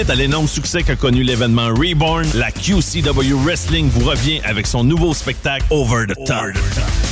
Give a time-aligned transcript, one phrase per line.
[0.00, 4.82] Suite à l'énorme succès qu'a connu l'événement Reborn, la QCW Wrestling vous revient avec son
[4.82, 6.56] nouveau spectacle Over the Top.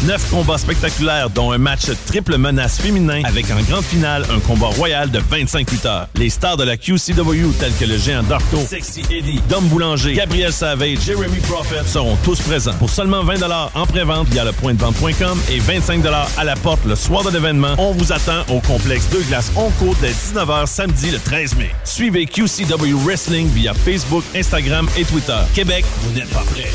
[0.07, 4.69] Neuf combats spectaculaires, dont un match triple menace féminin avec en grande finale un combat
[4.69, 6.09] royal de 25 lutteurs.
[6.15, 10.53] Les stars de la QCW tels que le géant Darko, Sexy Eddie, Dom Boulanger, Gabriel
[10.53, 12.75] Savage, Jeremy Prophet seront tous présents.
[12.79, 13.43] Pour seulement 20
[13.75, 16.03] en pré-vente via le point de vente.com et 25
[16.39, 19.95] à la porte le soir de l'événement, on vous attend au complexe Deux Glaces Onco
[20.01, 21.71] dès 19h samedi le 13 mai.
[21.85, 25.39] Suivez QCW Wrestling via Facebook, Instagram et Twitter.
[25.55, 26.71] Québec, vous n'êtes pas prêts.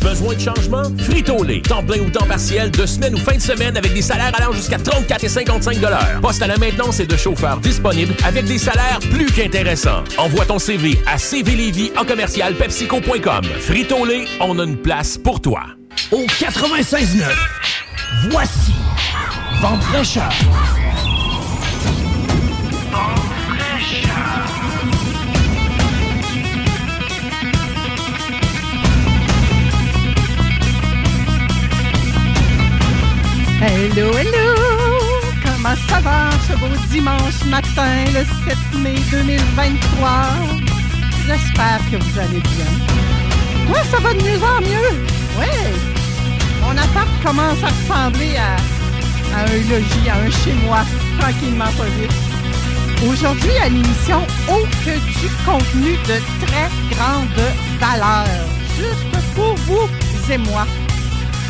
[0.00, 0.82] Besoin de changement?
[0.98, 1.62] Frito-Lay.
[1.62, 4.52] Temps plein ou temps partiel, de semaine ou fin de semaine avec des salaires allant
[4.52, 5.78] jusqu'à 34 et 55
[6.20, 10.04] Poste à la maintenance et de chauffeurs disponibles avec des salaires plus qu'intéressants.
[10.18, 13.44] Envoie ton CV à cvlévy en commercial pepsico.com.
[13.60, 15.62] Frito-Lay, on a une place pour toi.
[16.12, 17.22] Au 96.9,
[18.30, 18.72] voici
[19.62, 20.83] Vente fraîcheur.
[33.66, 34.54] Hello, hello!
[35.42, 40.26] Comment ça va ce beau dimanche matin, le 7 mai 2023?
[41.26, 43.72] J'espère que vous allez bien.
[43.72, 45.06] Ouais, ça va de mieux en mieux?
[45.38, 45.72] Ouais.
[46.60, 48.56] Mon appart commence à ressembler à,
[49.40, 50.80] un logis, à un chez-moi,
[51.18, 52.12] tranquillement pas vite.
[53.08, 54.20] Aujourd'hui, à l'émission,
[54.50, 57.28] oh que du contenu de très grande
[57.80, 58.26] valeur.
[58.76, 59.88] Juste pour vous
[60.30, 60.66] et moi.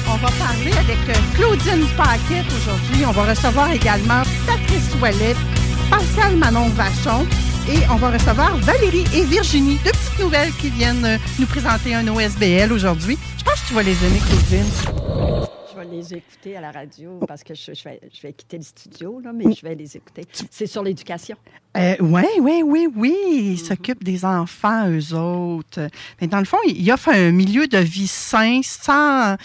[0.09, 3.05] On va parler avec euh, Claudine Paquette aujourd'hui.
[3.07, 5.35] On va recevoir également Patrice Ouellet,
[5.91, 7.27] Pascal Manon Vachon
[7.69, 11.95] et on va recevoir Valérie et Virginie, deux petites nouvelles qui viennent euh, nous présenter
[11.95, 13.19] un OSBL aujourd'hui.
[13.39, 15.45] Je pense que tu vas les aimer, Claudine
[15.75, 18.63] je vais les écouter à la radio parce que je, vais, je vais, quitter le
[18.63, 20.23] studio, là, mais je vais les écouter.
[20.51, 21.37] C'est sur l'éducation.
[21.77, 23.17] Euh, oui, oui, oui, oui.
[23.29, 23.65] Ils mm-hmm.
[23.65, 25.89] s'occupent des enfants, eux autres.
[26.21, 29.37] Mais dans le fond, ils offrent un milieu de vie sain, sans,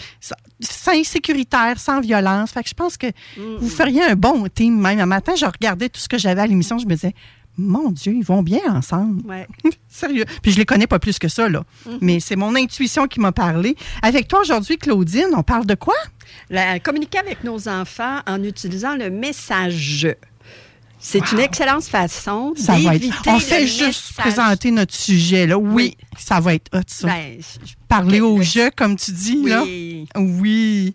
[0.60, 2.50] sain, sécuritaire, sans violence.
[2.52, 3.06] Fait que je pense que
[3.36, 4.80] vous feriez un bon team.
[4.80, 7.14] Même un matin, je regardais tout ce que j'avais à l'émission, je me disais,
[7.56, 9.22] mon Dieu, ils vont bien ensemble.
[9.26, 9.46] Ouais.
[9.88, 10.24] Sérieux.
[10.42, 11.64] Puis je les connais pas plus que ça, là.
[11.86, 11.98] Mm-hmm.
[12.00, 13.76] Mais c'est mon intuition qui m'a parlé.
[14.02, 15.94] Avec toi aujourd'hui, Claudine, on parle de quoi?
[16.84, 20.06] communiquer avec nos enfants en utilisant le message
[21.00, 25.58] c'est une excellente façon d'éviter On fait juste présenter notre sujet, là.
[25.58, 27.08] Oui, ça va être hot, ça.
[27.08, 27.40] Ben,
[27.88, 29.64] Parler au jeu, comme tu dis, là.
[30.16, 30.94] Oui.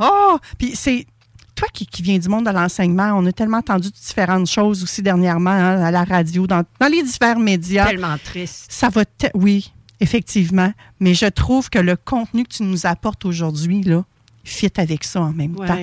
[0.00, 1.06] Oh, puis c'est
[1.54, 5.02] toi qui, qui, viens du monde de l'enseignement, on a tellement entendu différentes choses aussi
[5.02, 7.86] dernièrement hein, à la radio, dans, dans, les divers médias.
[7.86, 8.66] Tellement triste.
[8.68, 10.72] Ça va, oui, effectivement.
[10.98, 14.04] Mais je trouve que le contenu que tu nous apportes aujourd'hui, là,
[14.44, 15.78] fit avec ça en même temps.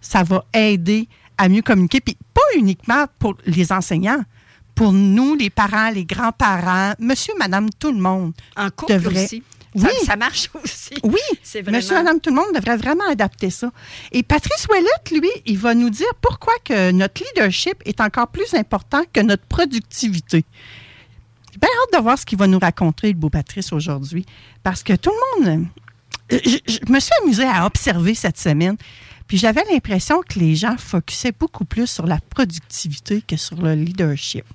[0.00, 4.22] Ça va aider à mieux communiquer, puis pas uniquement pour les enseignants,
[4.80, 8.32] pour nous, les parents, les grands-parents, monsieur, madame, tout le monde.
[8.56, 9.24] En couple devrait...
[9.24, 9.42] aussi.
[9.74, 9.90] Oui.
[10.06, 10.94] Ça, marche aussi.
[11.02, 11.20] Oui.
[11.52, 11.76] Vraiment...
[11.76, 13.70] Monsieur, madame, tout le monde devrait vraiment adapter ça.
[14.10, 18.54] Et Patrice Ouellette, lui, il va nous dire pourquoi que notre leadership est encore plus
[18.54, 20.46] important que notre productivité.
[21.52, 24.24] J'ai bien hâte de voir ce qu'il va nous raconter, le beau Patrice, aujourd'hui.
[24.62, 25.66] Parce que tout le monde
[26.30, 28.78] je, me suis amusée à observer cette semaine.
[29.26, 33.74] Puis j'avais l'impression que les gens focusaient beaucoup plus sur la productivité que sur le
[33.74, 34.46] leadership.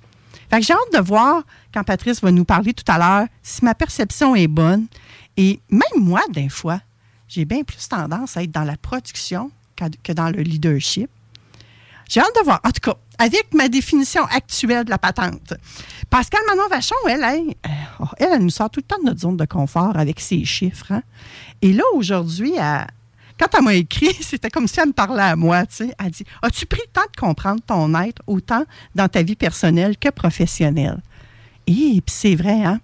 [0.50, 3.64] Fait que j'ai hâte de voir, quand Patrice va nous parler tout à l'heure, si
[3.64, 4.86] ma perception est bonne.
[5.36, 6.80] Et même moi, des fois,
[7.28, 11.10] j'ai bien plus tendance à être dans la production que dans le leadership.
[12.08, 12.60] J'ai hâte de voir.
[12.64, 15.54] En tout cas, avec ma définition actuelle de la patente.
[16.08, 17.54] Pascal Manon Vachon, elle, elle,
[18.18, 20.92] elle, nous sort tout le temps de notre zone de confort avec ses chiffres.
[20.92, 21.02] Hein.
[21.62, 22.54] Et là, aujourd'hui,
[23.38, 25.66] quand elle m'a écrit, c'était comme si elle me parlait à moi.
[25.66, 25.94] Tu sais.
[26.02, 29.96] Elle dit As-tu pris le temps de comprendre ton être autant dans ta vie personnelle
[29.98, 31.00] que professionnelle
[31.66, 32.80] Et puis c'est vrai, hein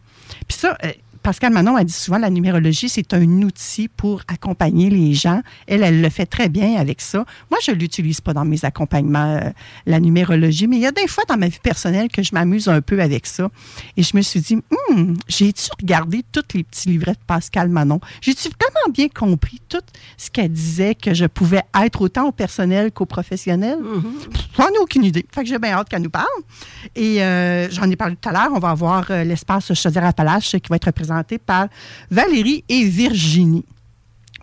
[0.48, 4.90] Puis ça, euh, Pascal Manon a dit souvent la numérologie, c'est un outil pour accompagner
[4.90, 5.40] les gens.
[5.68, 7.24] Elle, elle le fait très bien avec ça.
[7.48, 9.50] Moi, je ne l'utilise pas dans mes accompagnements, euh,
[9.86, 12.68] la numérologie, mais il y a des fois dans ma vie personnelle que je m'amuse
[12.68, 13.48] un peu avec ça.
[13.96, 14.58] Et je me suis dit,
[14.90, 18.00] hum, j'ai-tu regardé tous les petits livrets de Pascal Manon?
[18.20, 19.78] J'ai-tu vraiment bien compris tout
[20.16, 23.78] ce qu'elle disait que je pouvais être autant au personnel qu'au professionnel?
[23.78, 24.36] Mm-hmm.
[24.56, 25.24] J'en ai aucune idée.
[25.32, 26.26] Fait que j'ai bien hâte qu'elle nous parle.
[26.96, 28.50] Et euh, j'en ai parlé tout à l'heure.
[28.52, 31.11] On va avoir euh, l'espace Chaudière-Appalaches qui va être représenté
[31.44, 31.68] par
[32.10, 33.64] Valérie et Virginie.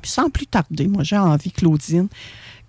[0.03, 2.07] sans plus tarder, moi j'ai envie, Claudine,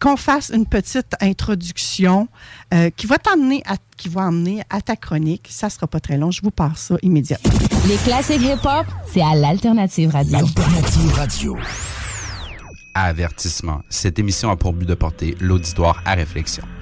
[0.01, 2.27] qu'on fasse une petite introduction
[2.73, 5.47] euh, qui va t'emmener à qui va emmener à ta chronique.
[5.51, 7.53] Ça sera pas très long, je vous passe ça immédiatement.
[7.87, 10.33] Les classiques hip-hop, c'est à l'Alternative Radio.
[10.33, 11.59] L'Alternative Radio.
[12.95, 13.83] Avertissement.
[13.89, 16.65] Cette émission a pour but de porter l'auditoire à réflexion.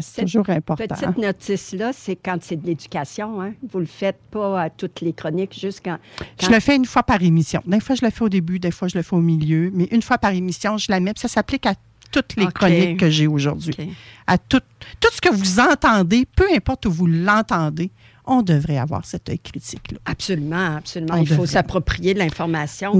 [0.00, 0.84] c'est toujours important.
[0.84, 3.40] Petite notice-là, c'est quand c'est de l'éducation.
[3.40, 3.52] Hein?
[3.70, 5.98] Vous ne le faites pas à toutes les chroniques, juste quand,
[6.40, 7.62] Je le fais une fois par émission.
[7.66, 9.70] Des fois, je le fais au début, des fois, je le fais au milieu.
[9.72, 11.12] Mais une fois par émission, je la mets.
[11.16, 11.74] ça s'applique à
[12.10, 13.74] toutes les chroniques que j'ai aujourd'hui.
[14.26, 14.60] À tout,
[15.00, 17.90] tout ce que vous entendez, peu importe où vous l'entendez,
[18.28, 19.98] on devrait avoir cet œil critique-là.
[20.04, 21.16] Absolument, absolument.
[21.16, 22.92] Il faut s'approprier de l'information,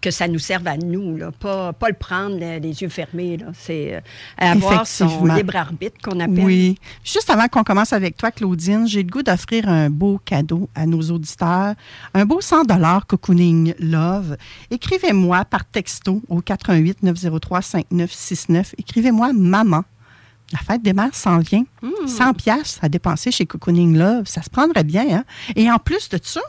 [0.00, 3.38] que ça nous serve à nous, là, pas, pas le prendre les, yeux fermés.
[3.54, 4.00] C'est euh,
[4.38, 6.44] avoir son libre arbitre qu'on appelle.
[6.44, 6.78] Oui.
[7.02, 10.86] Juste avant qu'on commence avec toi, Claudine, j'ai le goût d'offrir un beau cadeau à
[10.86, 11.74] nos auditeurs,
[12.14, 12.64] un beau 100
[13.08, 14.36] Cocooning Love.
[14.70, 18.74] Écrivez-moi par texto au 88 903 5969.
[18.78, 19.84] Écrivez-moi maman
[20.52, 21.64] la fête des mères s'en vient.
[22.06, 22.34] 100 hmm.
[22.34, 25.06] pièces à dépenser chez Cocooning Love, ça se prendrait bien.
[25.10, 25.24] Hein?
[25.56, 26.40] Et en plus de ça,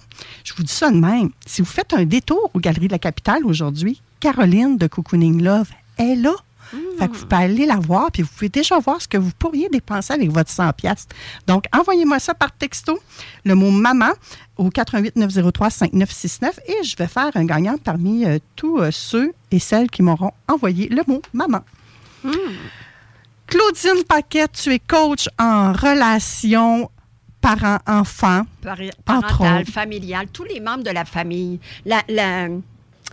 [0.43, 2.99] je vous dis ça de même, si vous faites un détour aux Galeries de la
[2.99, 6.33] Capitale aujourd'hui, Caroline de Cocooning Love est là.
[6.73, 6.77] Hmm.
[6.99, 9.31] Fait que vous pouvez aller la voir, puis vous pouvez déjà voir ce que vous
[9.37, 11.05] pourriez dépenser avec votre 100 pièces.
[11.45, 12.97] Donc, envoyez-moi ça par texto,
[13.43, 14.11] le mot maman
[14.57, 19.33] au 88 903 5969 et je vais faire un gagnant parmi euh, tous euh, ceux
[19.51, 21.59] et celles qui m'auront envoyé le mot maman.
[22.23, 22.31] Hmm.
[23.51, 26.89] Claudine Paquette, tu es coach en relation
[27.41, 28.43] parent-enfant.
[29.03, 31.59] Parental, familial, tous les membres de la famille.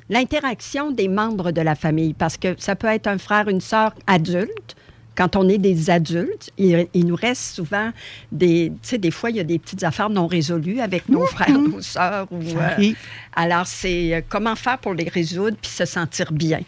[0.09, 3.93] L'interaction des membres de la famille, parce que ça peut être un frère, une sœur
[4.07, 4.77] adulte,
[5.17, 7.91] quand on est des adultes, il, nous reste souvent
[8.31, 8.73] des...
[8.81, 11.51] Tu sais, des fois, il y a des petites affaires non résolues avec nos frères,
[11.51, 12.29] nos sœurs.
[12.31, 12.93] Ou, euh,
[13.35, 16.61] alors, c'est euh, comment faire pour les résoudre puis se sentir bien?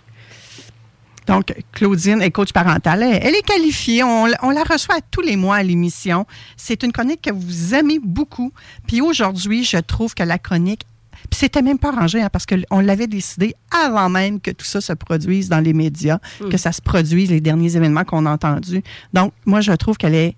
[1.27, 3.03] Donc, Claudine est coach parentale.
[3.03, 4.03] Elle, est qualifiée.
[4.03, 6.27] On, la reçoit tous les mois à l'émission.
[6.57, 8.53] C'est une chronique que vous aimez beaucoup.
[8.87, 10.85] Puis aujourd'hui, je trouve que la chronique
[11.29, 14.81] puis c'était même pas arrangé, hein, parce qu'on l'avait décidé avant même que tout ça
[14.81, 16.49] se produise dans les médias, hmm.
[16.49, 18.83] que ça se produise, les derniers événements qu'on a entendus.
[19.13, 20.37] Donc, moi, je trouve qu'elle est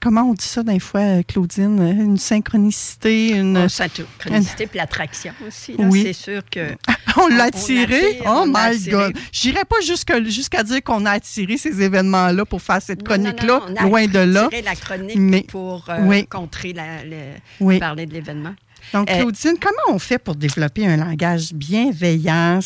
[0.00, 1.80] comment on dit ça des fois, euh, Claudine?
[1.80, 3.58] Une synchronicité, une.
[3.64, 5.74] Oh, synchronicité puis l'attraction aussi.
[5.78, 6.02] Oui.
[6.04, 6.76] C'est sûr que.
[7.16, 8.20] on l'a attiré?
[8.26, 9.16] oh my God!
[9.32, 14.18] J'irais pas jusqu'à dire qu'on a attiré ces événements-là pour faire cette chronique-là, loin de
[14.18, 14.48] là.
[14.52, 18.54] On a la chronique mais, pour euh, contrer la, le, parler de l'événement.
[18.92, 22.60] Donc, euh, Claudine, comment on fait pour développer un langage bienveillant,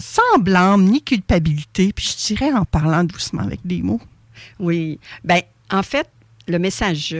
[0.00, 4.00] sans blâme ni culpabilité, puis je dirais en parlant doucement avec des mots?
[4.58, 5.00] Oui.
[5.24, 6.08] Bien, en fait,
[6.48, 7.14] le message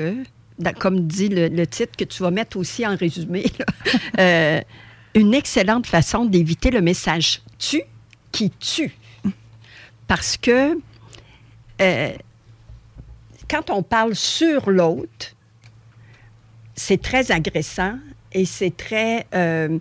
[0.78, 3.45] comme dit le, titre que tu vas mettre aussi en résumé,
[4.18, 4.61] euh,
[5.14, 7.83] une excellente façon d'éviter le message tu
[8.33, 8.97] qui tue.
[10.06, 10.78] Parce que
[11.80, 12.12] euh,
[13.49, 15.35] quand on parle sur l'autre,
[16.75, 17.99] c'est très agressant
[18.33, 19.26] et c'est très...
[19.35, 19.78] Euh,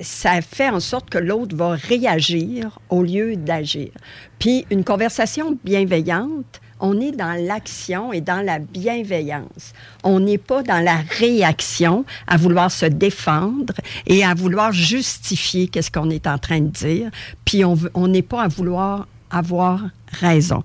[0.00, 3.90] ça fait en sorte que l'autre va réagir au lieu d'agir.
[4.38, 9.72] Puis une conversation bienveillante, on est dans l'action et dans la bienveillance.
[10.02, 13.74] On n'est pas dans la réaction à vouloir se défendre
[14.06, 17.10] et à vouloir justifier qu'est-ce qu'on est en train de dire.
[17.44, 19.82] Puis on n'est pas à vouloir avoir
[20.12, 20.64] raison.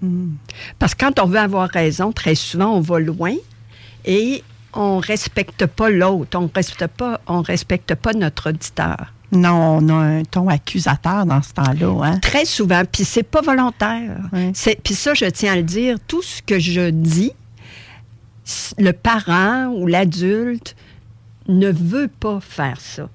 [0.00, 0.32] Hmm.
[0.78, 3.34] Parce que quand on veut avoir raison, très souvent, on va loin
[4.04, 9.12] et on respecte pas l'autre, on respecte pas, on respecte pas notre auditeur.
[9.32, 12.04] Non, on a un ton accusateur dans ce temps-là.
[12.04, 12.18] Hein?
[12.18, 14.18] Très souvent, puis c'est pas volontaire.
[14.82, 17.32] Puis ça, je tiens à le dire, tout ce que je dis,
[18.78, 20.74] le parent ou l'adulte
[21.48, 23.08] ne veut pas faire ça.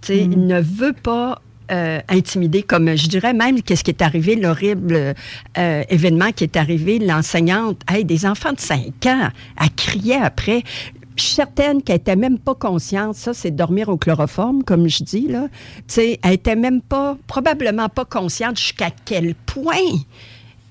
[0.00, 4.02] Tu sais, Il ne veut pas euh, intimider, comme je dirais même qu'est-ce qui est
[4.02, 5.14] arrivé, l'horrible
[5.56, 10.62] euh, événement qui est arrivé, l'enseignante, hey, des enfants de 5 ans, elle criait après.
[11.16, 15.04] Je suis certaine qu'elle était même pas consciente, ça c'est dormir au chloroforme, comme je
[15.04, 15.48] dis, là.
[15.76, 19.76] Tu sais, elle était même pas, probablement pas consciente jusqu'à quel point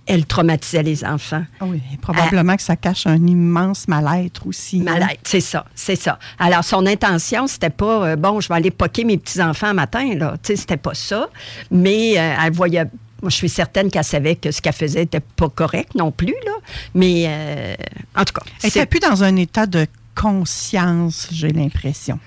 [0.05, 1.45] elle traumatisait les enfants.
[1.62, 4.81] Ah oui, et probablement que ça cache un immense mal-être aussi.
[4.81, 4.83] hein.
[4.83, 6.19] Malade, c'est ça, c'est ça.
[6.39, 10.33] Alors, son intention, c'était pas, euh, bon, je vais aller poquer mes petits-enfants matin, là.
[10.43, 11.29] Tu sais, c'était pas ça.
[11.71, 12.83] Mais euh, elle voyait.
[13.21, 16.35] Moi, je suis certaine qu'elle savait que ce qu'elle faisait n'était pas correct non plus,
[16.45, 16.51] là.
[16.93, 17.75] Mais, euh,
[18.17, 18.41] en tout cas.
[18.62, 22.20] Elle n'était plus dans un état de conscience, j'ai l'impression.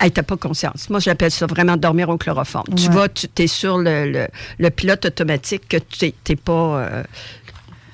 [0.00, 0.88] Elle n'était pas conscience.
[0.90, 2.72] Moi, j'appelle ça vraiment dormir au chloroforme.
[2.76, 6.52] Tu vas, tu es sur le, le- le pilote automatique que tu n'es pas.
[6.82, 7.02] euh,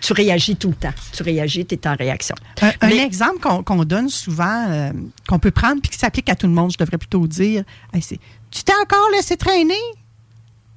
[0.02, 0.92] tu réagis tout le temps.
[1.14, 2.34] Tu réagis, tu es en réaction.
[2.60, 4.90] Un, un Mais- exemple qu'on qu'on donne souvent, euh,
[5.26, 7.64] qu'on peut prendre puis qui s'applique à tout le monde, je devrais plutôt dire,
[7.94, 8.18] hey, c'est
[8.50, 9.74] Tu t'es encore laissé traîner?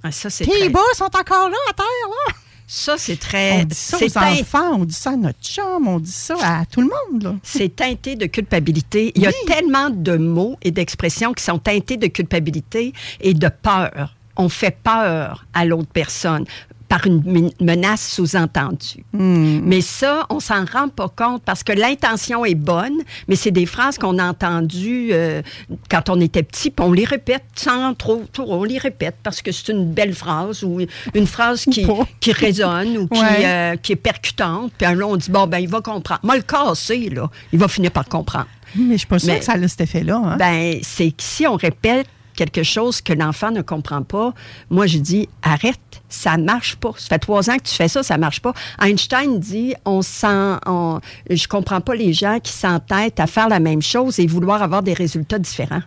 [0.04, 1.86] Ah, ça, c'est Tes bas sont encore là à terre,
[2.28, 2.34] là?
[2.70, 3.62] Ça, c'est très.
[3.62, 6.36] On dit ça aux teint- enfants, on dit ça à notre chum, on dit ça
[6.44, 7.40] à tout le monde.
[7.42, 9.14] C'est teinté de culpabilité.
[9.16, 13.48] Il y a tellement de mots et d'expressions qui sont teintés de culpabilité et de
[13.48, 14.16] peur.
[14.36, 16.44] On fait peur à l'autre personne
[16.90, 19.04] par une men- menace sous-entendue.
[19.14, 23.66] Mais ça, on s'en rend pas compte parce que l'intention est bonne, mais c'est des
[23.66, 25.42] phrases qu'on a entendues euh,
[25.90, 29.42] quand on était petit, puis on les répète sans trop, trop, on les répète parce
[29.42, 30.80] que c'est une belle phrase ou
[31.14, 31.86] une phrase qui,
[32.20, 33.46] qui résonne ou qui, Ouais.
[33.46, 34.72] euh, qui est percutante.
[34.78, 36.22] Puis là, on dit, bon, ben, il va comprendre.
[36.24, 38.48] Moi, le casser, là, il va finir par comprendre.
[38.76, 40.22] Mais je suis pas sûre Mais- que ça a cet effet-là.
[40.24, 40.38] hein.
[40.38, 44.34] Ben, c'est que si on répète quelque chose que l'enfant ne comprend pas,
[44.70, 45.78] moi, je dis, arrête,
[46.08, 46.92] ça marche pas.
[46.98, 48.54] Ça fait trois ans que tu fais ça, ça marche pas.
[48.82, 53.60] Einstein dit, on sent, on, je comprends pas les gens qui s'entêtent à faire la
[53.60, 55.82] même chose et vouloir avoir des résultats différents.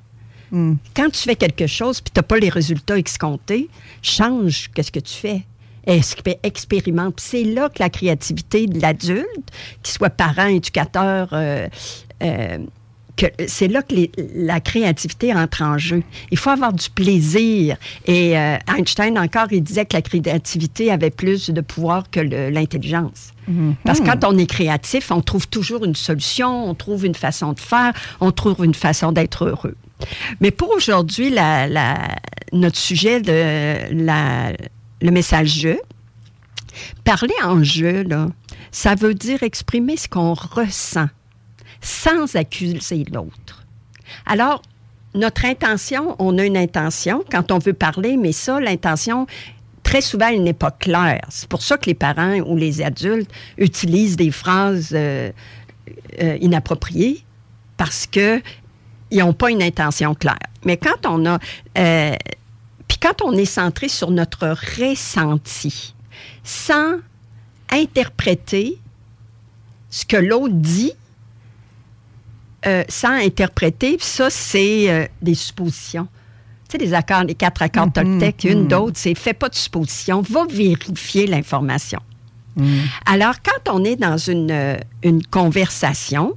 [0.52, 3.68] Quand tu fais quelque chose puis tu n'as pas les résultats escomptés,
[4.02, 5.42] change qu'est-ce que tu fais.
[5.86, 7.14] Expé- Expérimente.
[7.16, 9.24] Puis C'est là que la créativité de l'adulte,
[9.82, 11.68] qu'il soit parent, éducateur, euh,
[12.24, 12.58] euh,
[13.48, 16.02] c'est là que les- la créativité entre en jeu.
[16.30, 17.76] Il faut avoir du plaisir.
[18.06, 23.32] Et euh, Einstein encore, il disait que la créativité avait plus de pouvoir que l'intelligence.
[23.84, 27.52] Parce que quand on est créatif, on trouve toujours une solution, on trouve une façon
[27.52, 29.74] de faire, on trouve une façon d'être heureux.
[30.40, 32.16] Mais pour aujourd'hui, la- la-
[32.52, 34.52] notre sujet de la-
[35.02, 35.78] le message jeu,
[37.04, 38.28] parler en jeu, là,
[38.70, 41.08] ça veut dire exprimer ce qu'on ressent
[41.80, 43.64] sans accuser l'autre.
[44.26, 44.62] Alors,
[45.14, 49.26] notre intention, on a une intention quand on veut parler, mais ça, l'intention,
[49.82, 51.22] très souvent, elle n'est pas claire.
[51.30, 55.30] C'est pour ça que les parents ou les adultes utilisent des phrases euh,
[56.20, 57.24] euh, inappropriées
[57.76, 58.40] parce que
[59.10, 60.38] ils n'ont pas une intention claire.
[60.64, 61.38] Mais quand on a...
[61.78, 62.14] euh,
[62.86, 65.94] puis quand on est centré sur notre ressenti,
[66.44, 66.96] sans
[67.72, 68.78] interpréter
[69.90, 70.92] ce que l'autre dit,
[72.66, 76.08] euh, sans interpréter, ça, c'est euh, des suppositions.
[76.68, 80.20] Tu sais, les accords, les quatre accords Toltec, une d'autre, c'est fais pas de suppositions,
[80.22, 82.00] va vérifier l'information.
[83.06, 86.34] Alors, quand on est dans une, euh, une conversation,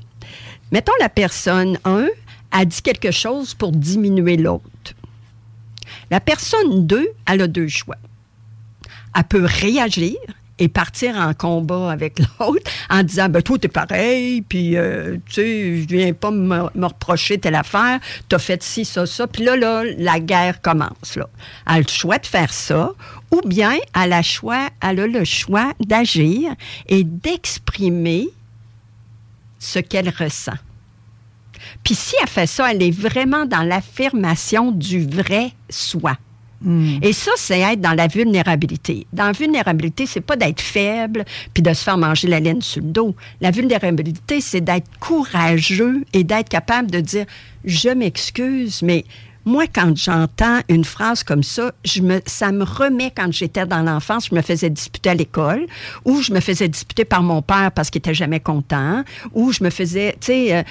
[0.71, 2.07] mettons la personne 1
[2.51, 4.63] a dit quelque chose pour diminuer l'autre.
[6.09, 7.97] La personne 2, elle a deux choix.
[9.15, 10.15] Elle peut réagir
[10.59, 15.33] et partir en combat avec l'autre en disant ben toi t'es pareil puis euh, tu
[15.33, 19.27] sais je viens pas me, reprocher telle affaire t'as fait ci ça ça.
[19.27, 21.27] Puis là là la guerre commence là.
[21.67, 22.91] Elle a le choix de faire ça
[23.31, 26.53] ou bien elle a, choix, elle a le choix d'agir
[26.87, 28.27] et d'exprimer
[29.59, 30.57] ce qu'elle ressent.
[31.83, 36.17] Puis si elle fait ça, elle est vraiment dans l'affirmation du vrai soi.
[37.01, 39.05] Et ça, c'est être dans la vulnérabilité.
[39.11, 42.81] Dans la vulnérabilité, c'est pas d'être faible puis de se faire manger la laine sur
[42.81, 43.15] le dos.
[43.41, 47.25] La vulnérabilité, c'est d'être courageux et d'être capable de dire
[47.65, 49.05] je m'excuse, mais
[49.45, 51.73] moi, quand j'entends une phrase comme ça,
[52.25, 55.65] ça me remet quand j'étais dans l'enfance, je me faisais disputer à l'école,
[56.05, 59.03] ou je me faisais disputer par mon père parce qu'il était jamais content,
[59.33, 60.63] ou je me faisais, tu sais, euh,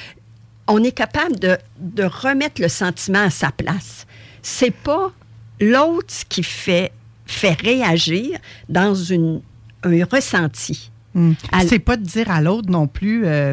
[0.69, 4.07] on est capable de, de remettre le sentiment à sa place.
[4.41, 5.13] C'est pas
[5.71, 6.93] l'autre qui fait,
[7.27, 8.39] fait réagir
[8.69, 9.41] dans une,
[9.85, 10.91] un ressenti.
[11.51, 13.53] À- C'est pas de dire à l'autre non plus, euh,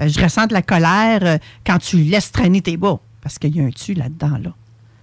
[0.00, 3.00] euh, je ressens de la colère euh, quand tu laisses traîner tes bas.
[3.20, 4.54] Parce qu'il y a un tu là-dedans, là.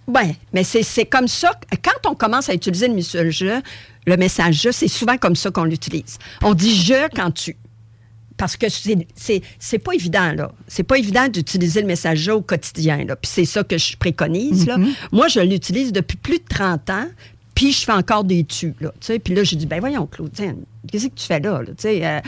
[0.07, 1.51] Oui, mais c'est comme ça.
[1.83, 3.59] Quand on commence à utiliser le message je,
[4.05, 6.17] le message je, c'est souvent comme ça qu'on l'utilise.
[6.41, 7.57] On dit je quand tu.
[8.37, 10.51] Parce que c'est- pas évident, là.
[10.67, 13.15] C'est pas évident d'utiliser le messager au quotidien, là.
[13.15, 14.77] Puis c'est ça que je préconise, là.
[15.11, 17.07] Moi, je l'utilise depuis plus de 30 ans,
[17.55, 18.91] puis je fais encore des tubes, là.
[18.99, 20.57] Tu sais, puis là, j'ai dit, ben voyons, Claudine,
[20.91, 21.67] qu'est-ce que tu fais là, là?
[21.69, 22.19] Tu sais, euh,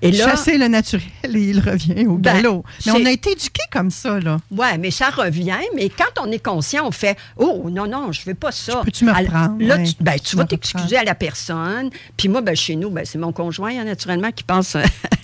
[0.00, 0.28] et là...
[0.30, 2.64] Chasser le naturel et il revient au Ben, galop.
[2.86, 4.36] Mais on a été éduqués comme ça, là.
[4.52, 5.56] Ouais, mais ça revient.
[5.74, 8.82] Mais quand on est conscient, on fait Oh, non, non, je veux pas ça.
[8.84, 9.56] Peux-tu me reprendre?
[9.58, 9.82] Là, Ouais.
[9.84, 11.90] tu, ben, tu vas t'excuser à la personne.
[12.16, 14.76] Puis moi, ben, chez nous, ben, c'est mon conjoint, hein, naturellement, qui passe.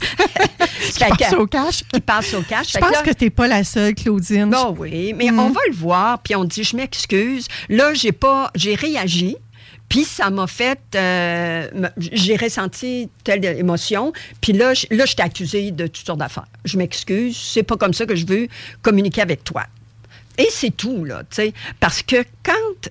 [0.93, 1.83] qui passe au cash.
[1.93, 2.73] Qui passe au cash.
[2.73, 4.51] Je pense là- que tu n'es pas la seule, Claudine.
[4.51, 5.39] Bon, oui, mais Mm.
[5.41, 7.47] on va le voir, puis on dit je m'excuse.
[7.69, 9.37] Là, j'ai pas, j'ai réagi.
[9.89, 11.69] Puis ça m'a fait, euh,
[11.99, 14.13] j'ai ressenti telle émotion.
[14.41, 16.47] Puis là, je, là, je t'ai accusé de toutes sortes d'affaires.
[16.65, 18.49] Je m'excuse, c'est pas comme ça que je veux
[18.81, 19.65] communiquer avec toi.
[20.39, 21.53] Et c'est tout, là, tu sais.
[21.81, 22.91] Parce que quand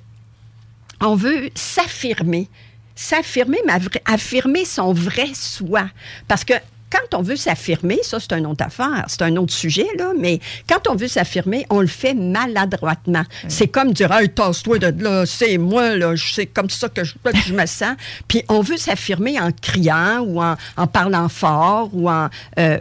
[1.01, 2.47] on veut s'affirmer,
[2.95, 3.73] s'affirmer, mais
[4.05, 5.89] affirmer son vrai soi.
[6.27, 6.53] Parce que
[6.93, 10.39] quand on veut s'affirmer, ça c'est une autre affaire, c'est un autre sujet, là, mais
[10.69, 13.23] quand on veut s'affirmer, on le fait maladroitement.
[13.47, 17.15] C'est comme dire, hey, tasse-toi de là, c'est moi, là, c'est comme ça que je,
[17.15, 17.95] que je me sens.
[18.27, 22.29] Puis on veut s'affirmer en criant ou en, en parlant fort ou en.
[22.59, 22.79] euh,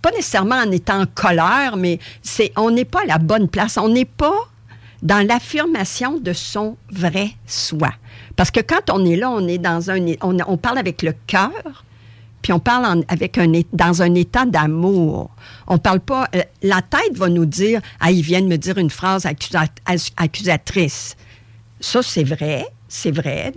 [0.00, 3.76] pas nécessairement en étant en colère, mais c'est on n'est pas à la bonne place.
[3.76, 4.48] On n'est pas
[5.02, 7.90] dans l'affirmation de son vrai soi.
[8.36, 11.12] Parce que quand on est là, on est dans un, on, on parle avec le
[11.26, 11.84] cœur,
[12.42, 15.30] puis on parle avec un, dans un état d'amour.
[15.66, 16.28] On parle pas.
[16.34, 19.68] euh, la tête va nous dire, ah, il vient de me dire une phrase accusa-
[19.86, 21.16] as- accusatrice.
[21.80, 23.52] Ça, c'est vrai, c'est vrai.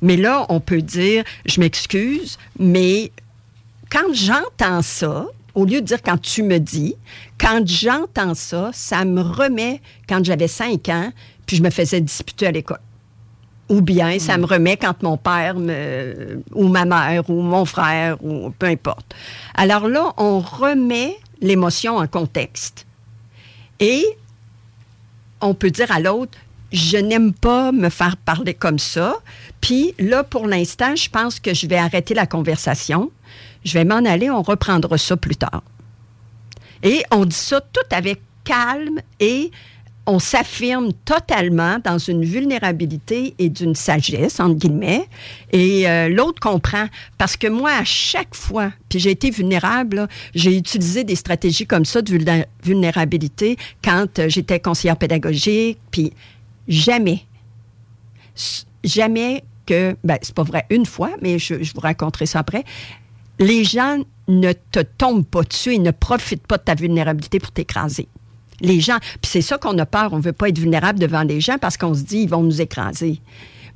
[0.00, 3.10] Mais là, on peut dire, je m'excuse, mais
[3.90, 6.94] quand j'entends ça, au lieu de dire quand tu me dis,
[7.38, 11.12] quand j'entends ça, ça me remet quand j'avais 5 ans,
[11.46, 12.78] puis je me faisais disputer à l'école.
[13.68, 18.22] Ou bien ça me remet quand mon père me, ou ma mère ou mon frère
[18.22, 19.14] ou peu importe.
[19.54, 22.86] Alors là, on remet l'émotion en contexte.
[23.80, 24.04] Et
[25.40, 26.38] on peut dire à l'autre,
[26.72, 29.16] je n'aime pas me faire parler comme ça.
[29.60, 33.10] Puis là, pour l'instant, je pense que je vais arrêter la conversation.
[33.64, 35.62] Je vais m'en aller, on reprendra ça plus tard.
[36.82, 39.50] Et on dit ça tout avec calme et
[40.06, 45.08] on s'affirme totalement dans une vulnérabilité et d'une sagesse, entre guillemets,
[45.52, 46.86] et euh, l'autre comprend.
[47.18, 51.84] Parce que moi, à chaque fois, puis j'ai été vulnérable, j'ai utilisé des stratégies comme
[51.84, 56.12] ça de vulné- vulnérabilité quand euh, j'étais conseillère pédagogique, puis
[56.66, 57.24] jamais,
[58.82, 62.64] jamais que, ben, c'est pas vrai une fois, mais je, je vous raconterai ça après,
[63.38, 67.52] les gens ne te tombent pas dessus et ne profitent pas de ta vulnérabilité pour
[67.52, 68.08] t'écraser.
[68.62, 71.40] Les gens, puis c'est ça qu'on a peur, on veut pas être vulnérable devant les
[71.40, 73.20] gens parce qu'on se dit ils vont nous écraser.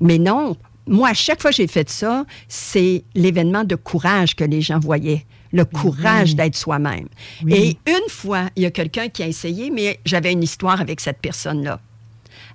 [0.01, 4.44] Mais non, moi à chaque fois que j'ai fait ça, c'est l'événement de courage que
[4.44, 7.09] les gens voyaient, le courage d'être soi-même.
[7.49, 11.01] Et une fois, il y a quelqu'un qui a essayé, mais j'avais une histoire avec
[11.01, 11.81] cette personne-là.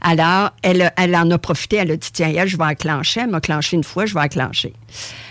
[0.04, 3.20] Alors, elle, elle en a profité, elle a dit, tiens, elle, je vais enclencher.
[3.22, 4.74] Elle m'a clenché une fois, je vais enclencher.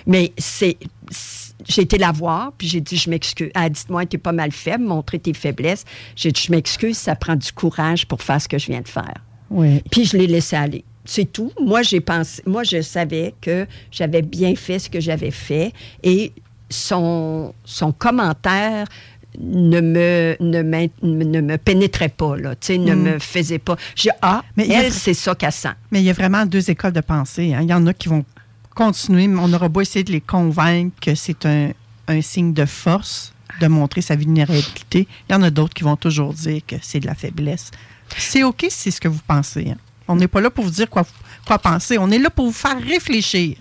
[0.07, 0.77] Mais c'est-
[1.68, 3.51] j'ai été la voir, puis j'ai dit, je m'excuse.
[3.55, 5.85] Elle a dit, moi, t'es pas mal faible, montrer tes faiblesses.
[6.16, 8.88] J'ai dit, je m'excuse, ça prend du courage pour faire ce que je viens de
[8.88, 9.14] faire.
[9.51, 9.83] Oui.
[9.90, 10.85] Puis je l'ai laissé aller.
[11.05, 11.51] C'est tout.
[11.61, 16.33] Moi, j'ai pensé, moi, je savais que j'avais bien fait ce que j'avais fait et
[16.68, 18.87] son, son commentaire
[19.38, 20.62] ne me, ne,
[21.03, 23.03] ne me pénétrait pas, là, tu sais, ne Mm.
[23.03, 23.77] me faisait pas.
[23.94, 25.68] J'ai ah, Mais a- elle, c'est ça qu'elle sent.
[25.90, 27.55] Mais il y a vraiment deux écoles de pensée.
[27.55, 27.61] hein.
[27.62, 28.25] Il y en a qui vont
[28.85, 31.71] continuer, mais on aura beau essayer de les convaincre que c'est un,
[32.09, 35.07] un signe de force de montrer sa vulnérabilité.
[35.29, 37.71] Il y en a d'autres qui vont toujours dire que c'est de la faiblesse.
[38.16, 39.71] C'est OK si c'est ce que vous pensez.
[39.71, 39.77] hein.
[40.09, 41.05] On n'est pas là pour vous dire quoi,
[41.47, 41.99] quoi penser.
[41.99, 43.57] On est là pour vous faire réfléchir.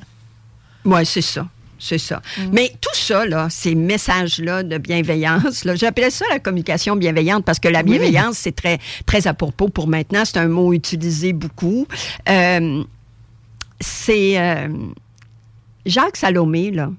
[0.85, 1.47] Oui, c'est ça.
[1.77, 2.21] C'est ça.
[2.51, 7.67] Mais tout ça, là, ces messages-là de bienveillance, j'appelais ça la communication bienveillante parce que
[7.67, 7.85] la Oui.
[7.91, 10.23] bienveillance, c'est très, très à propos pour maintenant.
[10.25, 11.87] C'est un mot utilisé beaucoup.
[12.27, 12.83] Euh,
[13.81, 14.67] c'est euh,
[15.89, 16.91] Jacques Salomé, là,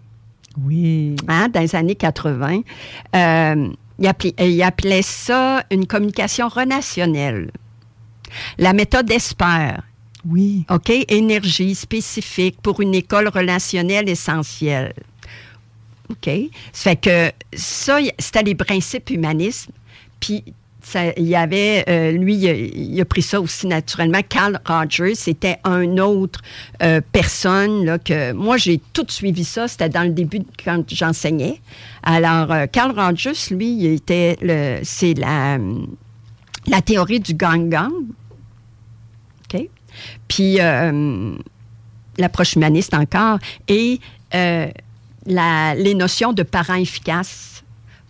[0.65, 1.17] Oui.
[1.29, 2.61] hein, dans les années 80.
[3.15, 7.51] euh, il, appelait, il appelait ça une communication relationnelle.
[8.59, 9.77] La méthode ESPER.
[10.27, 10.65] Oui.
[10.71, 10.91] OK?
[11.09, 14.93] Énergie spécifique pour une école relationnelle essentielle.
[16.11, 16.31] OK?
[16.73, 19.69] Ça fait que ça, c'était les principes humanistes.
[20.21, 20.45] Puis,
[20.95, 24.21] il y avait, euh, lui, il a, pris ça aussi naturellement.
[24.29, 26.41] Carl Rogers, c'était un autre
[26.83, 29.69] euh, personne là, que moi, j'ai tout suivi ça.
[29.69, 31.61] C'était dans le début quand j'enseignais.
[32.03, 35.59] Alors, euh, Carl Rogers, lui, était le, c'est la,
[36.67, 37.93] la théorie du gang-gang.
[39.53, 39.69] OK?
[40.29, 40.59] Puis,
[42.19, 43.39] l'approche humaniste encore.
[43.69, 44.01] Et
[45.27, 47.60] la- les notions de parents efficaces.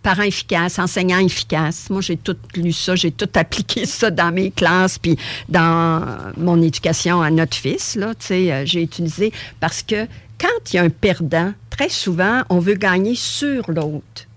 [0.03, 1.89] Parents efficaces, enseignants efficaces.
[1.89, 5.17] Moi, j'ai tout lu ça, j'ai tout appliqué ça dans mes classes, puis
[5.49, 7.95] dans mon éducation à notre fils.
[7.95, 10.07] Là, euh, j'ai utilisé parce que
[10.39, 14.27] quand il y a un perdant, très souvent, on veut gagner sur l'autre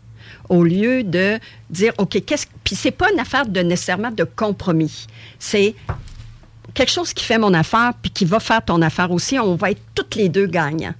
[0.48, 1.38] au lieu de
[1.70, 2.46] dire, OK, qu'est-ce...
[2.62, 5.06] Puis c'est pas une affaire de nécessairement de compromis.
[5.38, 5.74] C'est
[6.74, 9.38] quelque chose qui fait mon affaire, puis qui va faire ton affaire aussi.
[9.38, 10.94] On va être toutes les deux gagnants.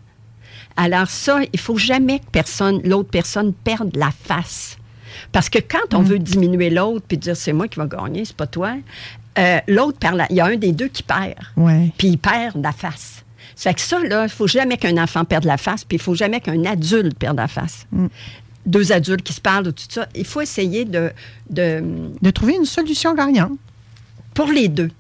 [0.76, 4.76] Alors ça, il faut jamais que personne, l'autre personne perde la face.
[5.30, 8.37] Parce que quand on veut diminuer l'autre puis dire c'est moi qui va gagner, c'est
[8.37, 8.74] pas toi,
[9.38, 11.34] euh, l'autre perd la- Il y a un des deux qui perd.
[11.96, 13.24] Puis il perd la face.
[13.54, 16.00] Ça fait que ça, là, il faut jamais qu'un enfant perde la face, puis il
[16.02, 17.87] faut jamais qu'un adulte perde la face.
[18.66, 20.08] Deux adultes qui se parlent de tout ça.
[20.16, 21.12] Il faut essayer de,
[21.50, 21.82] de
[22.20, 23.52] De trouver une solution gagnante.
[24.34, 24.90] pour les deux.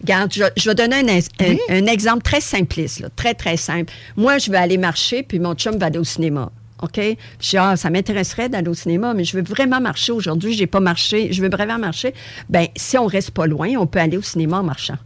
[0.00, 1.58] Regarde, je, je vais donner un, ex- un- Oui.
[1.68, 3.92] un exemple très simpliste, là, très, très simple.
[4.16, 6.50] Moi, je vais aller marcher, puis mon chum va aller au cinéma.
[6.82, 7.00] OK?
[7.40, 10.52] Je dis, ah, ça m'intéresserait d'aller au cinéma, mais je veux vraiment marcher aujourd'hui.
[10.52, 11.32] Je n'ai pas marché.
[11.32, 12.12] Je veux vraiment marcher.
[12.50, 14.96] Bien, si on reste pas loin, on peut aller au cinéma en marchant.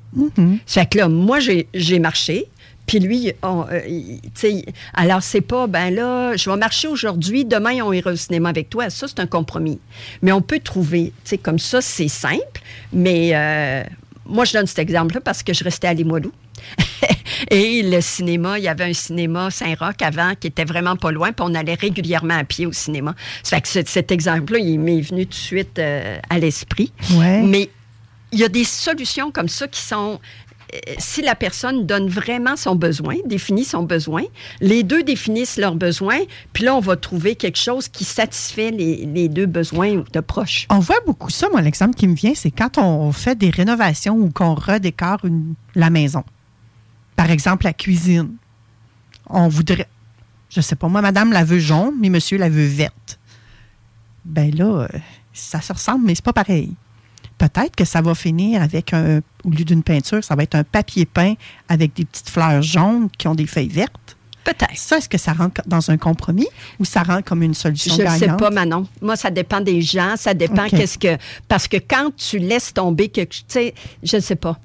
[0.67, 2.47] Ça fait que là, moi, j'ai j'ai marché.
[2.87, 4.65] Puis lui, on, euh, il- tu sais,
[4.95, 8.69] alors c'est pas, ben là, je vais marcher aujourd'hui, demain on ira au cinéma avec
[8.69, 8.91] toi.
[8.91, 9.79] Ça, c'est un compromis.
[10.23, 12.61] Mais on peut trouver, tu sais, comme ça, c'est simple.
[12.93, 13.85] Mais euh,
[14.31, 16.33] moi, je donne cet exemple-là parce que je restais à Limoilou.
[17.51, 21.33] Et le cinéma, il y avait un cinéma Saint-Roch avant qui était vraiment pas loin,
[21.33, 23.15] puis on allait régulièrement à pied au cinéma.
[23.43, 26.93] Ça fait que ce- cet exemple-là, il m'est venu tout de suite euh, à l'esprit.
[27.15, 27.41] Ouais.
[27.43, 27.71] Mais
[28.33, 30.21] il y a des solutions comme ça qui sont.
[30.75, 34.23] Euh, Si la personne donne vraiment son besoin, définit son besoin,
[34.61, 36.21] les deux définissent leurs besoins,
[36.53, 40.67] puis là, on va trouver quelque chose qui satisfait les, deux besoins de proches.
[40.71, 44.17] On voit beaucoup ça, moi, l'exemple qui me vient, c'est quand on fait des rénovations
[44.17, 45.21] ou qu'on redécore
[45.75, 46.25] la maison.
[47.17, 48.37] Par exemple, la cuisine.
[49.29, 49.87] On voudrait,
[50.49, 53.19] je sais pas, moi, madame la veut jaune, mais monsieur la veut verte.
[54.25, 54.89] Ben là, euh,
[55.33, 56.75] ça se ressemble, mais c'est pas pareil.
[57.41, 60.63] Peut-être que ça va finir avec un, au lieu d'une peinture, ça va être un
[60.63, 61.35] papier peint
[61.71, 64.17] avec des petites fleurs jaunes qui ont des feuilles vertes.
[64.45, 64.77] Peut-être.
[64.77, 66.47] Ça, est-ce que ça rentre dans un compromis
[66.79, 68.87] ou ça rentre comme une solution Je ne sais pas, Manon.
[69.01, 71.17] Moi, ça dépend des gens, ça dépend qu'est-ce que.
[71.49, 74.59] Parce que quand tu laisses tomber quelque chose, tu sais, je ne sais pas.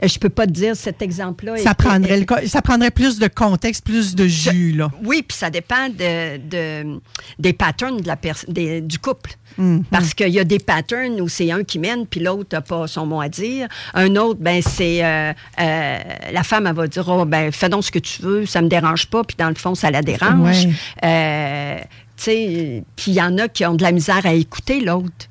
[0.00, 1.56] Je peux pas te dire cet exemple-là.
[1.56, 4.90] Ça prendrait, le ça prendrait plus de contexte, plus de jus, là.
[5.02, 7.00] Oui, puis ça dépend de, de-
[7.38, 9.32] des patterns de la pers- des- du couple.
[9.58, 9.84] Mhm.
[9.90, 12.86] Parce qu'il y a des patterns où c'est un qui mène, puis l'autre n'a pas
[12.86, 13.68] son mot à dire.
[13.94, 15.98] Un autre, ben c'est euh, euh,
[16.32, 18.68] la femme, elle va dire, oh, ben fais donc ce que tu veux, ça me
[18.68, 20.66] dérange pas, puis dans le fond, ça la dérange.
[20.66, 20.72] Ouais.
[21.04, 21.78] Euh,
[22.16, 25.27] tu sais, puis il y en a qui ont de la misère à écouter l'autre.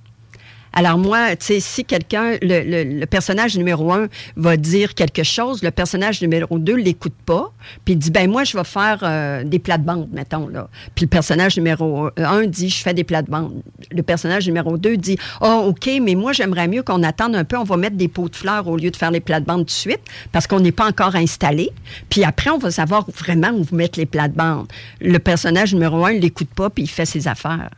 [0.80, 5.24] Alors moi, tu sais, si quelqu'un, le, le- le personnage numéro un va dire quelque
[5.24, 7.52] chose, le personnage numéro deux l'écoute pas,
[7.84, 10.70] puis il dit, ben moi, je vais faire euh, des plates-bandes, mettons, là.
[10.94, 13.64] Puis le personnage numéro un dit, je fais des plates-bandes.
[13.90, 17.58] Le personnage numéro deux dit, oh, OK, mais moi, j'aimerais mieux qu'on attende un peu,
[17.58, 19.72] on va mettre des pots de fleurs au lieu de faire les plates-bandes tout de
[19.72, 21.72] suite, parce qu'on n'est pas encore installé.
[22.12, 24.68] Puis après, on va savoir vraiment où vous mettre les plates-bandes.
[25.02, 27.72] Le personnage numéro un, l'écoute pas, puis il fait ses affaires.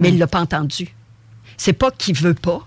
[0.00, 0.92] Mais il l'a pas entendu.
[1.60, 2.66] C'est pas qu'il veut pas.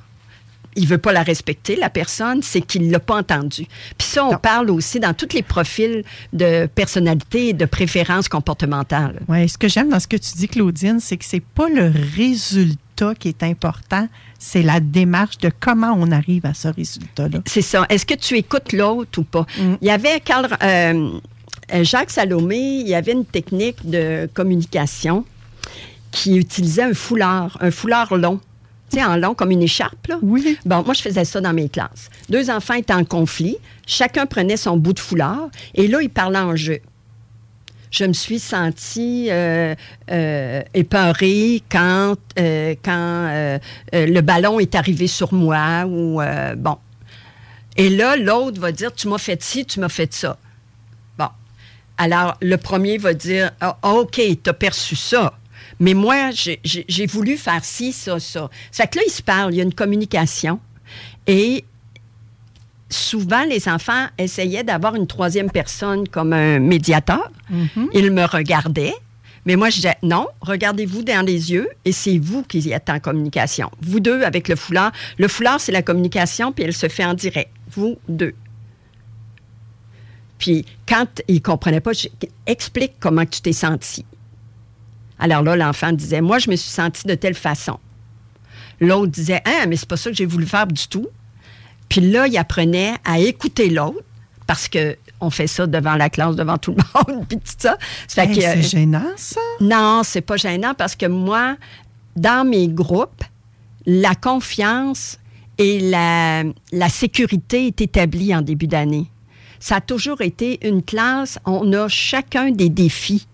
[0.75, 3.65] Il veut pas la respecter, la personne, c'est qu'il l'a pas entendu.
[3.97, 9.19] Puis ça, on parle aussi dans tous les profils de personnalité et de préférence comportementale.
[9.27, 11.91] Oui, ce que j'aime dans ce que tu dis, Claudine, c'est que c'est pas le
[12.15, 17.39] résultat qui est important, c'est la démarche de comment on arrive à ce résultat-là.
[17.47, 17.87] C'est ça.
[17.89, 19.47] Est-ce que tu écoutes l'autre ou pas?
[19.81, 21.19] Il y avait Carl, euh,
[21.73, 25.25] euh, Jacques Salomé, il y avait une technique de communication
[26.11, 28.39] qui utilisait un foulard, un foulard long.
[28.93, 30.19] Tu sais, en long, comme une écharpe, là.
[30.21, 30.55] Oui.
[30.65, 32.11] Bon, moi, je faisais ça dans mes classes.
[32.29, 33.57] Deux enfants étaient en conflit.
[33.87, 35.49] Chacun prenait son bout de foulard.
[35.73, 36.79] Et là, ils parlaient en jeu.
[37.89, 39.73] Je me suis sentie euh,
[40.11, 43.59] euh, épeurée quand, euh, quand euh,
[43.93, 46.21] le ballon est arrivé sur moi ou
[46.57, 46.77] bon.
[47.77, 50.37] Et là, l'autre va dire Tu m'as fait ci, tu m'as fait ça.
[51.17, 51.29] Bon.
[51.97, 55.33] Alors, le premier va dire Ah, OK, tu as perçu ça.
[55.79, 58.49] Mais moi, j'ai- voulu faire ci, ça, ça.
[58.71, 60.59] Ça fait que là, ils se parlent, il y a une communication.
[61.27, 61.63] Et
[62.89, 67.31] souvent, les enfants essayaient d'avoir une troisième personne comme un médiateur.
[67.93, 68.93] Ils me regardaient.
[69.45, 72.99] Mais moi, je disais, non, regardez-vous dans les yeux et c'est vous qui êtes en
[72.99, 73.69] communication.
[73.81, 74.93] Vous deux avec le foulard.
[75.17, 77.51] Le foulard, c'est la communication, puis elle se fait en direct.
[77.71, 78.33] Vous deux.
[80.39, 82.07] Puis quand ils ne comprenaient pas, je,
[82.45, 84.05] explique comment tu t'es senti.
[85.23, 87.79] Alors là, l'enfant disait, moi, je me suis senti de telle façon.
[88.81, 91.07] L'autre disait, ah, mais c'est pas ça que j'ai voulu faire du tout.
[91.87, 94.03] Puis là, il apprenait à écouter l'autre
[94.47, 96.83] parce que on fait ça devant la classe, devant tout le
[97.15, 97.77] monde, puis tout ça.
[98.05, 99.39] Ça Hey, c'est gênant, ça?
[99.61, 101.55] non, c'est pas gênant parce que moi,
[102.17, 103.23] dans mes groupes,
[103.85, 105.19] la confiance
[105.57, 109.09] et la, la sécurité est établie en début d'année.
[109.61, 113.25] Ça a toujours été une classe, on a chacun des défis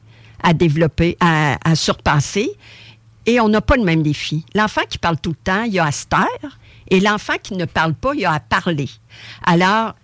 [0.43, 2.49] à développer, à, surpasser,
[3.25, 4.45] et on n'a pas le même défi.
[4.55, 7.65] L'enfant qui parle tout le temps, il a à se taire, et l'enfant qui ne
[7.65, 8.89] parle pas, il a à parler.
[9.43, 9.95] Alors,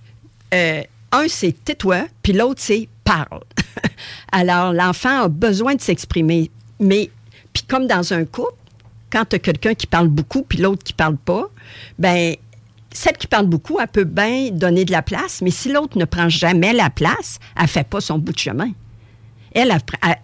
[0.53, 3.41] euh, un, c'est tais-toi, puis l'autre, c'est parle.
[4.31, 6.51] Alors, l'enfant a besoin de s'exprimer.
[6.79, 7.09] Mais,
[7.53, 8.55] puis comme dans un couple,
[9.11, 11.45] quand tu as quelqu'un qui parle beaucoup, puis l'autre qui parle pas,
[11.97, 12.35] ben
[12.91, 16.05] celle qui parle beaucoup, elle peut bien donner de la place, mais si l'autre ne
[16.05, 18.71] prend jamais la place, elle fait pas son bout de chemin.
[19.55, 19.75] Elle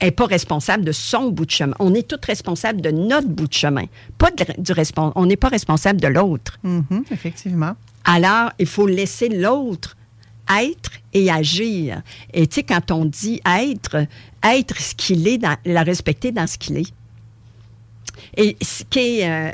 [0.02, 1.74] n'est pas responsable de son bout de chemin.
[1.80, 3.86] On est tous responsables de notre bout de chemin.
[4.18, 6.60] Pas de- du respon- on n'est pas responsable de l'autre.
[6.64, 7.72] Mhm, effectivement.
[8.04, 9.96] Alors, il faut laisser l'autre
[10.54, 12.02] être et agir.
[12.34, 14.06] Et tu sais, quand on dit être,
[14.44, 16.94] être ce qu'il est, dans- la respecter dans ce qu'il est.
[18.36, 19.52] Et ce qui est euh,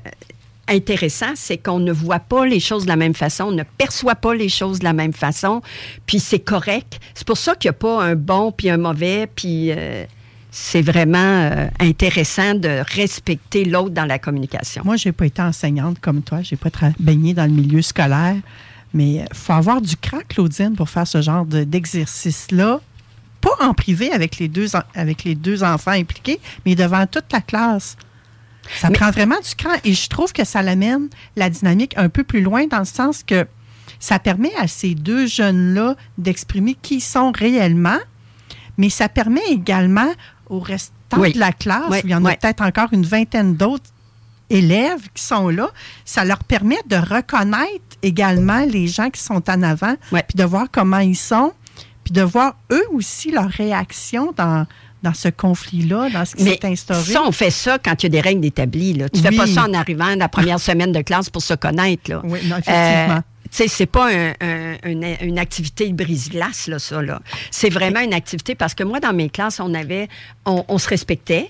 [0.68, 4.16] intéressant, c'est qu'on ne voit pas les choses de la même façon, on ne perçoit
[4.16, 5.62] pas les choses de la même façon,
[6.06, 7.00] puis c'est correct.
[7.14, 10.06] C'est pour ça qu'il n'y a pas un bon puis un mauvais, puis euh,
[10.52, 14.82] c'est vraiment euh, intéressant de respecter l'autre dans la communication.
[14.86, 16.42] Moi, j'ai pas été enseignante comme toi.
[16.42, 18.36] J'ai pas baigné dans le milieu scolaire.
[18.94, 22.80] Mais faut avoir du cran, Claudine, pour faire ce genre de- d'exercice-là.
[23.42, 27.42] Pas en privé avec les, deux, avec les deux enfants impliqués, mais devant toute la
[27.42, 27.98] classe.
[28.80, 29.74] Ça prend vraiment du cran.
[29.84, 33.24] Et je trouve que ça l'amène la dynamique un peu plus loin dans le sens
[33.24, 33.48] que
[34.00, 37.98] ça permet à ces deux jeunes-là d'exprimer qui ils sont réellement,
[38.78, 40.12] mais ça permet également
[40.50, 41.34] au restant Oui.
[41.34, 43.90] de la classe, Oui, où il y en a peut-être encore une vingtaine d'autres
[44.50, 45.70] élèves qui sont là,
[46.06, 50.68] ça leur permet de reconnaître également les gens qui sont en avant, puis de voir
[50.72, 51.54] comment ils sont,
[52.04, 54.66] puis de voir eux aussi leur réaction dans,
[55.04, 57.02] dans ce conflit-là, dans ce qui s'est instauré.
[57.02, 58.94] ça, on fait ça quand il y a des règles établies.
[58.94, 59.10] Là.
[59.10, 59.38] Tu fais Oui.
[59.38, 62.10] pas ça en arrivant la première semaine de classe pour se connaître.
[62.10, 62.22] Là.
[62.24, 63.16] Oui, non, effectivement.
[63.18, 67.22] Euh, tu sais, c'est pas un- un- une, une activité brise-glace, là, ça, là.
[67.52, 70.10] C'est vraiment une activité parce que moi, dans mes classes, on avait,
[70.46, 71.50] on, on se respectait.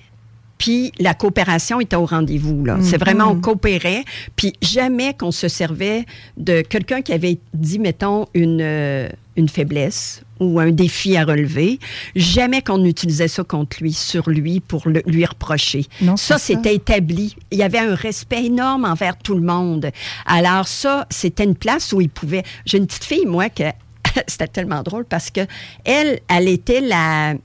[0.57, 2.65] Puis la coopération était au rendez-vous.
[2.65, 2.77] là.
[2.81, 2.99] C'est Mhm.
[2.99, 4.03] vraiment, on coopérait.
[4.35, 6.05] Puis jamais qu'on se servait
[6.37, 11.79] de quelqu'un qui avait dit, mettons, une, euh, une faiblesse ou un défi à relever.
[12.15, 15.85] Jamais qu'on utilisait ça contre lui, sur lui, pour le- lui reprocher.
[16.01, 16.37] Non, ça.
[16.39, 17.35] c'était établi.
[17.51, 19.91] Il y avait un respect énorme envers tout le monde.
[20.25, 22.43] Alors ça, c'était une place où il pouvait...
[22.65, 23.63] J'ai une petite fille, moi, que
[24.27, 25.41] c'était tellement drôle parce que
[25.85, 27.35] elle, elle était la,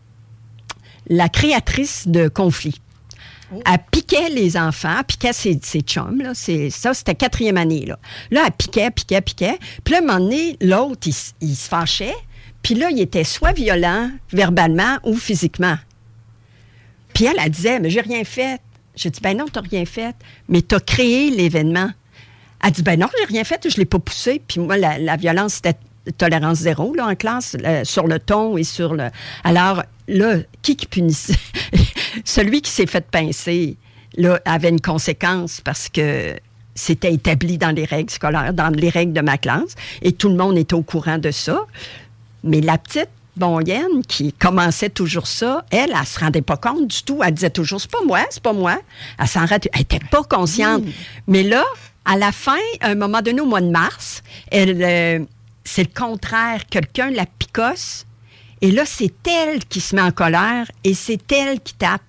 [1.08, 2.80] la créatrice de conflits.
[3.66, 6.20] Elle piquait les enfants, elle piquait ses, chums.
[6.20, 6.32] Là.
[6.34, 7.86] Ça, c'était quatrième année.
[7.86, 7.98] Là.
[8.30, 9.58] là, elle piquait, piquait, piquait.
[9.84, 11.08] Puis là, un moment donné, l'autre,
[11.40, 12.14] il, se fâchait.
[12.62, 15.76] Puis là, il était soit violent, verbalement, ou physiquement.
[17.14, 18.60] Puis elle, elle disait, mais j'ai rien fait.
[18.94, 20.14] J'ai dit, ben non, t'as rien fait,
[20.48, 21.90] mais t'as créé l'événement.
[22.64, 24.40] Elle dit, ben non, j'ai rien fait, je l'ai pas poussé.
[24.46, 25.76] Puis moi, la, violence, c'était
[26.18, 29.08] tolérance zéro, là, en classe, sur le ton et sur le...
[29.44, 31.34] Alors, là, qui qui punissait?
[32.24, 33.76] Celui qui s'est fait pincer,
[34.16, 36.36] là, avait une conséquence parce que
[36.74, 40.36] c'était établi dans les règles scolaires, dans les règles de ma classe, et tout le
[40.36, 41.66] monde était au courant de ça.
[42.44, 47.02] Mais la petite bonnienne qui commençait toujours ça, elle, elle se rendait pas compte du
[47.02, 47.20] tout.
[47.22, 48.78] Elle disait toujours, c'est pas moi, c'est pas moi.
[49.18, 50.82] Elle s'en rendait, elle était pas consciente.
[51.26, 51.64] Mais là,
[52.04, 55.24] à la fin, à un moment donné, au mois de mars, elle, euh,
[55.64, 56.66] c'est le contraire.
[56.68, 58.06] Quelqu'un la picosse.
[58.62, 62.00] Et là, c'est elle qui se met en colère et c'est elle qui tape.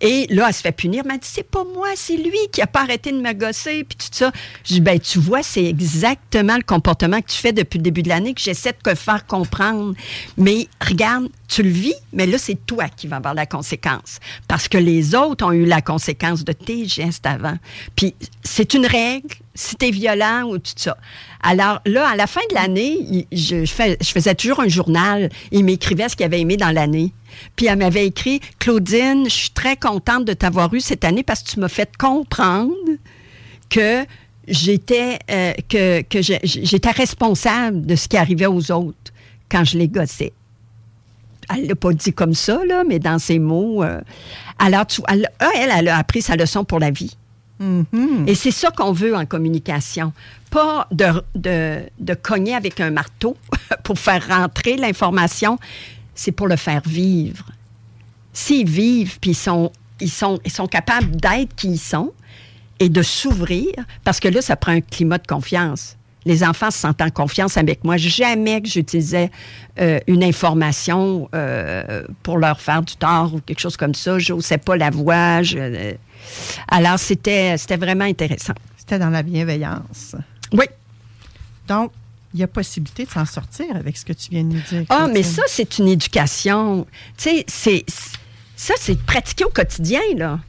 [0.00, 1.02] Et là, elle se fait punir.
[1.04, 3.84] Elle m'a dit, c'est pas moi, c'est lui qui a pas arrêté de me gosser,
[3.84, 4.30] puis tout ça.
[4.64, 8.02] Je dis, ben, tu vois, c'est exactement le comportement que tu fais depuis le début
[8.02, 9.94] de l'année que j'essaie de te faire comprendre.
[10.36, 14.18] Mais regarde, tu le vis, mais là, c'est toi qui vas avoir la conséquence.
[14.48, 17.56] Parce que les autres ont eu la conséquence de tes gestes avant.
[17.94, 20.96] Puis, c'est une règle, si t'es violent ou tout ça.
[21.42, 25.30] Alors là, à la fin de l'année, je faisais toujours un journal.
[25.52, 27.12] Il m'écrivait ce qu'il avait aimé dans l'année.
[27.56, 31.42] Puis elle m'avait écrit, Claudine, je suis très contente de t'avoir eu cette année parce
[31.42, 32.72] que tu m'as fait comprendre
[33.68, 34.04] que
[34.48, 39.12] j'étais euh, que, que j'étais responsable de ce qui arrivait aux autres
[39.50, 40.32] quand je les gossais.
[41.54, 43.84] Elle l'a pas dit comme ça, là, mais dans ses mots.
[43.84, 44.00] euh,
[44.58, 47.16] alors, tu, elle, elle, elle a appris sa leçon pour la vie.
[48.26, 50.12] Et c'est ça qu'on veut en communication.
[50.50, 53.34] Pas de, de, de cogner avec un marteau
[53.82, 55.58] pour faire rentrer l'information,
[56.16, 57.46] c'est pour le faire vivre.
[58.32, 62.12] S'ils vivent, puis ils sont, ils, sont, ils sont capables d'être qui ils sont
[62.80, 63.72] et de s'ouvrir,
[64.04, 65.96] parce que là, ça prend un climat de confiance.
[66.26, 67.96] Les enfants se sentent en confiance avec moi.
[67.96, 69.30] Jamais que j'utilisais
[69.78, 74.18] euh, une information euh, pour leur faire du tort ou quelque chose comme ça.
[74.18, 75.42] Je n'osais pas la voix.
[75.42, 75.92] je- euh,
[76.68, 78.54] alors, c'était c'était vraiment intéressant.
[78.76, 80.16] C'était dans la bienveillance.
[80.52, 80.64] Oui.
[81.68, 81.92] Donc,
[82.36, 84.84] il y a possibilité de s'en sortir avec ce que tu viens de nous dire.
[84.90, 86.86] Ah, mais ça, c'est une éducation.
[87.16, 87.84] Tu sais,
[88.56, 90.40] ça, c'est pratiqué au quotidien, là.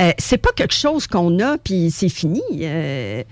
[0.00, 2.42] Euh, c'est pas quelque chose qu'on a, puis c'est fini.
[2.62, 3.22] Euh,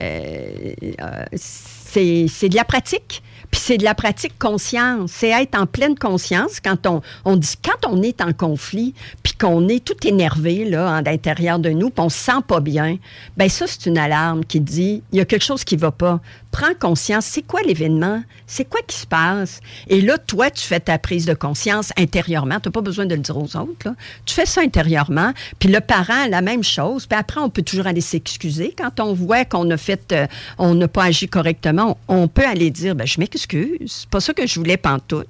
[0.00, 3.22] euh, euh, c'est, c'est de la pratique.
[3.58, 5.10] C'est de la pratique conscience.
[5.12, 9.32] C'est être en pleine conscience quand on, on dit, quand on est en conflit, puis
[9.32, 12.98] qu'on est tout énervé, là, en l'intérieur de nous, puis on se sent pas bien,
[13.36, 16.20] ben ça, c'est une alarme qui dit, il y a quelque chose qui va pas.
[16.52, 18.22] Prends conscience, c'est quoi l'événement?
[18.46, 19.60] C'est quoi qui se passe?
[19.88, 22.60] Et là, toi, tu fais ta prise de conscience intérieurement.
[22.60, 23.94] Tu pas besoin de le dire aux autres.
[24.24, 25.32] Tu fais ça intérieurement.
[25.58, 27.06] Puis le parent la même chose.
[27.06, 28.74] Puis après, on peut toujours aller s'excuser.
[28.76, 32.46] Quand on voit qu'on a fait, euh, on n'a pas agi correctement, on, on peut
[32.46, 33.45] aller dire, ben, je m'excuse.
[33.50, 35.28] C'est pas ça que je voulais pantoute.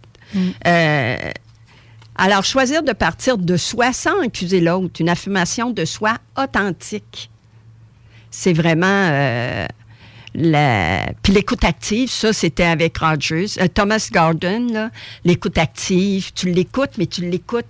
[0.67, 1.31] Euh,
[2.17, 7.31] alors, choisir de partir de soi sans accuser l'autre, une affirmation de soi authentique,
[8.31, 8.87] c'est vraiment...
[8.87, 9.67] euh,
[10.35, 11.07] la...
[11.23, 13.47] Puis l'écoute active, ça, c'était avec Rogers.
[13.59, 14.91] Euh, Thomas Gordon, là,
[15.25, 17.65] l'écoute active, tu l'écoutes, mais tu l'écoutes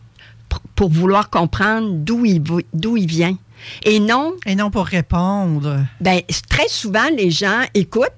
[0.74, 3.36] pour vouloir comprendre d'où il, d'où il vient.
[3.84, 4.34] Et non...
[4.46, 5.84] Et non pour répondre.
[6.00, 8.12] Ben, très souvent, les gens écoutent,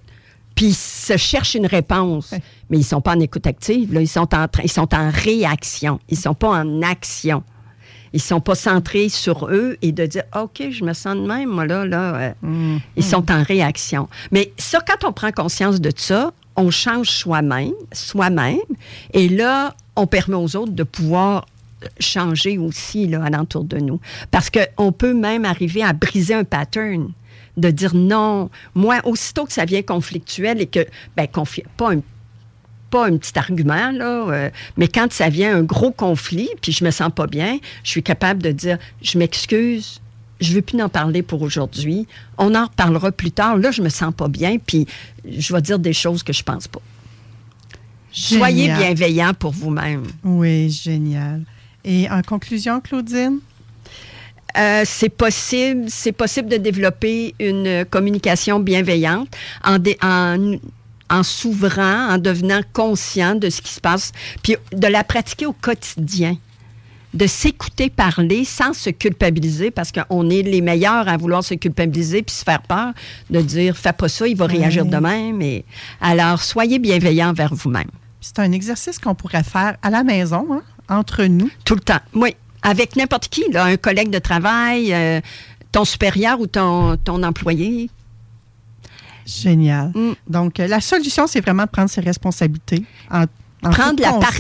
[0.59, 2.35] puis se cherchent une réponse.
[2.69, 4.01] Mais ils sont pas en écoute active, là.
[4.01, 6.01] Ils sont en, train- ils sont en réaction.
[6.09, 7.45] Ils sont pas en action.
[8.13, 11.49] Ils sont pas centrés sur eux et de dire OK, je me sens de même,
[11.49, 12.35] moi là, là.
[12.43, 14.09] euh, Ils sont en réaction.
[14.33, 18.59] Mais ça, quand on prend conscience de ça, on change soi-même, soi-même,
[19.15, 21.47] et là, on permet aux autres de pouvoir
[22.01, 24.01] changer aussi là, alentour de nous.
[24.33, 27.13] Parce qu'on peut même arriver à briser un pattern,
[27.59, 28.51] de dire non.
[28.75, 31.27] Moi, aussitôt que ça vient conflictuel et que, ben,
[31.77, 32.01] pas un
[32.91, 36.83] pas un petit argument, là, euh, mais quand ça vient un gros conflit, puis je
[36.85, 40.01] me sens pas bien, je suis capable de dire, je m'excuse,
[40.41, 42.07] je veux plus en parler pour aujourd'hui,
[42.39, 44.87] on en reparlera plus tard, là, je me sens pas bien, puis
[45.29, 46.81] je vais dire des choses que je pense pas.
[48.11, 50.05] Soyez bienveillant pour vous-même.
[50.25, 51.43] Oui, génial.
[51.85, 53.41] Et en conclusion, Claudine?
[54.57, 59.29] Euh, c'est possible, c'est possible de développer une communication bienveillante
[59.63, 60.55] en, dé- en,
[61.11, 65.53] en s'ouvrant, en devenant conscient de ce qui se passe, puis de la pratiquer au
[65.53, 66.37] quotidien.
[67.15, 72.23] De s'écouter parler sans se culpabiliser, parce qu'on est les meilleurs à vouloir se culpabiliser
[72.23, 72.93] puis se faire peur,
[73.31, 75.41] de dire fais pas ça, il va réagir de même.
[75.41, 75.65] Et,
[76.03, 77.89] alors, soyez bienveillant envers vous-même.
[78.21, 81.49] C'est un exercice qu'on pourrait faire à la maison, hein, entre nous.
[81.65, 82.01] Tout le temps.
[82.15, 82.35] Oui.
[82.63, 85.21] Avec n'importe qui, là, un collègue de travail, euh,
[85.73, 87.91] ton supérieur ou ton, ton employé.
[89.27, 89.93] Génial.
[89.95, 90.13] Mm.
[90.29, 93.25] Donc, euh, la solution, c'est vraiment de prendre ses responsabilités en,
[93.63, 94.33] en Prendre la, par-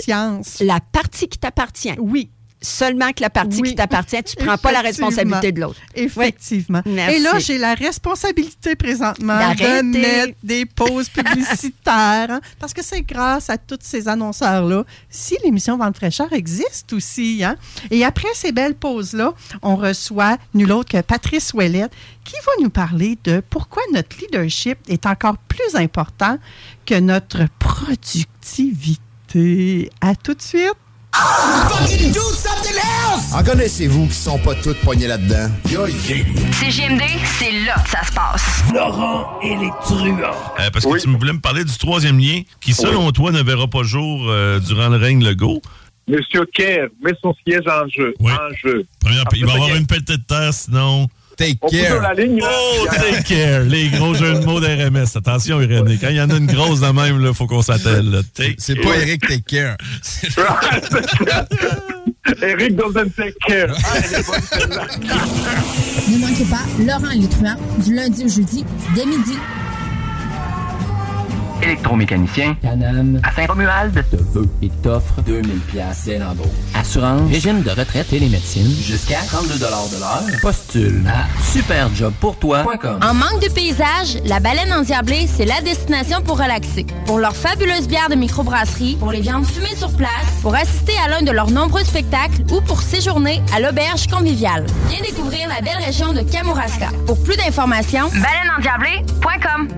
[0.61, 1.95] la partie qui t'appartient.
[1.99, 2.31] Oui.
[2.61, 3.69] Seulement que la partie Oui.
[3.71, 5.79] qui t'appartient, tu ne prends pas la responsabilité de l'autre.
[5.95, 6.83] Effectivement.
[6.87, 12.31] Et là, j'ai la responsabilité présentement de mettre des pauses publicitaires.
[12.31, 17.43] hein, parce que c'est grâce à tous ces annonceurs-là si l'émission Vente fraîcheur existe aussi.
[17.45, 17.57] hein.
[17.93, 21.93] Et après ces belles pauses-là, on reçoit nul autre que Patrice Ouellette
[22.25, 26.39] qui va nous parler de pourquoi notre leadership est encore plus important
[26.87, 29.91] que notre productivité.
[30.01, 30.73] À tout de suite.
[31.23, 33.33] Fucking do something else!
[33.35, 35.51] En connaissez-vous qui sont pas toutes poignées là-dedans?
[35.67, 37.03] CGMD,
[37.39, 38.63] c'est là que ça se passe.
[38.73, 40.31] Laurent et les truands.
[40.61, 43.43] Euh, parce que tu me voulais me parler du troisième lien qui, selon toi, ne
[43.43, 45.61] verra pas jour euh, durant le règne Legault.
[46.07, 48.15] Monsieur Kerr met son siège en jeu.
[48.21, 48.87] En jeu.
[49.01, 51.09] Première- il va Après, avoir une petite terre, sinon.
[51.39, 52.51] Take On la ligne, là.
[52.51, 53.63] Oh, take care.
[53.63, 55.07] Les gros jeux de mots d'RMS.
[55.15, 55.97] Attention, Irénée.
[56.01, 58.23] Quand il y en a une grosse de même, il faut qu'on s'attelle.
[58.59, 58.85] C'est care.
[58.85, 59.77] pas Eric Take Care.
[62.43, 63.73] Eric doesn't take care.
[63.85, 63.95] Ah.
[66.09, 68.65] Ne manquez pas Laurent et les truands du lundi au jeudi
[68.97, 69.39] dès midi.
[71.63, 72.57] Électromécanicien.
[72.63, 73.21] Canam.
[73.23, 74.05] À Saint-Romuald.
[74.11, 76.09] Te veut et t'offre 2000 pièces.
[76.75, 77.31] Assurance.
[77.31, 78.71] Régime de retraite et les médecines.
[78.83, 80.41] Jusqu'à 32 de l'heure.
[80.41, 83.01] Postule à superjobpourtoi.com.
[83.03, 86.87] En manque de paysage, la baleine endiablée, c'est la destination pour relaxer.
[87.07, 90.11] Pour leurs fabuleuses bières de microbrasserie, pour les viandes fumées sur place,
[90.43, 94.67] pour assister à l'un de leurs nombreux spectacles ou pour séjourner à l'auberge conviviale.
[94.89, 96.89] Viens découvrir la belle région de Kamouraska.
[97.07, 99.69] Pour plus d'informations, Baleineendiablée.com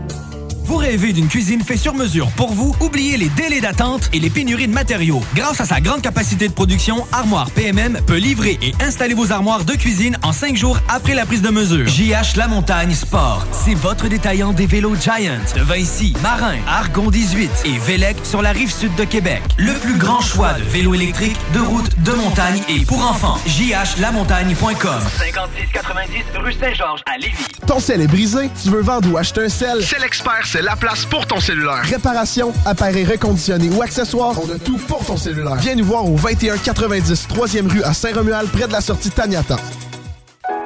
[0.71, 2.77] Vous rêvez d'une cuisine faite sur mesure pour vous?
[2.79, 5.21] Oubliez les délais d'attente et les pénuries de matériaux.
[5.35, 9.65] Grâce à sa grande capacité de production, Armoire PMM peut livrer et installer vos armoires
[9.65, 11.89] de cuisine en cinq jours après la prise de mesure.
[11.89, 17.51] JH La Montagne Sport, c'est votre détaillant des vélos Giant de Vinci, Marin, Argon 18
[17.65, 19.43] et Vélec sur la rive sud de Québec.
[19.57, 23.41] Le plus grand choix de vélos électriques, de route, de montagne et pour enfants.
[23.45, 27.45] jhlamontagne.com 5690 rue Saint-Georges à Lévis.
[27.67, 29.83] Ton sel est brisé, tu veux vendre ou acheter un sel?
[29.83, 31.81] C'est l'expert, c'est la place pour ton cellulaire.
[31.85, 35.55] Réparation, appareil reconditionné ou accessoires, on a tout pour ton cellulaire.
[35.55, 39.57] Viens nous voir au 2190 3e rue à Saint-Romuald, près de la sortie Taniata.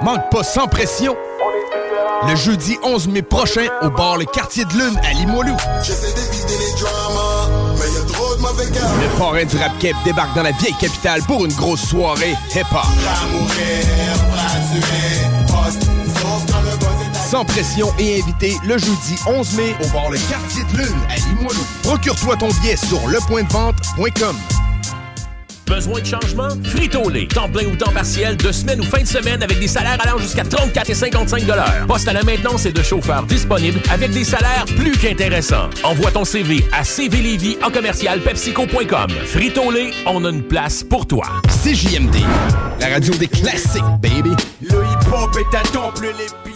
[0.03, 1.14] Manque pas sans pression.
[2.26, 5.57] Le jeudi 11 mai prochain, au bar Le Quartier de Lune à Limoilou.
[9.01, 12.82] Le parrain du rap cap débarque dans la vieille capitale pour une grosse soirée hip-hop.
[17.24, 21.16] Sans pression et invité le jeudi 11 mai au bar Le Quartier de Lune à
[21.16, 21.66] Limoilou.
[21.82, 24.36] Procure-toi ton billet sur lepointdevente.com.
[25.66, 26.48] Besoin de changement?
[26.62, 27.26] Frito-Lay.
[27.28, 30.18] Temps plein ou temps partiel, de semaine ou fin de semaine avec des salaires allant
[30.18, 31.42] jusqu'à 34 et 55
[31.88, 35.70] Poste à la maintenance et de chauffeurs disponibles avec des salaires plus qu'intéressants.
[35.82, 39.10] Envoie ton CV à cvlévy en commercial pepsico.com.
[39.26, 41.24] Frito-Lay, on a une place pour toi.
[41.62, 42.16] CJMD,
[42.80, 44.36] la radio des classiques, baby.
[44.60, 46.53] Le hip-hop est à temple, les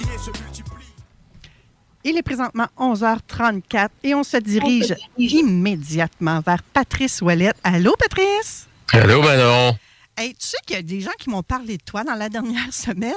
[2.04, 7.56] Il est présentement 11h34 et on se dirige immédiatement vers Patrice Ouellette.
[7.64, 8.66] Allô, Patrice?
[8.92, 9.76] Allô, Manon?
[10.16, 12.28] Hey, tu sais qu'il y a des gens qui m'ont parlé de toi dans la
[12.28, 13.12] dernière semaine?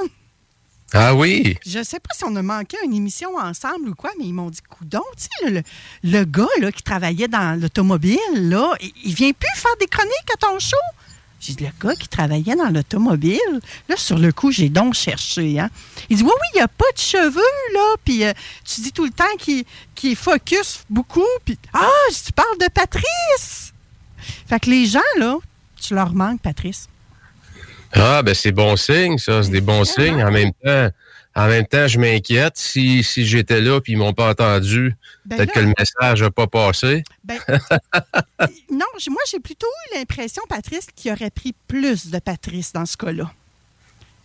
[0.94, 1.58] Ah oui?
[1.66, 4.50] Je sais pas si on a manqué une émission ensemble ou quoi, mais ils m'ont
[4.50, 5.62] dit, coudon, tu sais, le,
[6.04, 10.32] le gars là, qui travaillait dans l'automobile, là, il, il vient plus faire des chroniques
[10.34, 10.76] à ton show.
[11.42, 13.40] J'ai dit, le gars qui travaillait dans l'automobile,
[13.90, 15.60] là, sur le coup, j'ai donc cherché.
[15.60, 15.72] Hein.
[16.08, 17.96] Il dit, oui, oui, il n'y a pas de cheveux, là.
[18.06, 18.32] Puis euh,
[18.64, 19.64] tu dis tout le temps qu'il
[19.96, 21.26] qu'il focus beaucoup.
[21.44, 23.74] Puis, ah, tu parles de Patrice.
[24.48, 25.38] Fait que les gens, là,
[25.82, 26.88] tu leur manques, Patrice.
[27.94, 29.42] Ah, ben c'est bon signe, ça.
[29.42, 30.24] C'est des bons signes.
[30.24, 30.90] En même temps,
[31.36, 32.58] en même temps, je m'inquiète.
[32.58, 36.32] Si, si j'étais là et ils m'ont pas entendu, Ben peut-être que le message n'a
[36.32, 37.04] pas passé.
[37.24, 37.40] Ben,
[38.70, 42.98] non, moi, j'ai plutôt eu l'impression, Patrice, qu'il aurait pris plus de Patrice dans ce
[42.98, 43.32] cas-là.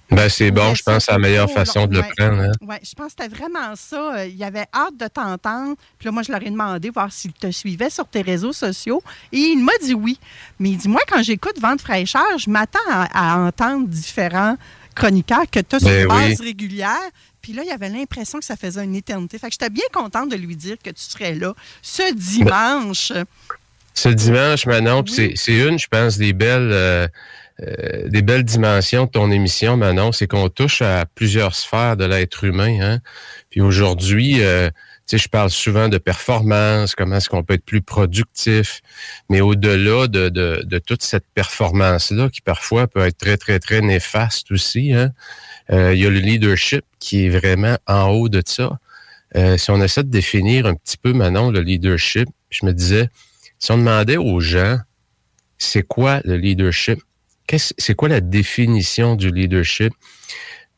[0.09, 2.09] Ben c'est bon, je pense que c'est la meilleure façon de le ouais.
[2.17, 2.41] prendre.
[2.41, 2.53] hein.
[2.61, 4.19] Ouais, je pense que c'était vraiment ça.
[4.19, 5.75] Euh, Il avait hâte de t'entendre.
[5.99, 9.03] Puis là, moi, je leur ai demandé voir s'il te suivait sur tes réseaux sociaux.
[9.33, 10.21] Et il m'a dit oui.
[10.61, 14.57] Mais il dit, moi, quand j'écoute Vente fraîcheur, je m'attends à, à entendre différents
[14.97, 16.47] chroniqueurs que tu as sur Ben une base oui.
[16.47, 17.11] régulière.
[17.41, 19.39] Puis là, il avait l'impression que ça faisait une éternité.
[19.39, 23.13] Fait que j'étais bien contente de lui dire que tu serais là ce dimanche.
[23.95, 27.07] Ce dimanche, Manon, puis c'est- une, je pense, des belles, euh,
[27.63, 32.05] euh, des belles dimensions de ton émission, Manon, c'est qu'on touche à plusieurs sphères de
[32.05, 32.77] l'être humain.
[32.83, 32.99] Hein?
[33.51, 34.69] Puis aujourd'hui, euh,
[35.07, 38.81] sais, je parle souvent de performance, comment est-ce qu'on peut être plus productif,
[39.29, 43.81] mais au-delà de, de, de toute cette performance-là, qui parfois peut être très, très, très
[43.81, 45.13] néfaste aussi, hein?
[45.71, 48.79] euh, il y a le leadership qui est vraiment en haut de ça.
[49.37, 53.09] Euh, si on essaie de définir un petit peu, Manon, le leadership, je me disais,
[53.59, 54.79] si on demandait aux gens,
[55.59, 57.01] c'est quoi le leadership?
[57.79, 59.93] C'est quoi la définition du leadership?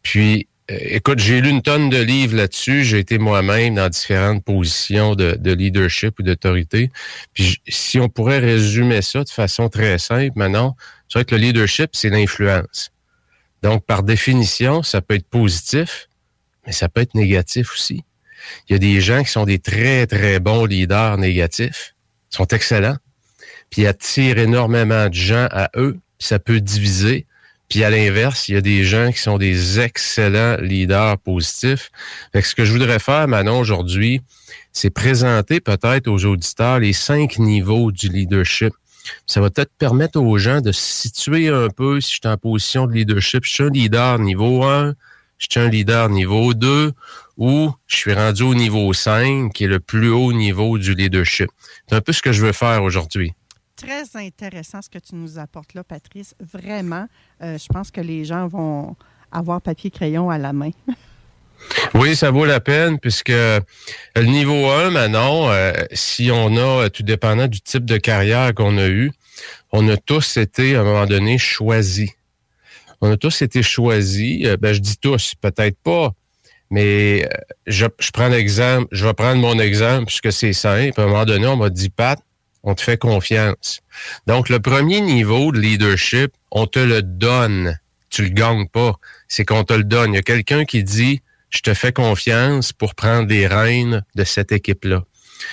[0.03, 2.85] Puis, écoute, j'ai lu une tonne de livres là-dessus.
[2.85, 6.91] J'ai été moi-même dans différentes positions de, de leadership ou d'autorité.
[7.33, 10.77] Puis, si on pourrait résumer ça de façon très simple, maintenant,
[11.09, 12.91] c'est vrai que le leadership, c'est l'influence.
[13.63, 16.09] Donc, par définition, ça peut être positif,
[16.67, 18.05] mais ça peut être négatif aussi.
[18.69, 21.95] Il y a des gens qui sont des très, très bons leaders négatifs,
[22.31, 22.97] sont excellents,
[23.71, 27.27] puis attirent énormément de gens à eux, ça peut diviser.
[27.69, 31.91] Puis à l'inverse, il y a des gens qui sont des excellents leaders positifs.
[32.33, 34.23] Fait que ce que je voudrais faire, Manon, aujourd'hui,
[34.73, 38.73] c'est présenter peut-être aux auditeurs les cinq niveaux du leadership.
[39.27, 42.37] Ça va peut-être permettre aux gens de se situer un peu si je suis en
[42.37, 43.45] position de leadership.
[43.45, 44.95] Je suis un leader niveau 1,
[45.39, 46.93] je suis un leader niveau 2
[47.37, 51.49] ou je suis rendu au niveau 5, qui est le plus haut niveau du leadership.
[51.89, 53.33] C'est un peu ce que je veux faire aujourd'hui.
[53.79, 56.35] Très intéressant ce que tu nous apportes là, Patrice.
[56.41, 57.07] Vraiment,
[57.43, 58.97] euh, je pense que les gens vont
[59.33, 60.71] avoir papier-crayon à la main.
[61.95, 66.89] Oui, ça vaut la peine puisque le niveau 1, Manon, euh, si on a, euh,
[66.89, 69.11] tout dépendant du type de carrière qu'on a eu,
[69.73, 72.11] on a tous été, à un moment donné, choisis.
[73.01, 74.47] On a tous été choisis.
[74.47, 76.13] Euh, ben, je dis tous, peut-être pas,
[76.71, 77.29] mais euh,
[77.67, 81.01] je, je prends l'exemple, je vais prendre mon exemple puisque c'est simple.
[81.01, 82.19] À un moment donné, on m'a dit, Pat,
[82.69, 83.81] on te fait confiance.
[84.27, 87.79] Donc, le premier niveau de leadership, on te le donne.
[88.11, 88.93] Tu le gagnes pas.
[89.27, 90.13] C'est qu'on te le donne.
[90.13, 94.25] Il y a quelqu'un qui dit, je te fais confiance pour prendre les rênes de
[94.25, 95.03] cette équipe-là.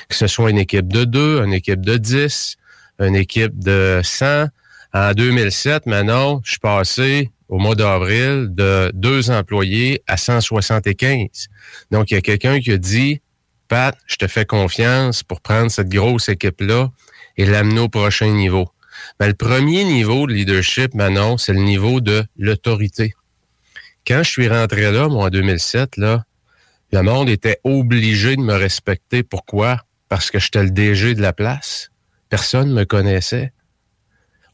[0.10, 2.58] Que ce soit une équipe de 2, une équipe de 10,
[3.00, 4.48] une équipe de 100.
[4.94, 11.48] En 2007, maintenant, je suis passé au mois d'avril de deux employés à 175.
[11.92, 13.22] Donc, il y a quelqu'un qui a dit,
[13.70, 16.92] Pat, je te fais confiance pour prendre cette grosse équipe-là
[17.38, 18.70] et l'amener au prochain niveau.
[19.20, 23.14] Mais le premier niveau de leadership, Manon, c'est le niveau de l'autorité.
[24.08, 26.24] Quand je suis rentré là, moi, en 2007, là,
[26.92, 29.24] le monde était obligé de me respecter.
[29.24, 29.82] Pourquoi?
[30.10, 31.92] Parce que j'étais le DG de la place.
[32.30, 33.52] Personne ne me connaissait.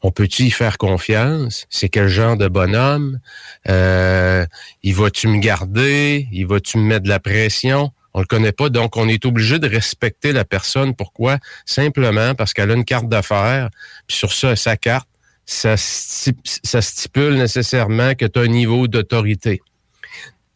[0.02, 1.66] On peut-tu y faire confiance?
[1.70, 3.20] C'est quel genre de bonhomme?
[3.68, 4.44] Euh,
[4.82, 6.28] il va-tu me garder?
[6.32, 7.92] Il va-tu me mettre de la pression?
[8.14, 10.94] On le connaît pas, donc on est obligé de respecter la personne.
[10.94, 11.38] Pourquoi?
[11.64, 13.70] Simplement parce qu'elle a une carte d'affaires,
[14.06, 15.08] puis sur ça, sa carte,
[15.46, 19.60] ça, stipule nécessairement que tu as un niveau d'autorité.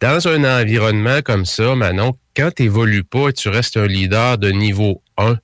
[0.00, 4.38] Dans un environnement comme ça, Manon, quand tu n'évolues pas et tu restes un leader
[4.38, 5.38] de niveau 1,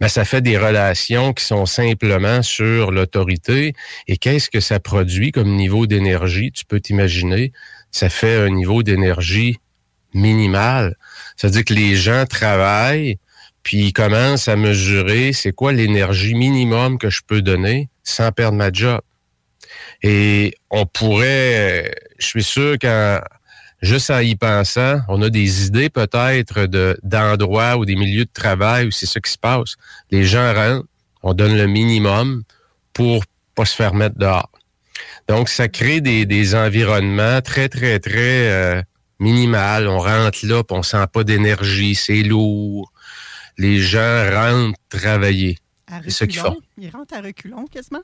[0.00, 3.74] ben, ça fait des relations qui sont simplement sur l'autorité.
[4.06, 6.52] Et qu'est-ce que ça produit comme niveau d'énergie?
[6.52, 7.52] Tu peux t'imaginer,
[7.90, 9.58] ça fait un niveau d'énergie
[10.14, 10.96] minimal.
[11.36, 13.18] C'est-à-dire que les gens travaillent,
[13.62, 18.56] puis ils commencent à mesurer c'est quoi l'énergie minimum que je peux donner sans perdre
[18.56, 19.00] ma job.
[20.02, 23.20] Et on pourrait, je suis sûr qu'en
[23.80, 28.32] juste en y pensant, on a des idées peut-être de d'endroits ou des milieux de
[28.32, 29.76] travail où c'est ça qui se passe.
[30.10, 30.86] Les gens rentrent,
[31.22, 32.42] on donne le minimum
[32.92, 34.50] pour pas se faire mettre dehors.
[35.28, 38.82] Donc, ça crée des, des environnements très, très, très euh,
[39.18, 39.88] minimal.
[39.88, 42.92] On rentre là, puis on sent pas d'énergie, c'est lourd.
[43.58, 45.58] Les gens rentrent travailler.
[46.04, 46.56] C'est ce qu'ils font.
[46.78, 48.02] Ils rentrent à reculons, quasiment?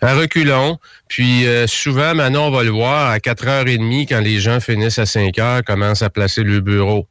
[0.00, 0.78] À reculons.
[1.08, 5.04] Puis euh, souvent, maintenant, on va le voir, à 4h30, quand les gens finissent à
[5.04, 7.06] 5h, commencent à placer le bureau.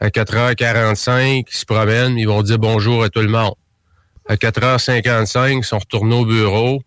[0.00, 3.54] À 4h45, ils se promènent, ils vont dire bonjour à tout le monde.
[4.28, 6.82] À 4h55, ils sont retournés au bureau,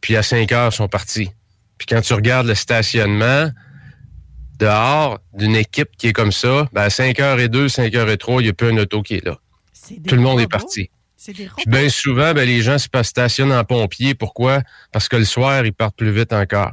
[0.00, 1.30] puis à 5h, ils sont partis.
[1.76, 3.50] Puis quand tu regardes le stationnement,
[4.58, 8.68] dehors d'une équipe qui est comme ça, ben à 5h02, 5h03, il n'y a plus
[8.68, 9.38] un auto qui est là.
[10.06, 10.90] Tout le monde est parti.
[11.24, 14.14] Puis bien souvent, ben, les gens se stationnent en pompier.
[14.14, 14.62] Pourquoi?
[14.92, 16.72] Parce que le soir, ils partent plus vite encore.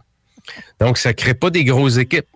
[0.79, 2.27] Donc, ça ne crée pas des grosses équipes.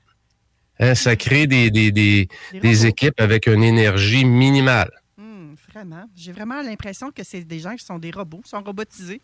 [0.80, 4.89] Hein, ça crée des, des, des, des équipes avec une énergie minimale.
[5.18, 6.06] Hmm, vraiment.
[6.16, 9.22] J'ai vraiment l'impression que c'est des gens qui sont des robots, sont robotisés.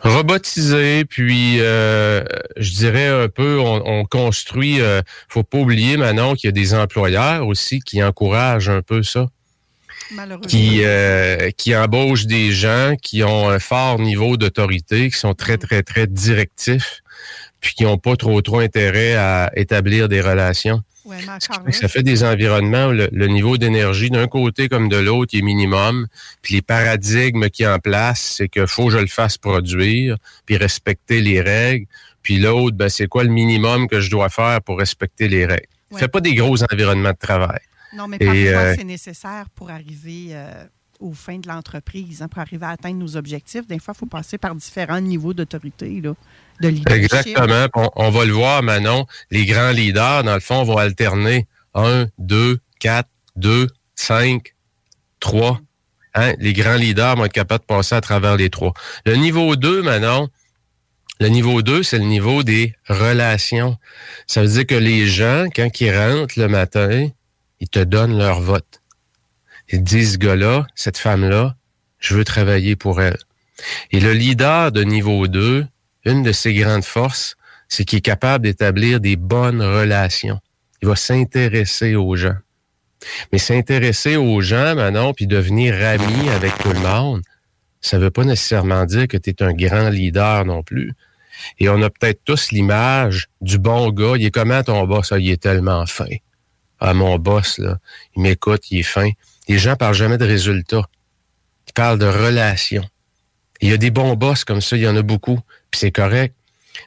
[0.00, 2.22] Robotisé, puis euh,
[2.56, 4.80] je dirais un peu, on, construit.
[4.80, 9.02] Euh, faut pas oublier maintenant qu'il y a des employeurs aussi qui encouragent un peu
[9.02, 9.28] ça,
[10.46, 15.58] qui euh, qui embauchent des gens qui ont un fort niveau d'autorité, qui sont très
[15.58, 17.00] très très directifs,
[17.60, 20.82] puis qui n'ont pas trop trop intérêt à établir des relations
[21.70, 26.06] ça fait des environnements où le, niveau d'énergie d'un côté comme de l'autre est minimum.
[26.42, 30.56] Puis les paradigmes qui en place, c'est que faut que je le fasse produire, puis
[30.56, 31.86] respecter les règles.
[32.22, 35.68] Puis l'autre, ben, c'est quoi le minimum que je dois faire pour respecter les règles?
[35.90, 36.00] Ouais.
[36.00, 37.60] Fait pas des gros environnements de travail.
[37.94, 40.64] Non, mais parfois, euh, c'est nécessaire pour arriver euh,
[41.00, 43.66] aux fins de l'entreprise, hein, pour arriver à atteindre nos objectifs.
[43.66, 46.02] Des fois, il faut passer par différents niveaux d'autorité.
[46.62, 47.68] Exactement.
[47.94, 49.06] On, va le voir, Manon.
[49.30, 54.54] Les grands leaders, dans le fond, vont alterner 1, 2, 4, 2, 5,
[55.20, 55.60] 3.
[56.38, 58.72] Les grands leaders vont être capables de passer à travers les trois.
[59.06, 60.28] Le niveau 2, Manon,
[61.20, 63.76] le niveau 2, c'est le niveau des relations.
[64.26, 67.08] Ça veut dire que les gens, quand ils rentrent le matin,
[67.60, 68.82] ils te donnent leur vote.
[69.70, 71.56] Ils disent, ce gars-là, cette femme-là,
[71.98, 73.18] je veux travailler pour elle.
[73.90, 75.66] Et le leader de niveau 2,
[76.08, 77.36] une de ses grandes forces,
[77.68, 80.40] c'est qu'il est capable d'établir des bonnes relations.
[80.82, 82.36] Il va s'intéresser aux gens.
[83.32, 87.22] Mais s'intéresser aux gens, maintenant, puis devenir ami avec tout le monde,
[87.80, 90.92] ça ne veut pas nécessairement dire que tu es un grand leader non plus.
[91.58, 94.14] Et on a peut-être tous l'image du bon gars.
[94.16, 95.12] Il est comment ton boss?
[95.12, 96.08] Ah, il est tellement fin.
[96.80, 97.78] Ah, mon boss, là,
[98.16, 99.10] il m'écoute, il est fin.
[99.48, 100.88] Les gens parlent jamais de résultats.
[101.68, 102.84] Ils parlent de relations.
[103.60, 105.40] Il y a des bons boss comme ça, il y en a beaucoup
[105.70, 106.34] puis c'est correct.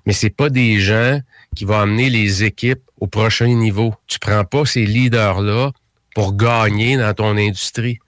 [0.06, 1.20] Mais c'est pas des gens
[1.56, 3.94] qui vont amener les équipes au prochain niveau.
[4.08, 5.72] Tu prends pas ces leaders-là
[6.16, 8.00] pour gagner dans ton industrie.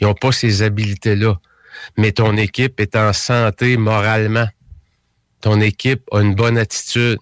[0.00, 1.38] Ils n'ont pas ces habiletés-là.
[1.96, 4.48] Mais ton équipe est en santé moralement.
[5.40, 7.18] Ton équipe a une bonne attitude.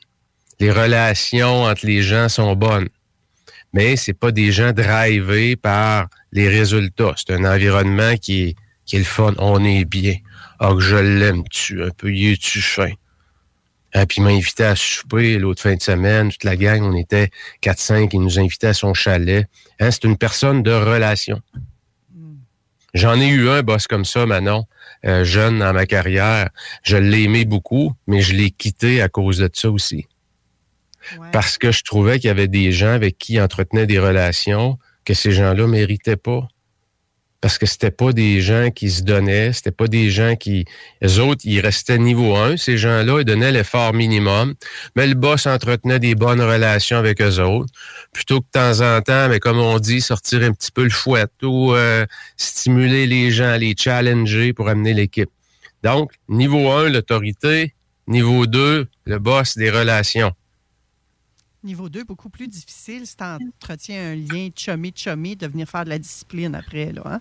[0.59, 2.89] Les relations entre les gens sont bonnes.
[3.73, 7.15] Mais c'est pas des gens drivés par les résultats.
[7.17, 9.35] C'est un environnement qui est, qui est le fun.
[9.39, 10.17] On est bien.
[10.63, 12.91] Ah, que je l'aime, tu, un peu, y es-tu fin?
[13.95, 16.31] Hein, puis il m'a invité à souper l'autre fin de semaine.
[16.31, 17.31] Toute la gang, on était
[17.63, 18.11] 4-5.
[18.13, 19.47] Il nous invitait à son chalet.
[19.81, 21.41] Hein, c'est une personne de relation.
[22.93, 24.67] J'en ai eu un boss comme ça, Manon,
[25.07, 26.51] euh, jeune dans ma carrière.
[26.83, 30.07] Je l'ai aimé beaucoup, mais je l'ai quitté à cause de ça aussi.
[31.33, 34.79] Parce que je trouvais qu'il y avait des gens avec qui il entretenait des relations
[35.07, 36.47] que ces gens-là méritaient pas
[37.41, 40.66] parce que c'était pas des gens qui se donnaient, c'était pas des gens qui,
[41.01, 44.55] les autres, ils restaient niveau 1, ces gens-là, ils donnaient l'effort minimum,
[44.95, 47.72] mais le boss entretenait des bonnes relations avec eux autres,
[48.12, 50.91] plutôt que de temps en temps, mais comme on dit, sortir un petit peu le
[50.91, 52.05] fouet ou euh,
[52.36, 55.30] stimuler les gens, les challenger pour amener l'équipe.
[55.82, 57.74] Donc, niveau 1, l'autorité,
[58.07, 60.32] niveau 2, le boss des relations.
[61.62, 65.99] Niveau 2, beaucoup plus difficile si tu un lien chummy-chummy de venir faire de la
[65.99, 67.20] discipline après, là, hein?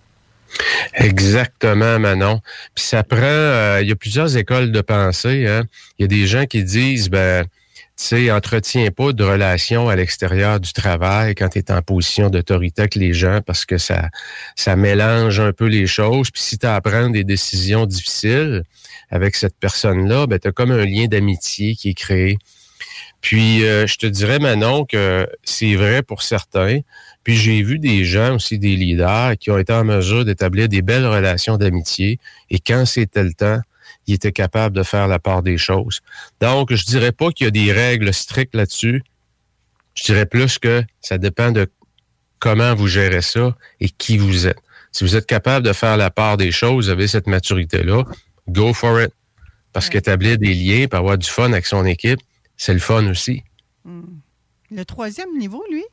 [0.93, 2.41] Exactement, Manon.
[2.75, 5.47] Puis ça prend, euh, il y a plusieurs écoles de pensée.
[5.47, 5.63] Hein.
[5.97, 9.95] Il y a des gens qui disent, ben, tu sais, entretiens pas de relations à
[9.95, 14.09] l'extérieur du travail quand tu es en position d'autorité avec les gens parce que ça,
[14.55, 16.31] ça mélange un peu les choses.
[16.31, 18.63] Puis si tu à prendre des décisions difficiles
[19.09, 22.37] avec cette personne-là, ben, tu as comme un lien d'amitié qui est créé.
[23.21, 26.79] Puis euh, je te dirais, Manon, que c'est vrai pour certains.
[27.23, 30.81] Puis j'ai vu des gens aussi, des leaders, qui ont été en mesure d'établir des
[30.81, 32.19] belles relations d'amitié.
[32.49, 33.59] Et quand c'était le temps,
[34.07, 36.01] ils étaient capables de faire la part des choses.
[36.41, 39.03] Donc, je dirais pas qu'il y a des règles strictes là-dessus.
[39.93, 41.67] Je dirais plus que ça dépend de
[42.39, 44.59] comment vous gérez ça et qui vous êtes.
[44.91, 48.03] Si vous êtes capable de faire la part des choses, vous avez cette maturité-là,
[48.47, 49.11] go for it.
[49.73, 52.19] Parce qu'établir des liens, pour avoir du fun avec son équipe,
[52.57, 53.43] c'est le fun aussi.
[53.85, 54.19] Hmm.
[54.71, 55.83] Le troisième niveau, lui?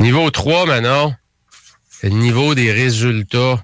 [0.00, 1.14] Niveau 3, maintenant,
[1.88, 3.62] c'est le niveau des résultats.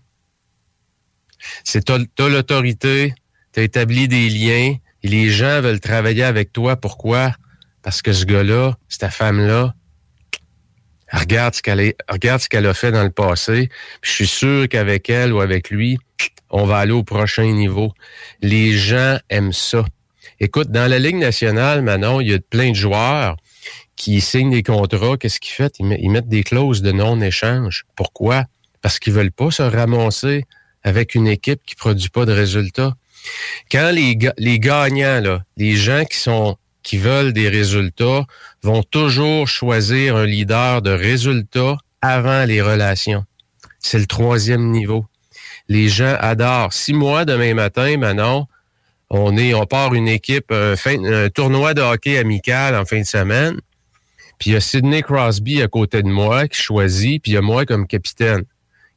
[1.63, 3.15] C'est t'as l'autorité,
[3.53, 6.77] tu as établi des liens, les gens veulent travailler avec toi.
[6.77, 7.33] Pourquoi?
[7.83, 9.75] Parce que ce gars-là, cette femme-là,
[11.13, 13.69] regarde ce qu'elle regarde ce qu'elle a fait dans le passé.
[14.03, 15.99] je suis sûr qu'avec elle ou avec lui,
[16.51, 17.93] on va aller au prochain niveau.
[18.41, 19.85] Les gens aiment ça.
[20.41, 23.37] Écoute, dans la Ligue nationale, Manon, il y a plein de joueurs
[23.97, 25.17] qui signent des contrats.
[25.17, 25.69] Qu'est-ce qu'ils font?
[25.79, 27.85] Ils mettent des clauses de non-échange.
[27.97, 28.45] Pourquoi?
[28.83, 30.45] Parce qu'ils veulent pas se ramasser
[30.83, 32.95] avec une équipe qui produit pas de résultats.
[33.71, 38.27] Quand les, les gagnants, là, les gens qui sont qui veulent des résultats
[38.63, 43.25] vont toujours choisir un leader de résultats avant les relations.
[43.81, 45.07] C'est le troisième niveau.
[45.69, 46.75] Les gens adorent.
[46.75, 48.47] Si moi, demain matin, Manon,
[49.09, 53.07] on est, on part une équipe, un, un tournoi de hockey amical en fin de
[53.07, 53.59] semaine.
[54.39, 57.39] Puis il y a Sidney Crosby à côté de moi qui choisit, puis il y
[57.39, 58.45] a moi comme capitaine.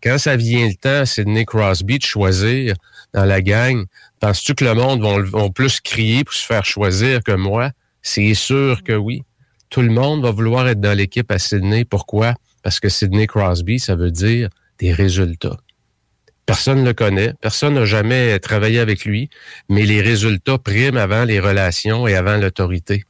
[0.01, 2.75] Quand ça vient le temps, Sidney Crosby de choisir
[3.13, 3.85] dans la gang,
[4.19, 7.71] penses-tu que le monde va, plus crier pour se faire choisir que moi?
[8.01, 9.23] C'est sûr que oui.
[9.69, 11.83] Tout le monde va vouloir être dans l'équipe à Sidney.
[11.83, 12.35] Pourquoi?
[12.63, 15.57] Parce que Sidney Crosby, ça veut dire des résultats.
[16.45, 19.29] Personne ne le connaît, personne n'a jamais travaillé avec lui,
[19.67, 23.03] mais les résultats priment avant les relations et avant l'autorité.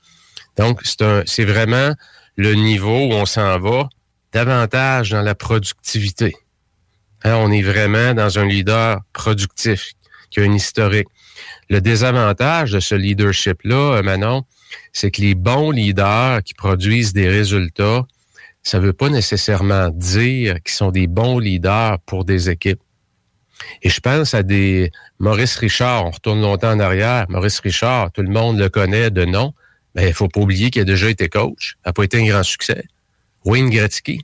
[0.57, 0.81] Donc,
[1.25, 1.93] c'est vraiment
[2.37, 3.89] le niveau où on s'en va
[4.31, 6.35] davantage dans la productivité.
[7.23, 9.93] Hein, on est vraiment dans un leader productif
[10.29, 11.07] qui a une historique.
[11.69, 14.43] Le désavantage de ce leadership-là, Manon,
[14.93, 18.05] c'est que les bons leaders qui produisent des résultats,
[18.63, 22.81] ça ne veut pas nécessairement dire qu'ils sont des bons leaders pour des équipes.
[23.81, 27.25] Et je pense à des Maurice Richard, on retourne longtemps en arrière.
[27.29, 29.53] Maurice Richard, tout le monde le connaît de nom,
[29.97, 31.75] mais il faut pas oublier qu'il a déjà été coach.
[31.83, 32.85] Ça n'a pas été un grand succès.
[33.43, 34.21] Wayne Gretzky,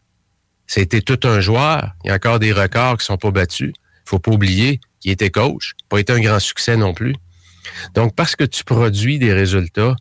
[0.76, 1.93] été tout un joueur.
[2.03, 3.74] Il y a encore des records qui sont pas battus.
[4.05, 5.74] Faut pas oublier qu'il était coach.
[5.89, 7.15] Pas été un grand succès non plus.
[7.95, 9.95] Donc, parce que tu produis des résultats,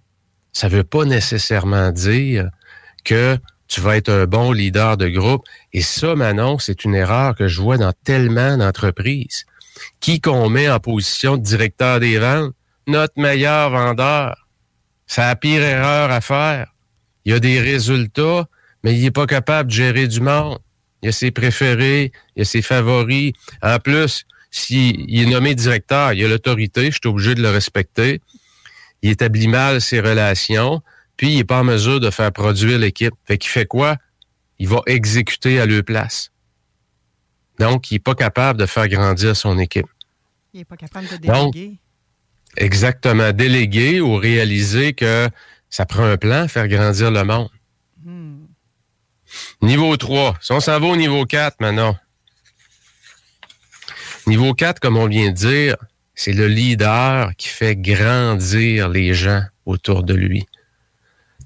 [0.52, 2.50] ça veut pas nécessairement dire
[3.04, 5.44] que tu vas être un bon leader de groupe.
[5.72, 9.44] Et ça, Manon, c'est une erreur que je vois dans tellement d'entreprises.
[10.00, 12.52] Qui qu'on met en position de directeur des ventes?
[12.86, 14.41] Notre meilleur vendeur.
[15.06, 16.72] C'est la pire erreur à faire.
[17.24, 18.48] Il y a des résultats,
[18.82, 20.58] mais il n'est pas capable de gérer du monde.
[21.02, 23.32] Il a ses préférés, il a ses favoris.
[23.62, 28.20] En plus, s'il est nommé directeur, il a l'autorité, je suis obligé de le respecter.
[29.02, 30.82] Il établit mal ses relations
[31.16, 33.14] puis il n'est pas en mesure de faire produire l'équipe.
[33.24, 33.96] Fait qu'il fait quoi?
[34.58, 36.32] Il va exécuter à leur place.
[37.60, 39.86] Donc, il n'est pas capable de faire grandir son équipe.
[40.52, 41.78] Il n'est pas capable de déléguer.
[42.56, 43.32] Exactement.
[43.32, 45.28] Déléguer ou réaliser que
[45.70, 47.48] ça prend un plan, faire grandir le monde.
[48.04, 48.46] Hmm.
[49.62, 50.38] Niveau 3.
[50.40, 51.96] Si on s'en va au niveau 4 maintenant.
[54.26, 55.76] Niveau 4, comme on vient de dire,
[56.14, 60.46] c'est le leader qui fait grandir les gens autour de lui.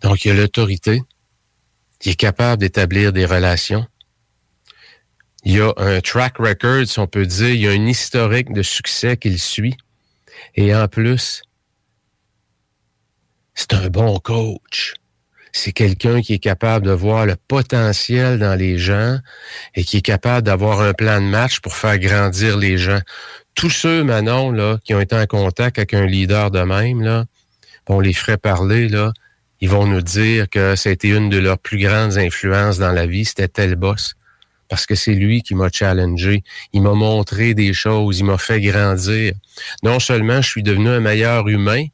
[0.03, 1.01] Donc, il a l'autorité,
[2.05, 3.87] il est capable d'établir des relations.
[5.45, 8.53] Il y a un track record, si on peut dire, il y a un historique
[8.53, 9.77] de succès qu'il suit.
[10.55, 11.43] Et en plus,
[13.55, 14.95] c'est un bon coach.
[15.53, 19.19] C'est quelqu'un qui est capable de voir le potentiel dans les gens
[19.75, 23.01] et qui est capable d'avoir un plan de match pour faire grandir les gens.
[23.55, 27.25] Tous ceux, Manon, là, qui ont été en contact avec un leader de même, là,
[27.89, 28.91] on les ferait parler,
[29.61, 33.25] ils vont nous dire que été une de leurs plus grandes influences dans la vie,
[33.25, 34.16] c'était tel boss.
[34.69, 36.43] Parce que c'est lui qui m'a challengé.
[36.73, 39.33] Il m'a montré des choses, il m'a fait grandir.
[39.83, 41.87] Non seulement je suis devenu un meilleur humain,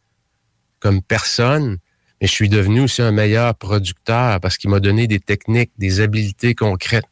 [0.80, 1.78] comme personne,
[2.20, 6.00] mais je suis devenu aussi un meilleur producteur parce qu'il m'a donné des techniques, des
[6.00, 7.04] habiletés concrètes.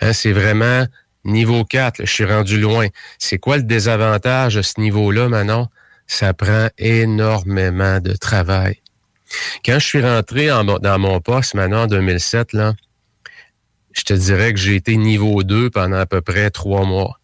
[0.00, 0.86] Hein, c'est vraiment
[1.24, 2.86] niveau 4, je suis rendu loin.
[3.18, 5.68] C'est quoi le désavantage à ce niveau-là, Manon?
[6.06, 8.80] Ça prend énormément de travail.
[9.64, 12.74] Quand je suis rentré dans mon poste, maintenant en 2007, là,
[13.92, 17.18] je te dirais que j'ai été niveau 2 pendant à peu près trois mois.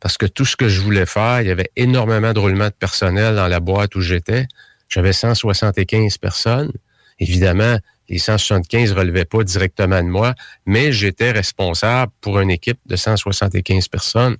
[0.00, 2.74] Parce que tout ce que je voulais faire, il y avait énormément de roulement de
[2.74, 4.46] personnel dans la boîte où j'étais.
[4.88, 6.72] J'avais 175 personnes.
[7.18, 10.34] Évidemment, les 175 ne relevaient pas directement de moi,
[10.66, 14.36] mais j'étais responsable pour une équipe de 175 personnes.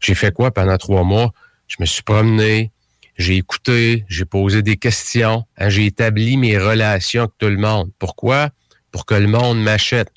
[0.00, 1.32] J'ai fait quoi pendant trois mois?
[1.66, 2.70] Je me suis promené,
[3.18, 7.90] j'ai écouté, j'ai posé des questions, hein, j'ai établi mes relations avec tout le monde.
[7.98, 8.50] Pourquoi?
[8.90, 10.08] Pour que le monde m'achète.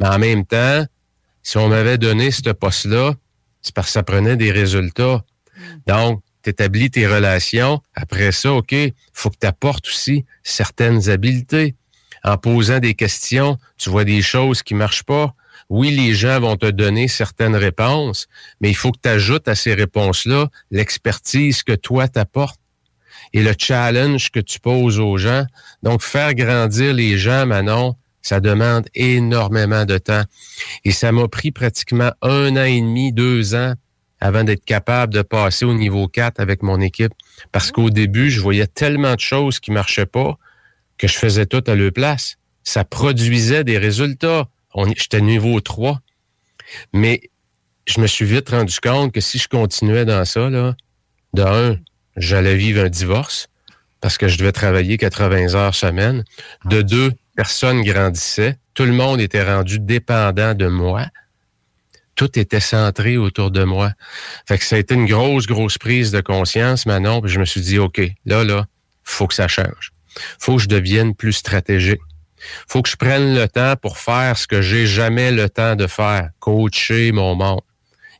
[0.00, 0.84] Mais en même temps,
[1.42, 3.14] si on m'avait donné ce poste-là,
[3.62, 5.24] c'est parce que ça prenait des résultats.
[5.86, 7.80] Donc, établis tes relations.
[7.94, 8.74] Après ça, OK,
[9.12, 11.74] faut que tu apportes aussi certaines habiletés.
[12.24, 15.34] En posant des questions, tu vois des choses qui marchent pas.
[15.68, 18.28] Oui, les gens vont te donner certaines réponses,
[18.60, 22.60] mais il faut que tu ajoutes à ces réponses-là l'expertise que toi t'apportes
[23.32, 25.44] et le challenge que tu poses aux gens.
[25.82, 27.96] Donc, faire grandir les gens, Manon,
[28.26, 30.24] ça demande énormément de temps.
[30.84, 33.74] Et ça m'a pris pratiquement un an et demi, deux ans
[34.20, 37.12] avant d'être capable de passer au niveau 4 avec mon équipe.
[37.52, 40.36] Parce qu'au début, je voyais tellement de choses qui marchaient pas
[40.98, 42.36] que je faisais tout à leur place.
[42.64, 44.48] Ça produisait des résultats.
[44.96, 46.00] J'étais niveau 3.
[46.92, 47.30] Mais
[47.86, 50.74] je me suis vite rendu compte que si je continuais dans ça, là,
[51.32, 51.78] de un,
[52.16, 53.46] j'allais vivre un divorce
[54.00, 56.24] parce que je devais travailler 80 heures semaine.
[56.64, 58.58] De deux, personne grandissait.
[58.74, 61.06] Tout le monde était rendu dépendant de moi
[62.16, 63.92] tout était centré autour de moi.
[64.48, 67.44] Fait que ça a été une grosse, grosse prise de conscience, Manon, puis je me
[67.44, 68.66] suis dit, OK, là, là,
[69.04, 69.92] faut que ça change.
[70.40, 72.00] Faut que je devienne plus stratégique.
[72.66, 75.86] Faut que je prenne le temps pour faire ce que j'ai jamais le temps de
[75.86, 77.60] faire, coacher mon monde.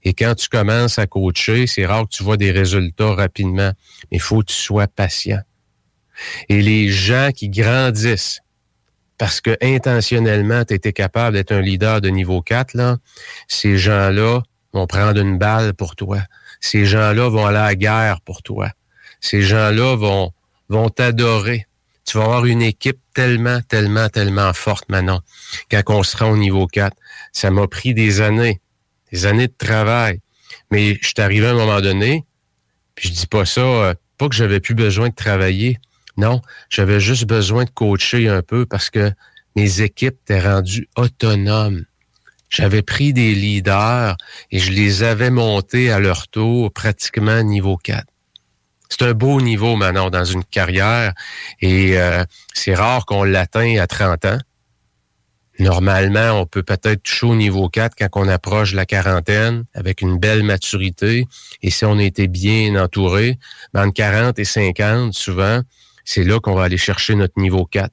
[0.05, 3.73] Et quand tu commences à coacher, c'est rare que tu vois des résultats rapidement,
[4.11, 5.41] mais il faut que tu sois patient.
[6.49, 8.41] Et les gens qui grandissent,
[9.19, 12.99] parce que intentionnellement, tu étais capable d'être un leader de niveau 4, là,
[13.49, 14.43] ces gens-là
[14.73, 16.21] vont prendre une balle pour toi.
[16.61, 18.71] Ces gens-là vont aller à la guerre pour toi.
[19.21, 20.33] Ces gens-là vont,
[20.69, 21.67] vont t'adorer.
[22.05, 25.21] Tu vas avoir une équipe tellement, tellement, tellement forte maintenant
[25.71, 26.97] quand on sera au niveau 4.
[27.33, 28.61] Ça m'a pris des années,
[29.13, 30.21] des années de travail.
[30.71, 32.25] Mais je suis arrivé à un moment donné,
[32.95, 35.79] puis je dis pas ça, euh, pas que j'avais plus besoin de travailler,
[36.17, 36.41] non,
[36.71, 39.13] j'avais juste besoin de coacher un peu parce que
[39.55, 41.85] mes équipes étaient rendues autonomes.
[42.49, 44.17] J'avais pris des leaders
[44.51, 48.07] et je les avais montés à leur tour pratiquement niveau 4.
[48.89, 51.13] C'est un beau niveau maintenant dans une carrière
[51.61, 54.39] et euh, c'est rare qu'on l'atteint à 30 ans.
[55.59, 60.19] Normalement, on peut peut-être toucher au niveau 4 quand on approche la quarantaine avec une
[60.19, 61.27] belle maturité
[61.63, 63.39] et si on était bien entouré.
[63.73, 65.63] Dans 40 et 50, souvent,
[66.07, 67.91] c'est là qu'on va aller chercher notre niveau 4,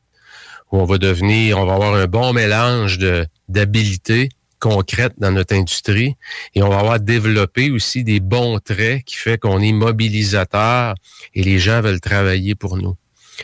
[0.71, 5.53] où on va devenir, on va avoir un bon mélange de d'habilités concrètes dans notre
[5.53, 6.15] industrie
[6.55, 10.95] et on va avoir développé aussi des bons traits qui fait qu'on est mobilisateur
[11.33, 12.95] et les gens veulent travailler pour nous.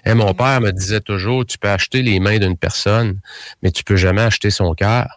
[0.05, 3.20] Et hein, mon père me disait toujours, tu peux acheter les mains d'une personne,
[3.61, 5.09] mais tu peux jamais acheter son cœur.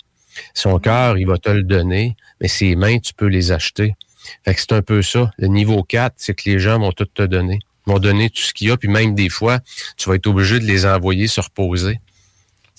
[0.55, 3.95] Son cœur, il va te le donner, mais ses mains, tu peux les acheter.
[4.45, 5.31] Fait que c'est un peu ça.
[5.39, 8.53] Le niveau 4, c'est que les gens vont tout te donner vont donner tout ce
[8.53, 9.61] qu'il y a, puis même des fois,
[9.97, 12.01] tu vas être obligé de les envoyer se reposer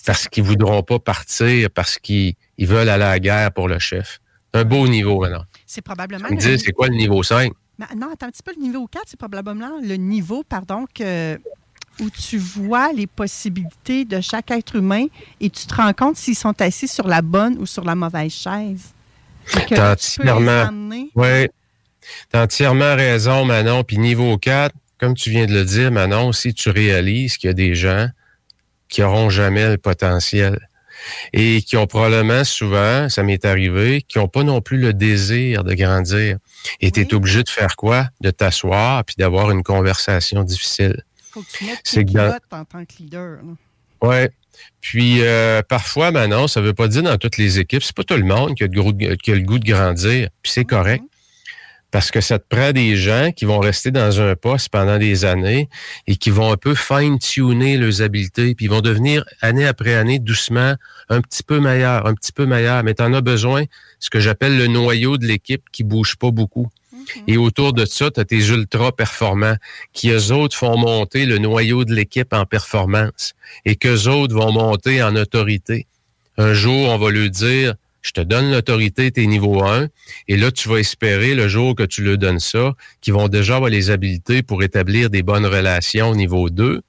[0.05, 4.19] parce qu'ils voudront pas partir, parce qu'ils veulent aller à la guerre pour le chef.
[4.53, 5.45] Un beau niveau maintenant.
[5.65, 6.27] C'est probablement.
[6.27, 7.51] Tu me dis, c'est quoi le niveau 5?
[7.97, 11.39] non, attends un petit peu, le niveau 4, c'est probablement le niveau, pardon, que,
[11.99, 15.07] où tu vois les possibilités de chaque être humain
[15.41, 18.31] et tu te rends compte s'ils sont assis sur la bonne ou sur la mauvaise
[18.31, 18.93] chaise.
[19.71, 20.69] Entièrement.
[21.15, 21.47] Oui,
[22.31, 23.83] Tu as entièrement raison, Manon.
[23.83, 24.73] Puis niveau 4,
[25.03, 28.07] comme tu viens de le dire, Manon, si tu réalises qu'il y a des gens
[28.87, 30.65] qui n'auront jamais le potentiel
[31.33, 35.65] et qui ont probablement souvent, ça m'est arrivé, qui n'ont pas non plus le désir
[35.65, 36.37] de grandir.
[36.79, 38.07] Et tu es obligé de faire quoi?
[38.21, 41.03] De t'asseoir puis d'avoir une conversation difficile.
[41.33, 41.47] Faut que
[41.83, 43.39] tu tes en tant que leader.
[44.01, 44.29] Oui.
[44.79, 48.05] Puis euh, parfois, Manon, ça ne veut pas dire dans toutes les équipes, c'est pas
[48.05, 51.03] tout le monde qui a, le goût de grandir, puis c'est correct.
[51.93, 55.25] Parce que ça te prend des gens qui vont rester dans un poste pendant des
[55.25, 55.69] années
[56.07, 60.17] et qui vont un peu fine-tuner leurs habiletés, puis ils vont devenir année après année
[60.17, 60.73] doucement
[61.09, 62.83] un petit peu meilleurs, un petit peu meilleurs.
[62.83, 63.65] Mais tu en as besoin,
[63.99, 66.67] ce que j'appelle le noyau de l'équipe qui bouge pas beaucoup.
[67.27, 69.57] Et autour de ça, tu as tes ultra performants
[69.93, 73.35] qui, eux autres, font monter le noyau de l'équipe en performance
[73.65, 75.85] et qu'eux autres vont monter en autorité.
[76.39, 79.87] Un jour, on va lui dire, je te donne l'autorité, t'es niveau 1,
[80.27, 83.55] et là, tu vas espérer le jour que tu leur donnes ça, qu'ils vont déjà
[83.55, 86.81] avoir les habiletés pour établir des bonnes relations au niveau 2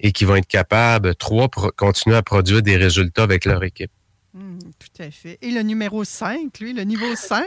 [0.00, 3.90] et qui vont être capables, trois, pour continuer à produire des résultats avec leur équipe.
[4.34, 5.38] Hmm, tout à fait.
[5.42, 7.44] Et le numéro 5, lui, le niveau 5?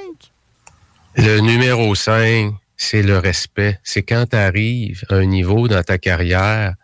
[1.15, 3.79] Le numéro 5, c'est le respect.
[3.83, 6.75] C'est quand tu arrives à un niveau dans ta carrière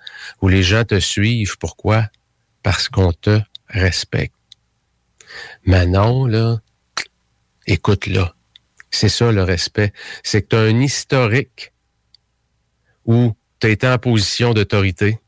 [0.41, 1.57] où les gens te suivent.
[1.57, 2.05] Pourquoi?
[2.63, 4.33] Parce qu'on te respecte.
[5.65, 6.59] Manon, là,
[7.67, 8.35] écoute-là.
[8.91, 9.93] C'est ça le respect.
[10.23, 11.73] C'est que tu as un historique
[13.05, 15.19] où tu as été en position d'autorité.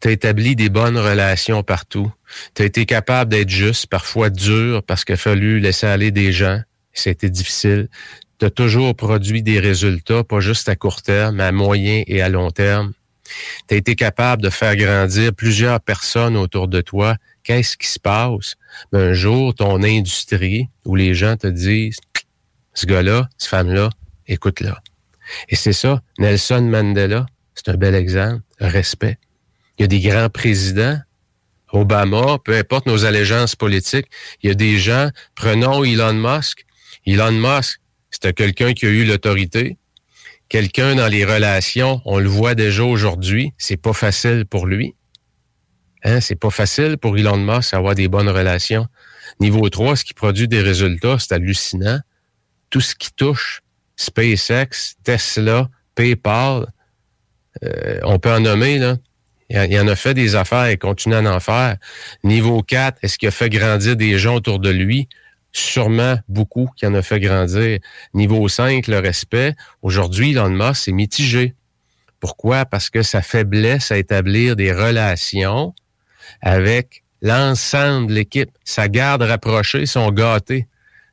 [0.00, 2.12] Tu as établi des bonnes relations partout.
[2.54, 6.32] Tu as été capable d'être juste, parfois dur, parce qu'il a fallu laisser aller des
[6.32, 6.60] gens.
[6.92, 7.88] C'était difficile.
[8.38, 12.20] Tu as toujours produit des résultats, pas juste à court terme, mais à moyen et
[12.20, 12.92] à long terme.
[13.68, 17.16] Tu as été capable de faire grandir plusieurs personnes autour de toi.
[17.44, 18.54] Qu'est-ce qui se passe?
[18.92, 21.98] Ben, un jour, ton industrie, où les gens te disent,
[22.74, 23.90] ce gars-là, cette femme-là,
[24.26, 24.80] écoute-la.
[25.48, 29.18] Et c'est ça, Nelson Mandela, c'est un bel exemple, respect.
[29.78, 30.98] Il y a des grands présidents,
[31.72, 34.06] Obama, peu importe nos allégeances politiques,
[34.42, 36.64] il y a des gens, prenons Elon Musk,
[37.06, 37.80] Elon Musk,
[38.10, 39.78] c'était quelqu'un qui a eu l'autorité.
[40.48, 44.94] Quelqu'un dans les relations, on le voit déjà aujourd'hui, c'est pas facile pour lui.
[46.04, 48.86] Hein, c'est pas facile pour Elon Musk d'avoir des bonnes relations.
[49.40, 52.00] Niveau 3, ce qui produit des résultats, c'est hallucinant.
[52.70, 53.62] Tout ce qui touche
[53.96, 56.66] SpaceX, Tesla, PayPal,
[57.62, 58.96] euh, on peut en nommer, là.
[59.50, 61.76] Il en a fait des affaires et continue à en faire.
[62.24, 65.08] Niveau 4, est-ce qu'il a fait grandir des gens autour de lui?
[65.52, 67.78] sûrement beaucoup qui en a fait grandir.
[68.14, 69.54] Niveau 5, le respect.
[69.82, 71.54] Aujourd'hui, Elon Musk est mitigé.
[72.20, 72.64] Pourquoi?
[72.64, 75.74] Parce que sa faiblesse à établir des relations
[76.42, 78.50] avec l'ensemble de l'équipe.
[78.64, 80.66] Sa garde rapprochée sont gâtés.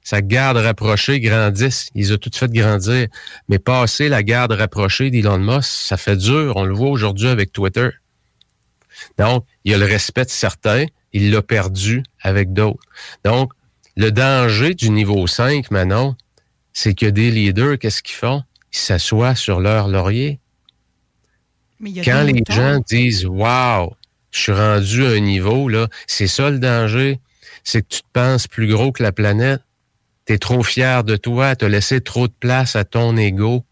[0.04, 1.90] Sa garde rapprochée grandissent.
[1.94, 3.08] Ils ont tout fait grandir.
[3.48, 6.54] Mais passer la garde rapprochée d'Elon Musk, ça fait dur.
[6.56, 7.90] On le voit aujourd'hui avec Twitter.
[9.18, 10.86] Donc, il y a le respect de certains.
[11.14, 12.80] Il l'a perdu avec d'autres.
[13.24, 13.52] Donc,
[13.96, 16.16] le danger du niveau 5, Manon,
[16.74, 18.44] c'est que des leaders, qu'est-ce qu'ils font?
[18.74, 20.40] Ils s'assoient sur leur laurier.
[22.04, 23.96] Quand les gens disent Wow,
[24.32, 27.20] je suis rendu à un niveau, là, c'est ça le danger.
[27.64, 29.62] C'est que tu te penses plus gros que la planète.
[30.26, 33.66] Tu es trop fier de toi, tu as laissé trop de place à ton ego.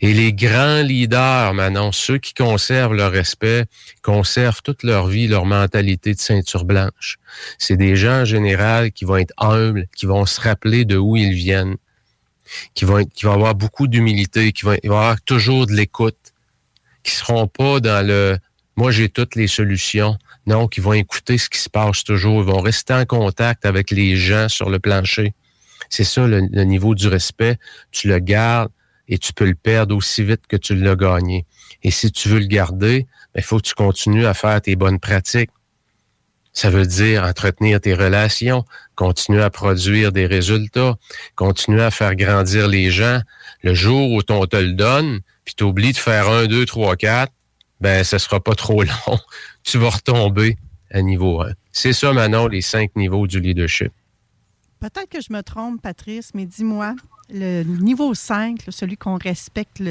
[0.00, 3.64] Et les grands leaders, maintenant, ceux qui conservent leur respect,
[4.02, 7.18] conservent toute leur vie, leur mentalité de ceinture blanche.
[7.58, 11.16] C'est des gens en général qui vont être humbles, qui vont se rappeler de où
[11.16, 11.76] ils viennent,
[12.74, 16.32] qui vont, qui vont avoir beaucoup d'humilité, qui vont, avoir toujours de l'écoute,
[17.02, 18.38] qui seront pas dans le
[18.76, 20.16] moi j'ai toutes les solutions.
[20.46, 22.42] Non, qui vont écouter ce qui se passe toujours.
[22.42, 25.34] Ils vont rester en contact avec les gens sur le plancher.
[25.90, 27.58] C'est ça le niveau du respect.
[27.90, 28.70] Tu le gardes
[29.08, 31.46] et tu peux le perdre aussi vite que tu l'as gagné.
[31.82, 34.76] Et si tu veux le garder, il ben, faut que tu continues à faire tes
[34.76, 35.50] bonnes pratiques.
[36.52, 38.64] Ça veut dire entretenir tes relations,
[38.94, 40.96] continuer à produire des résultats,
[41.34, 43.20] continuer à faire grandir les gens.
[43.62, 46.96] Le jour où on te le donne, puis tu oublies de faire un, deux, trois,
[46.96, 47.32] quatre,
[47.80, 49.18] ben ce sera pas trop long.
[49.62, 50.56] tu vas retomber
[50.90, 51.50] à niveau 1.
[51.72, 53.92] C'est ça, Manon, les cinq niveaux du leadership.
[54.80, 56.94] Peut-être que je me trompe, Patrice, mais dis-moi,
[57.30, 59.82] le niveau 5, celui qu'on respecte,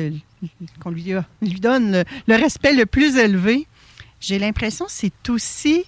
[0.79, 3.67] qu'on lui, lui, donne le, respect le plus élevé,
[4.19, 5.85] j'ai l'impression que c'est aussi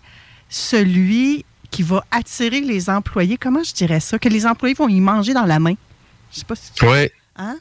[0.50, 3.38] celui qui va attirer les employés.
[3.38, 4.20] Comment je dirais ça?
[4.20, 5.76] Que les employés vont y manger dans la main.
[6.32, 6.86] Je sais pas si tu...
[6.86, 7.10] Oui.
[7.36, 7.58] Hein?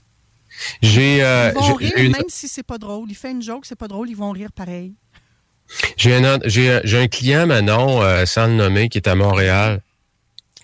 [0.82, 3.10] J'ai, euh, ils vont rire même si c'est pas drôle.
[3.10, 4.94] Il fait une joke, c'est pas drôle, ils vont rire pareil.
[5.96, 9.80] J'ai un, j'ai, un client, Manon, euh, sans le nommer, qui est à Montréal.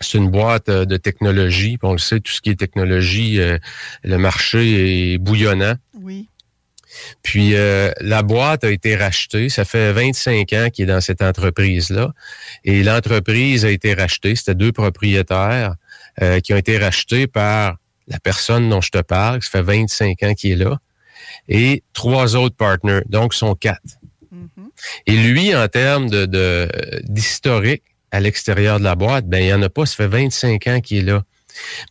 [0.01, 1.79] c'est une boîte euh, de technologie.
[1.83, 3.59] On le sait, tout ce qui est technologie, euh,
[4.05, 5.75] le marché est bouillonnant.
[6.01, 6.29] Oui.
[7.23, 9.49] Puis euh, la boîte a été rachetée.
[9.49, 12.13] Ça fait 25 ans qu'il est dans cette entreprise-là.
[12.65, 14.37] Et l'entreprise a été rachetée.
[14.37, 15.75] C'était deux propriétaires
[16.45, 17.77] qui ont été rachetés par
[18.13, 19.43] la personne dont je te parle.
[19.43, 20.79] Ça fait 25 ans qu'il est là.
[21.49, 23.03] Et trois autres partners.
[23.09, 23.81] Donc, sont quatre.
[24.33, 24.69] Mm-hmm.
[25.07, 26.69] Et lui, en termes de
[27.05, 27.83] d'historique,
[28.13, 30.81] à l'extérieur de la boîte, ben il n'y en a pas, ça fait 25 ans
[30.81, 31.23] qu'il est là.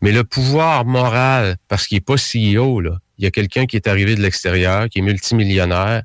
[0.01, 3.76] Mais le pouvoir moral, parce qu'il n'est pas CEO, là, il y a quelqu'un qui
[3.76, 6.03] est arrivé de l'extérieur, qui est multimillionnaire,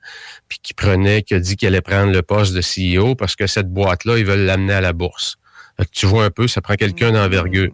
[0.49, 3.47] puis qui prenait, qui a dit qu'il allait prendre le poste de CEO parce que
[3.47, 5.37] cette boîte-là, ils veulent l'amener à la bourse.
[5.93, 7.73] tu vois un peu, ça prend quelqu'un d'envergure.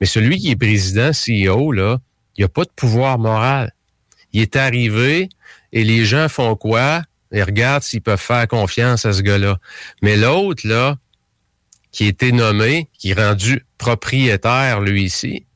[0.00, 1.98] Mais celui qui est président, CEO, là,
[2.36, 3.72] il n'y a pas de pouvoir moral.
[4.32, 5.28] Il est arrivé
[5.72, 7.02] et les gens font quoi?
[7.32, 9.58] Ils regardent s'ils peuvent faire confiance à ce gars-là.
[10.02, 10.96] Mais l'autre, là,
[11.92, 15.46] qui a été nommé, qui est rendu propriétaire, lui ici,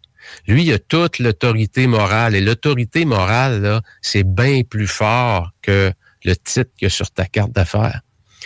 [0.46, 2.34] lui, il a toute l'autorité morale.
[2.34, 5.92] Et l'autorité morale, là, c'est bien plus fort que
[6.24, 8.00] le titre que sur ta carte d'affaires.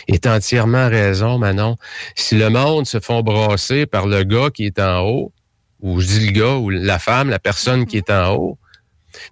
[0.07, 1.77] est entièrement raison, Manon.
[2.15, 5.33] Si le monde se font brasser par le gars qui est en haut,
[5.81, 8.57] ou je dis le gars, ou la femme, la personne qui est en haut,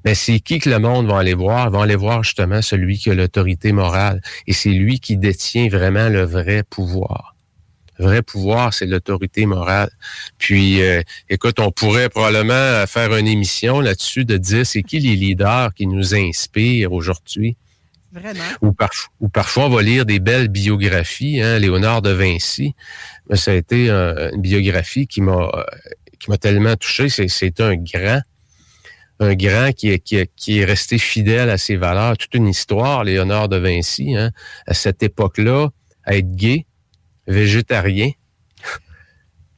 [0.04, 1.70] mais ben, c'est qui que le monde va aller voir?
[1.70, 4.22] Vont aller voir justement celui qui a l'autorité morale.
[4.48, 7.36] Et c'est lui qui détient vraiment le vrai pouvoir
[8.00, 9.89] vrai pouvoir, c'est l'autorité morale.
[10.38, 15.16] Puis, euh, écoute, on pourrait probablement faire une émission là-dessus de dire c'est qui les
[15.16, 17.58] leaders qui nous inspirent aujourd'hui.
[18.12, 18.43] Vraiment.
[18.62, 18.74] Ou,
[19.20, 21.41] ou, parfois, on va lire des belles biographies.
[21.41, 22.76] Hein, Léonard de Vinci,
[23.34, 25.50] ça a été une biographie qui m'a
[26.20, 27.09] qui m'a tellement touché.
[27.09, 28.22] C'est un grand,
[29.20, 32.18] un grand qui est, qui, qui est resté fidèle à ses valeurs.
[32.18, 34.15] Toute une histoire, Léonard de Vinci.
[34.15, 34.32] Hein,
[34.65, 35.70] à cette époque-là,
[36.07, 36.65] être gay,
[37.28, 38.11] végétarien.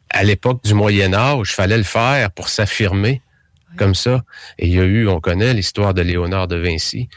[0.09, 3.21] À l'époque du Moyen Âge, il fallait le faire pour s'affirmer
[3.77, 4.23] comme ça.
[4.57, 7.09] Et il y a eu, on connaît l'histoire de Léonard de Vinci.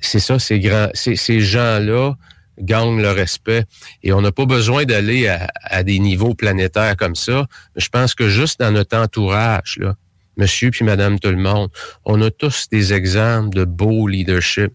[0.00, 2.14] C'est ça, ces grands, ces, gens-là
[2.58, 3.64] gagnent le respect.
[4.02, 7.46] Et on n'a pas besoin d'aller à, des niveaux planétaires comme ça.
[7.76, 9.94] Je pense que juste dans notre entourage, là,
[10.36, 11.70] monsieur puis madame tout le monde,
[12.04, 14.72] on a tous des exemples de beau leadership.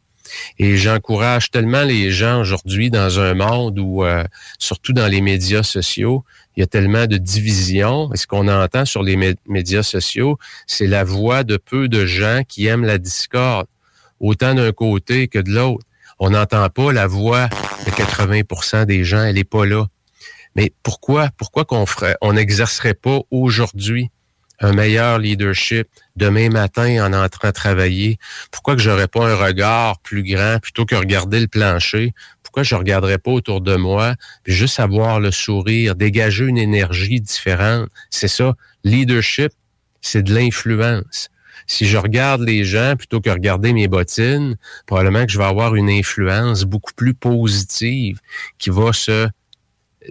[0.60, 4.24] Et j'encourage tellement les gens aujourd'hui dans un monde où, euh,
[4.60, 6.24] surtout dans les médias sociaux,
[6.56, 8.14] il y a tellement de divisions.
[8.14, 12.44] Et ce qu'on entend sur les médias sociaux, c'est la voix de peu de gens
[12.48, 13.68] qui aiment la discorde,
[14.20, 15.86] autant d'un côté que de l'autre.
[16.24, 17.50] On n'entend pas la voix
[17.88, 19.88] de 80% des gens, elle n'est pas là.
[20.56, 24.12] Mais pourquoi, pourquoi qu'on ferait, on n'exercerait pas aujourd'hui
[24.60, 28.20] un meilleur leadership demain matin en entrant travailler?
[28.52, 32.14] Pourquoi que j'aurais pas un regard plus grand plutôt que regarder le plancher?
[32.44, 34.14] Pourquoi je regarderais pas autour de moi
[34.44, 37.90] puis juste avoir le sourire, dégager une énergie différente?
[38.12, 38.54] C'est ça.
[38.84, 39.54] Leadership,
[40.02, 41.31] c'est de l'influence.
[41.72, 45.74] Si je regarde les gens plutôt que regarder mes bottines, probablement que je vais avoir
[45.76, 48.20] une influence beaucoup plus positive
[48.58, 49.30] qui va se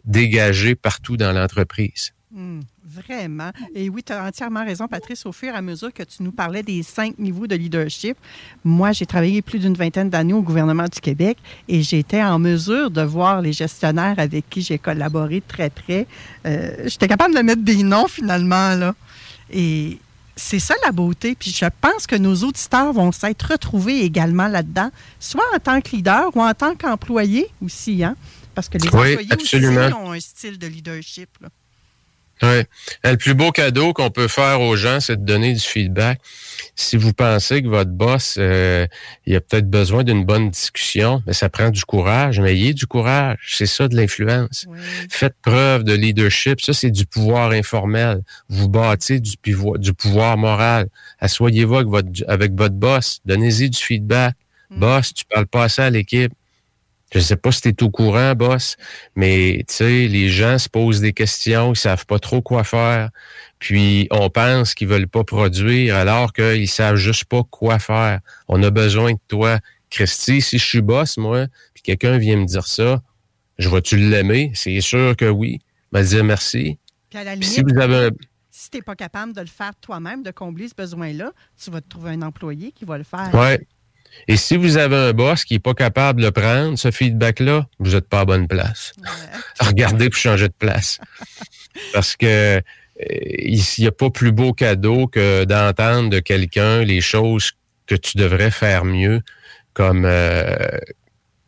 [0.07, 2.13] dégager partout dans l'entreprise.
[2.33, 2.61] Hmm.
[2.83, 3.51] Vraiment.
[3.75, 5.27] Et oui, tu as entièrement raison, Patrice.
[5.27, 8.17] Au fur et à mesure que tu nous parlais des cinq niveaux de leadership,
[8.65, 11.37] moi, j'ai travaillé plus d'une vingtaine d'années au gouvernement du Québec
[11.69, 16.07] et j'étais en mesure de voir les gestionnaires avec qui j'ai collaboré très près.
[16.47, 18.95] Euh, j'étais capable de mettre des noms finalement, là.
[19.53, 19.99] Et
[20.41, 21.37] c'est ça la beauté.
[21.39, 25.95] Puis je pense que nos auditeurs vont s'être retrouvés également là-dedans, soit en tant que
[25.95, 28.17] leader ou en tant qu'employé aussi, hein?
[28.55, 29.57] Parce que les employés aussi
[29.95, 31.29] ont un style de leadership.
[31.41, 31.49] Là.
[32.43, 32.65] Ouais.
[33.05, 36.21] Le plus beau cadeau qu'on peut faire aux gens, c'est de donner du feedback.
[36.75, 38.87] Si vous pensez que votre boss, euh,
[39.27, 42.87] il a peut-être besoin d'une bonne discussion, mais ça prend du courage, mais ayez du
[42.87, 43.39] courage.
[43.47, 44.67] C'est ça de l'influence.
[45.11, 46.61] Faites preuve de leadership.
[46.61, 48.23] Ça, c'est du pouvoir informel.
[48.49, 49.35] Vous bâtissez du,
[49.79, 50.89] du pouvoir moral.
[51.19, 53.21] Assoyez-vous avec votre, avec votre boss.
[53.27, 54.35] Donnez-y du feedback.
[54.71, 54.81] Mm.
[54.81, 56.33] Boss, tu parles pas ça à l'équipe.
[57.13, 58.77] Je sais pas si tu es au courant, boss,
[59.17, 63.11] mais tu sais, les gens se posent des questions, ils savent pas trop quoi faire.
[63.59, 68.21] Puis on pense qu'ils veulent pas produire alors qu'ils savent juste pas quoi faire.
[68.49, 69.59] On a besoin de toi.
[69.91, 73.03] Christy, si je suis boss, moi, puis quelqu'un vient me dire ça,
[73.59, 74.53] je vais-tu l'aimer?
[74.55, 75.59] C'est sûr que oui.
[75.93, 76.79] Me dire merci.
[77.11, 78.11] Puis à la limite, si vous avez
[78.61, 81.33] si tu n'es pas capable de le faire toi-même, de combler ce besoin-là,
[81.63, 83.31] tu vas te trouver un employé qui va le faire.
[83.33, 83.67] Ouais.
[84.29, 87.67] Et si vous avez un boss qui n'est pas capable de le prendre, ce feedback-là,
[87.79, 88.93] vous n'êtes pas à bonne place.
[89.61, 91.01] Regardez pour changer de place.
[91.93, 92.61] Parce que euh,
[92.99, 97.53] il n'y a pas plus beau cadeau que d'entendre de quelqu'un les choses
[97.87, 99.21] que tu devrais faire mieux,
[99.73, 100.79] comme, euh,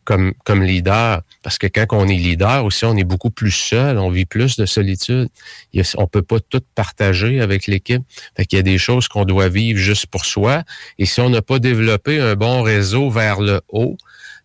[0.05, 1.23] comme, comme leader.
[1.43, 4.57] Parce que quand on est leader aussi, on est beaucoup plus seul, on vit plus
[4.57, 5.29] de solitude.
[5.97, 8.03] On peut pas tout partager avec l'équipe.
[8.37, 10.63] Fait qu'il y a des choses qu'on doit vivre juste pour soi.
[10.99, 13.97] Et si on n'a pas développé un bon réseau vers le haut,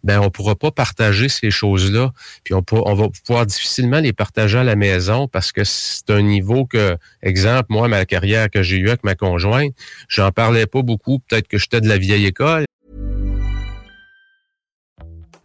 [0.04, 2.12] ben on pourra pas partager ces choses-là.
[2.44, 6.22] Puis on, on va pouvoir difficilement les partager à la maison parce que c'est un
[6.22, 9.74] niveau que, exemple, moi, ma carrière que j'ai eue avec ma conjointe,
[10.08, 11.20] j'en parlais pas beaucoup.
[11.20, 12.66] Peut-être que j'étais de la vieille école.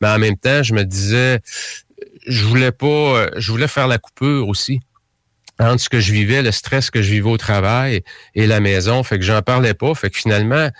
[0.00, 1.40] Mais en même temps, je me disais
[2.26, 4.80] je voulais pas je voulais faire la coupure aussi
[5.58, 8.02] entre ce que je vivais, le stress que je vivais au travail
[8.34, 10.70] et la maison, fait que j'en parlais pas, fait que finalement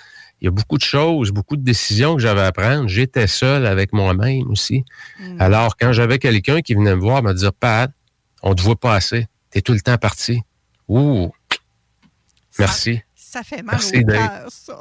[0.42, 2.88] il y a beaucoup de choses, beaucoup de décisions que j'avais à prendre.
[2.88, 4.84] J'étais seul avec moi-même aussi.
[5.20, 5.40] Mm.
[5.40, 7.92] Alors, quand j'avais quelqu'un qui venait me voir, me dire, Pat,
[8.42, 9.28] on te voit pas assez.
[9.50, 10.42] T'es tout le temps parti.
[10.88, 11.30] Ouh.
[12.58, 13.00] Merci.
[13.14, 14.80] Ça, fait mal Merci, au cœur, ça.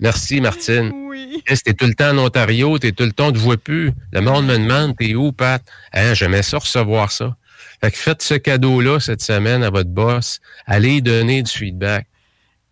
[0.00, 0.90] Merci, Martine.
[0.94, 1.42] Oui.
[1.46, 3.92] T'es tout le temps en Ontario, t'es tout le temps, on te voit plus.
[4.12, 5.62] Le monde me demande, t'es où, Pat?
[5.92, 7.36] Hein, j'aimais ça recevoir ça.
[7.80, 10.40] Fait que faites ce cadeau-là cette semaine à votre boss.
[10.66, 12.06] Allez donner du feedback.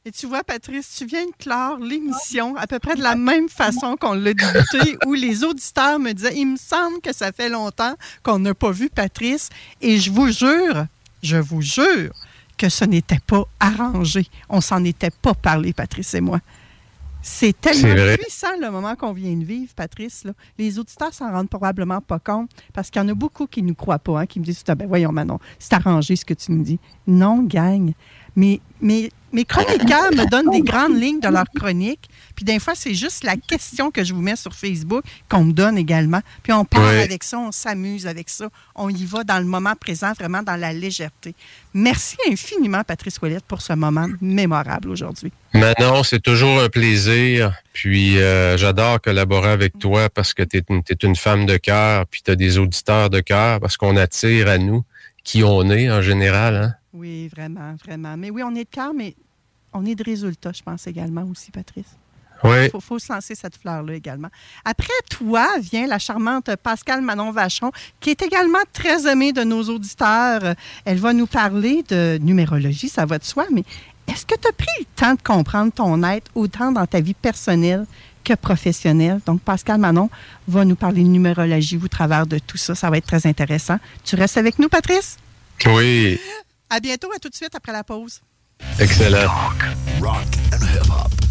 [0.04, 3.48] Et tu vois, Patrice, tu viens de clore l'émission à peu près de la même
[3.48, 7.50] façon qu'on l'a débuté, où les auditeurs me disaient, il me semble que ça fait
[7.50, 9.50] longtemps qu'on n'a pas vu Patrice.
[9.82, 10.86] Et je vous jure,
[11.22, 12.12] je vous jure
[12.56, 14.26] que ce n'était pas arrangé.
[14.48, 16.40] On s'en était pas parlé, Patrice et moi.
[17.20, 20.24] C'est tellement puissant le moment qu'on vient de vivre, Patrice.
[20.56, 23.68] Les auditeurs s'en rendent probablement pas compte parce qu'il y en a beaucoup qui ne
[23.68, 26.34] nous croient pas, hein, qui me disent ah, ben voyons Manon, c'est arrangé ce que
[26.34, 26.78] tu nous dis.
[27.06, 27.94] Non, gagne.
[28.36, 32.08] Mais, mais mes chroniqueurs me donnent des grandes lignes de leur chronique.
[32.34, 35.52] Puis des fois, c'est juste la question que je vous mets sur Facebook qu'on me
[35.52, 36.20] donne également.
[36.42, 38.48] Puis on part avec ça, on s'amuse avec ça.
[38.74, 41.34] On y va dans le moment présent, vraiment dans la légèreté.
[41.74, 45.32] Merci infiniment, Patrice Ouellette, pour ce moment mémorable aujourd'hui.
[45.52, 47.52] Manon, c'est toujours un plaisir.
[47.72, 52.22] Puis euh, j'adore collaborer avec toi parce que tu es, une femme de cœur, puis
[52.24, 54.84] tu as des auditeurs de cœur parce qu'on attire à nous
[55.24, 56.56] qui on est en général.
[56.56, 56.74] Hein?
[56.92, 58.16] Oui, vraiment, vraiment.
[58.16, 59.14] Mais oui, on est de cœur, mais
[59.72, 61.96] on est de résultats, je pense également aussi, Patrice.
[62.44, 62.70] Oui.
[62.72, 64.28] Il faut, se lancer cette fleur-là également.
[64.64, 69.64] Après toi vient la charmante Pascal Manon Vachon, qui est également très aimée de nos
[69.64, 70.54] auditeurs.
[70.84, 73.64] Elle va nous parler de numérologie, ça va de soi, mais
[74.06, 77.14] est-ce que tu as pris le temps de comprendre ton être autant dans ta vie
[77.14, 77.86] personnelle
[78.24, 79.20] que professionnelle?
[79.26, 80.08] Donc, Pascal Manon
[80.46, 82.74] va nous parler de numérologie au travers de tout ça.
[82.74, 83.78] Ça va être très intéressant.
[84.04, 85.18] Tu restes avec nous, Patrice?
[85.66, 86.18] Oui.
[86.70, 88.20] À bientôt, à tout de suite après la pause.
[88.78, 89.30] Excellent.
[90.00, 91.27] rock and hip-hop.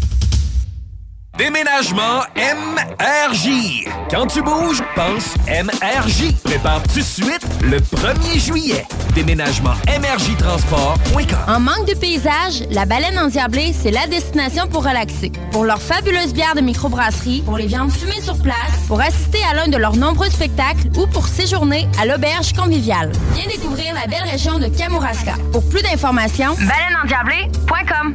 [1.38, 3.86] Déménagement MRJ.
[4.10, 6.32] Quand tu bouges, pense MRJ.
[6.42, 8.84] Prépare tout de suite le 1er juillet.
[9.14, 11.38] Déménagement MRJTransport.com.
[11.46, 15.30] En manque de paysage, la baleine endiablée, c'est la destination pour relaxer.
[15.52, 18.56] Pour leurs fabuleuses bières de microbrasserie, pour les viandes fumées sur place,
[18.88, 23.12] pour assister à l'un de leurs nombreux spectacles ou pour séjourner à l'auberge conviviale.
[23.34, 25.34] Viens découvrir la belle région de Kamouraska.
[25.52, 28.14] Pour plus d'informations, baleineendiablée.com.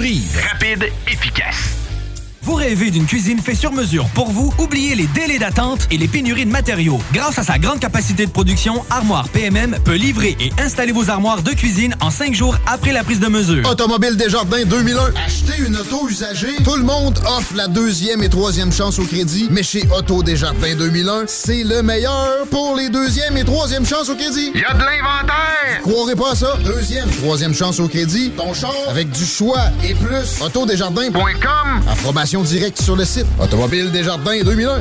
[0.01, 1.80] Rapide, efficace.
[2.43, 4.51] Vous rêvez d'une cuisine faite sur mesure pour vous?
[4.57, 6.99] Oubliez les délais d'attente et les pénuries de matériaux.
[7.13, 11.43] Grâce à sa grande capacité de production, Armoire PMM peut livrer et installer vos armoires
[11.43, 13.69] de cuisine en cinq jours après la prise de mesure.
[13.69, 15.13] Automobile Desjardins 2001.
[15.23, 16.55] Acheter une auto usagée.
[16.63, 20.75] Tout le monde offre la deuxième et troisième chance au crédit, mais chez Auto Desjardins
[20.75, 24.51] 2001, c'est le meilleur pour les deuxième et troisième chances au crédit.
[24.55, 25.81] Il y a de l'inventaire!
[25.83, 26.57] Croirez pas à ça.
[26.65, 28.31] Deuxième, troisième chance au crédit.
[28.31, 30.41] Ton char avec du choix et plus.
[30.41, 31.81] Autodesjardins.com.
[31.87, 33.25] Approbation directe sur le site.
[33.41, 34.79] Automobile Desjardins 2001.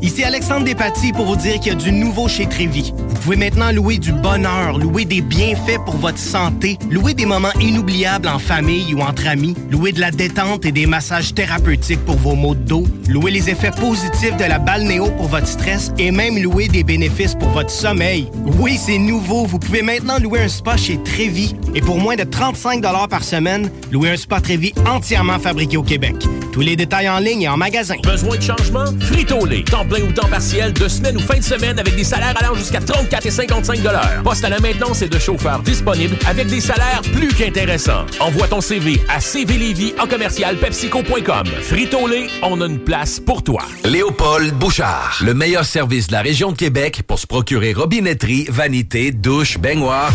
[0.00, 2.92] Ici Alexandre Despatie pour vous dire qu'il y a du nouveau chez Trévi.
[3.24, 7.54] Vous pouvez maintenant louer du bonheur, louer des bienfaits pour votre santé, louer des moments
[7.58, 12.16] inoubliables en famille ou entre amis, louer de la détente et des massages thérapeutiques pour
[12.16, 16.10] vos maux de dos, louer les effets positifs de la balnéo pour votre stress et
[16.10, 18.28] même louer des bénéfices pour votre sommeil.
[18.58, 19.46] Oui, c'est nouveau.
[19.46, 23.70] Vous pouvez maintenant louer un spa chez Trévi et pour moins de 35 par semaine,
[23.90, 26.16] louer un spa Trévi entièrement fabriqué au Québec.
[26.52, 27.96] Tous les détails en ligne et en magasin.
[28.04, 28.84] Besoin de changement?
[29.00, 29.64] Frito-Lay.
[29.64, 32.54] Temps plein ou temps partiel, de semaine ou fin de semaine avec des salaires allant
[32.54, 33.80] jusqu'à 34 et 55
[34.22, 38.06] Poste à la maintenance et de chauffeurs disponibles avec des salaires plus qu'intéressants.
[38.20, 41.46] Envoie ton CV à cvlévy en commercial pepsico.com.
[41.62, 43.62] Frito-Lay, on a une place pour toi.
[43.84, 45.18] Léopold Bouchard.
[45.22, 50.12] Le meilleur service de la région de Québec pour se procurer robinetterie, vanité, douche, baignoire.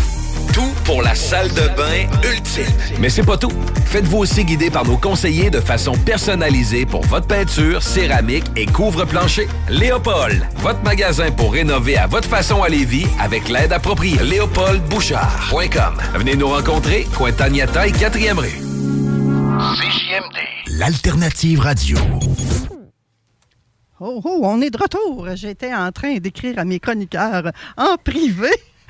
[0.52, 2.64] Tout pour la salle de bain ultime.
[2.98, 3.52] Mais c'est pas tout.
[3.86, 9.48] Faites-vous aussi guider par nos conseillers de façon personnalisée pour votre peinture, céramique et couvre-plancher.
[9.68, 14.22] Léopold, votre magasin pour rénover à votre façon à Lévis avec l'aide appropriée.
[14.22, 15.98] LéopoldBouchard.com.
[16.14, 18.60] Venez nous rencontrer, Cointagnata et 4e rue.
[19.76, 21.98] CJMD, l'alternative radio.
[24.02, 25.28] Oh, oh, on est de retour.
[25.34, 28.48] J'étais en train d'écrire à mes chroniqueurs en privé.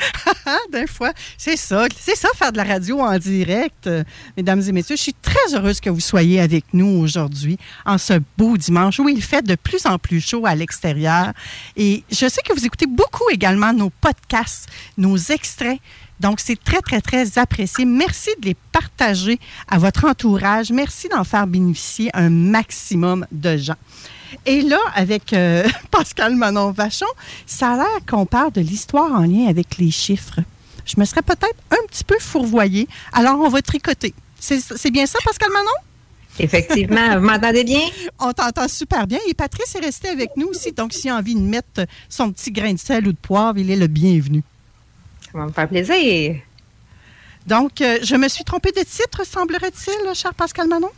[0.72, 3.89] D'un fois, c'est ça, c'est ça faire de la radio en direct,
[4.36, 4.97] mesdames et messieurs.
[4.97, 9.09] Je suis très heureuse que vous soyez avec nous aujourd'hui en ce beau dimanche où
[9.09, 11.32] il fait de plus en plus chaud à l'extérieur.
[11.77, 15.81] Et je sais que vous écoutez beaucoup également nos podcasts, nos extraits.
[16.20, 17.85] Donc, c'est très, très, très apprécié.
[17.86, 20.70] Merci de les partager à votre entourage.
[20.70, 23.77] Merci d'en faire bénéficier un maximum de gens.
[24.47, 27.07] Et là, avec euh, Pascal Manon-Vachon,
[27.47, 30.40] ça a l'air qu'on parle de l'histoire en lien avec les chiffres.
[30.85, 32.89] Je me serais peut-être un petit peu fourvoyée.
[33.12, 34.15] Alors, on va tricoter.
[34.39, 35.70] C'est bien ça, Pascal Manon?
[36.39, 37.19] Effectivement.
[37.19, 37.82] Vous m'entendez bien?
[38.19, 39.19] On t'entend super bien.
[39.28, 40.73] Et Patrice est resté avec nous aussi.
[40.73, 43.70] Donc, s'il a envie de mettre son petit grain de sel ou de poivre, il
[43.70, 44.43] est le bienvenu.
[45.31, 46.36] Ça va me faire plaisir.
[47.47, 50.90] Donc, euh, je me suis trompée de titre, semblerait-il, cher Pascal Manon?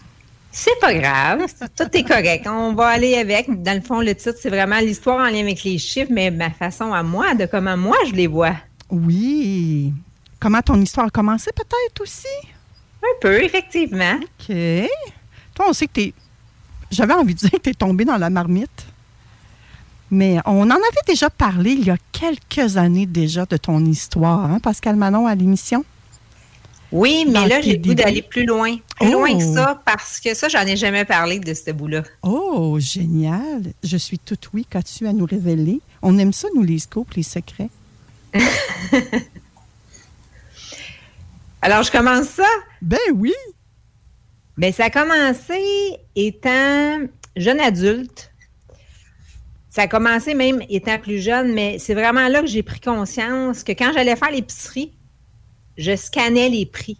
[0.54, 1.46] C'est pas grave.
[1.74, 2.46] Tout est correct.
[2.46, 3.62] On va aller avec.
[3.62, 6.50] Dans le fond, le titre, c'est vraiment l'histoire en lien avec les chiffres, mais ma
[6.50, 8.54] façon à moi, de comment moi je les vois.
[8.90, 9.94] Oui.
[10.38, 12.26] Comment ton histoire a commencé, peut-être aussi?
[13.02, 14.16] Un peu, effectivement.
[14.20, 14.54] OK.
[15.54, 16.14] Toi, on sait que t'es.
[16.90, 18.86] J'avais envie de dire que t'es tombé dans la marmite.
[20.10, 24.44] Mais on en avait déjà parlé il y a quelques années déjà de ton histoire,
[24.50, 25.86] hein, Pascal Manon, à l'émission?
[26.92, 28.76] Oui, mais là, j'ai le goût d'aller plus loin.
[29.00, 32.02] Plus loin que ça, parce que ça, j'en ai jamais parlé de ce bout-là.
[32.22, 33.72] Oh, génial.
[33.82, 34.66] Je suis toute oui.
[34.68, 35.80] Qu'as-tu à nous révéler?
[36.02, 37.70] On aime ça, nous, les scopes, les secrets.
[41.62, 42.48] Alors, je commence ça?
[42.82, 43.32] Ben oui.
[44.58, 46.98] Ben, ça a commencé étant
[47.36, 48.30] jeune adulte.
[49.70, 53.64] Ça a commencé même étant plus jeune, mais c'est vraiment là que j'ai pris conscience
[53.64, 54.92] que quand j'allais faire l'épicerie,
[55.76, 56.96] je scannais les prix.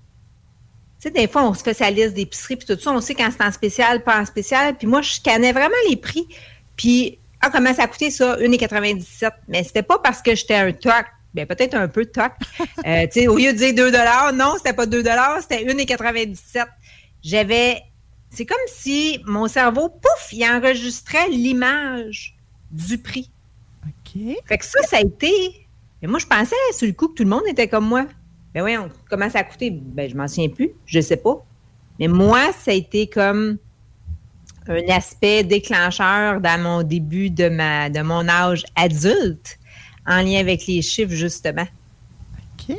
[1.01, 3.15] Tu sais, des fois, on se fait sa liste d'épicerie, puis tout ça, on sait
[3.15, 4.77] quand c'est en spécial, pas en spécial.
[4.77, 6.29] Puis moi, je scannais vraiment les prix.
[6.77, 8.37] Puis, ah, comment ça a coûté ça?
[8.37, 9.33] 1,97.
[9.49, 11.07] Mais c'était pas parce que j'étais un toc.
[11.35, 12.33] Bien, peut-être un peu toc.
[12.87, 13.91] Euh, tu sais, au lieu de dire 2
[14.35, 15.03] non, c'était pas 2
[15.41, 16.67] c'était 1,97.
[17.23, 17.83] J'avais.
[18.31, 22.37] C'est comme si mon cerveau, pouf, il enregistrait l'image
[22.71, 23.29] du prix.
[23.87, 24.23] OK.
[24.47, 25.67] Fait que ça, ça a été.
[26.01, 28.07] Mais moi, je pensais sur le coup que tout le monde était comme moi.
[28.55, 28.77] Ben oui,
[29.09, 29.71] comment ça a coûté?
[29.71, 31.43] Ben, je m'en souviens plus, je sais pas.
[31.99, 33.59] Mais moi, ça a été comme
[34.69, 39.59] un aspect déclencheur dans mon début de, ma, de mon âge adulte
[40.07, 41.67] en lien avec les chiffres, justement.
[42.59, 42.77] OK.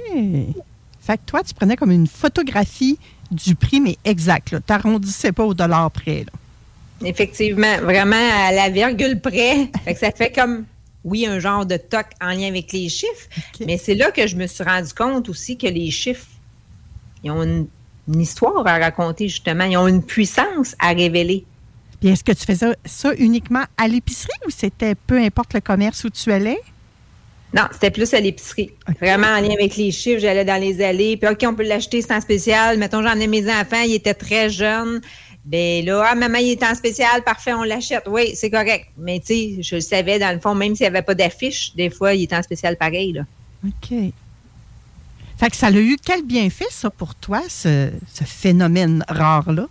[1.02, 2.98] Fait que toi, tu prenais comme une photographie
[3.32, 4.50] du prix, mais exact.
[4.50, 6.26] Tu n'arrondissais pas au dollar près.
[7.04, 9.70] Effectivement, vraiment à la virgule près.
[9.84, 10.66] fait que ça fait comme
[11.04, 13.28] oui, un genre de toc en lien avec les chiffres,
[13.66, 16.28] mais c'est là que je me suis rendu compte aussi que les chiffres,
[17.24, 17.68] ils ont une,
[18.20, 19.64] histoire à raconter, justement.
[19.64, 21.46] Ils ont une puissance à révéler.
[22.02, 26.04] Puis est-ce que tu faisais ça uniquement à l'épicerie ou c'était peu importe le commerce
[26.04, 26.60] où tu allais?
[27.54, 28.72] Non, c'était plus à l'épicerie.
[29.00, 31.18] Vraiment en lien avec les chiffres, j'allais dans les allées.
[31.18, 32.78] Puis, OK, on peut l'acheter, c'est en spécial.
[32.78, 35.02] Mettons, j'en ai mes enfants, ils étaient très jeunes.
[35.46, 38.04] Ben là, ah, maman, il est en spécial, parfait, on l'achète.
[38.08, 38.88] Oui, c'est correct.
[38.98, 41.76] Mais tu sais, je le savais, dans le fond, même s'il n'y avait pas d'affiche,
[41.76, 43.14] des fois, il est en spécial pareil.
[43.14, 43.24] Là.
[43.66, 43.98] OK.
[45.38, 49.68] Fait que ça a eu quel bienfait, ça, pour toi, ce, ce phénomène rare-là?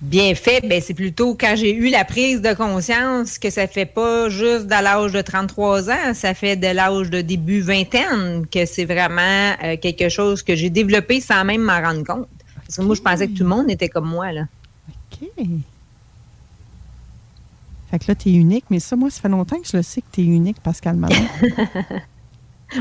[0.00, 3.86] bien fait, ben c'est plutôt quand j'ai eu la prise de conscience que ça fait
[3.86, 8.66] pas juste de l'âge de 33 ans, ça fait de l'âge de début vingtaine que
[8.66, 12.28] c'est vraiment euh, quelque chose que j'ai développé sans même m'en rendre compte.
[12.66, 14.46] Parce que moi, je pensais que tout le monde était comme moi, là.
[14.88, 15.28] OK.
[17.90, 19.82] Fait que là, tu es unique, mais ça, moi, ça fait longtemps que je le
[19.82, 21.14] sais que tu es unique, Pascal Manon.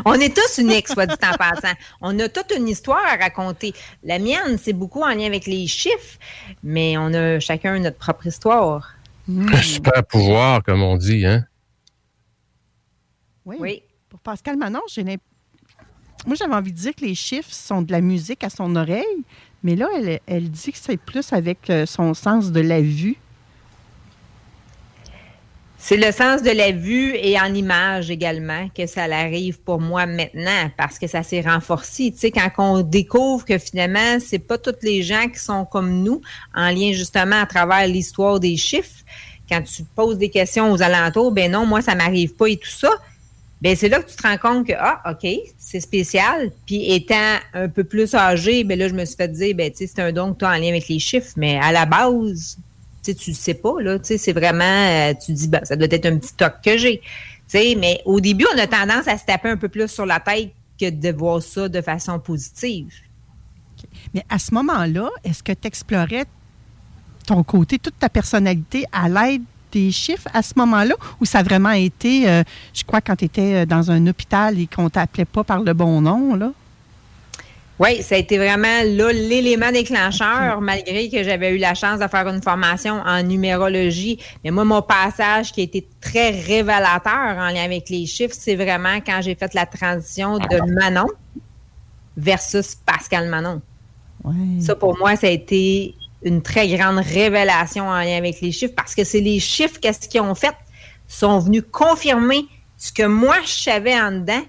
[0.03, 1.73] On est tous uniques, soit dit en passant.
[2.01, 3.73] On a toute une histoire à raconter.
[4.03, 6.17] La mienne, c'est beaucoup en lien avec les chiffres,
[6.63, 8.95] mais on a chacun notre propre histoire.
[9.29, 11.45] Un super pouvoir, comme on dit, hein?
[13.45, 13.83] Oui.
[14.09, 18.01] Pour Pascal Manon, j'ai Moi, j'avais envie de dire que les chiffres sont de la
[18.01, 19.23] musique à son oreille,
[19.65, 19.87] mais là,
[20.27, 23.17] elle, dit que c'est plus avec euh, son sens de la vue.
[25.79, 30.05] C'est le sens de la vue et en image également que ça arrive pour moi
[30.05, 32.11] maintenant parce que ça s'est renforcé.
[32.11, 36.03] Tu sais, quand on découvre que finalement, c'est pas toutes les gens qui sont comme
[36.03, 36.21] nous
[36.53, 39.03] en lien justement à travers l'histoire des chiffres.
[39.49, 42.69] Quand tu poses des questions aux alentours, ben non, moi, ça m'arrive pas et tout
[42.69, 42.91] ça.
[43.61, 45.27] Ben c'est là que tu te rends compte que, ah, OK,
[45.57, 46.51] c'est spécial.
[46.65, 49.77] Puis étant un peu plus âgé, ben là, je me suis fait dire, ben tu
[49.77, 51.31] sais, c'est un don que tu as en lien avec les chiffres.
[51.37, 52.57] Mais à la base,
[53.03, 56.17] tu ne sais pas, là, c'est vraiment, euh, tu dis, ben, ça doit être un
[56.17, 57.01] petit toc que j'ai.
[57.53, 60.51] Mais au début, on a tendance à se taper un peu plus sur la tête
[60.79, 62.93] que de voir ça de façon positive.
[64.13, 66.25] Mais à ce moment-là, est-ce que tu explorais
[67.27, 69.43] ton côté, toute ta personnalité à l'aide
[69.75, 72.43] des chiffres à ce moment-là ou ça a vraiment été, euh,
[72.73, 75.73] je crois, quand tu étais euh, dans un hôpital et qu'on t'appelait pas par le
[75.73, 76.51] bon nom, là?
[77.77, 82.07] Oui, ça a été vraiment là l'élément déclencheur, malgré que j'avais eu la chance de
[82.07, 84.17] faire une formation en numérologie.
[84.45, 88.55] Mais moi, mon passage qui a été très révélateur en lien avec les chiffres, c'est
[88.55, 91.09] vraiment quand j'ai fait la transition de Manon
[92.15, 93.61] versus Pascal Manon.
[94.61, 95.95] Ça, pour moi, ça a été
[96.25, 100.09] une très grande révélation en lien avec les chiffres parce que c'est les chiffres, qu'est-ce
[100.09, 100.55] qu'ils ont fait,
[101.07, 102.45] sont venus confirmer
[102.77, 104.41] ce que moi, je savais en dedans,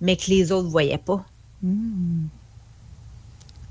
[0.00, 1.24] mais que les autres ne voyaient pas.
[1.62, 2.26] Hmm.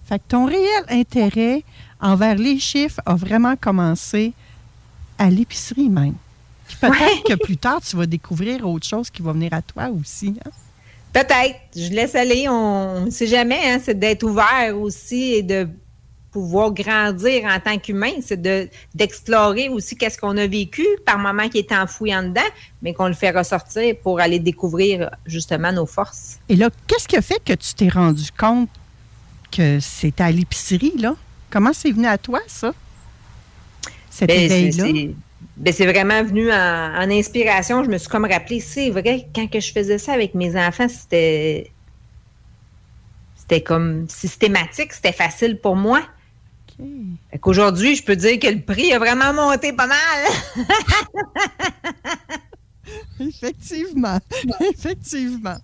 [0.06, 1.64] Fait que ton réel intérêt
[2.00, 4.34] envers les chiffres a vraiment commencé
[5.18, 6.16] à l'épicerie même.
[6.82, 10.36] peut-être que plus tard, tu vas découvrir autre chose qui va venir à toi aussi.
[10.46, 10.50] Hein?
[11.12, 11.60] Peut-être.
[11.76, 12.48] Je laisse aller.
[12.48, 13.60] On ne sait jamais.
[13.66, 13.80] Hein?
[13.84, 15.68] C'est d'être ouvert aussi et de
[16.32, 18.12] pouvoir grandir en tant qu'humain.
[18.22, 18.42] C'est
[18.94, 22.42] d'explorer aussi qu'est-ce qu'on a vécu par moment qui est enfoui en dedans,
[22.82, 26.40] mais qu'on le fait ressortir pour aller découvrir justement nos forces.
[26.50, 28.70] Et là, qu'est-ce qui a fait que tu t'es rendu compte
[29.52, 31.16] que c'était à l'épicerie, là?
[31.50, 32.74] Comment c'est venu à toi, ça?
[34.12, 35.14] Cette ben, là
[35.58, 37.84] ben, c'est vraiment venu en, inspiration.
[37.84, 40.88] Je me suis comme rappelé, c'est vrai, quand que je faisais ça avec mes enfants,
[40.88, 41.72] c'était.
[43.36, 46.02] C'était comme systématique, c'était facile pour moi.
[47.44, 49.98] Aujourd'hui, je peux dire que le prix a vraiment monté pas mal.
[53.20, 54.20] Effectivement.
[54.62, 55.58] Effectivement.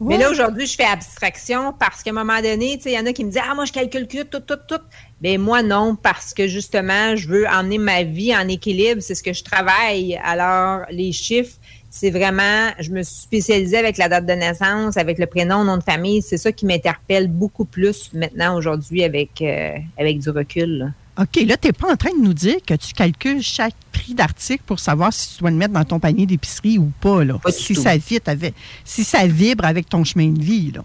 [0.00, 3.12] Mais là, aujourd'hui, je fais abstraction parce qu'à un moment donné, il y en a
[3.12, 4.80] qui me disent Ah, moi, je calcule tout, tout, tout.
[5.20, 9.02] Mais moi, non, parce que justement, je veux emmener ma vie en équilibre.
[9.02, 10.18] C'est ce que je travaille.
[10.24, 11.56] Alors, les chiffres,
[11.96, 15.76] c'est vraiment, je me suis spécialisée avec la date de naissance, avec le prénom, nom
[15.76, 16.22] de famille.
[16.22, 20.92] C'est ça qui m'interpelle beaucoup plus maintenant, aujourd'hui, avec, euh, avec du recul.
[21.20, 24.12] OK, là, tu n'es pas en train de nous dire que tu calcules chaque prix
[24.12, 27.22] d'article pour savoir si tu dois le mettre dans ton panier d'épicerie ou pas.
[27.22, 27.38] Là?
[27.50, 28.54] si, ça vibre avec,
[28.84, 30.72] si ça vibre avec ton chemin de vie.
[30.72, 30.82] Là.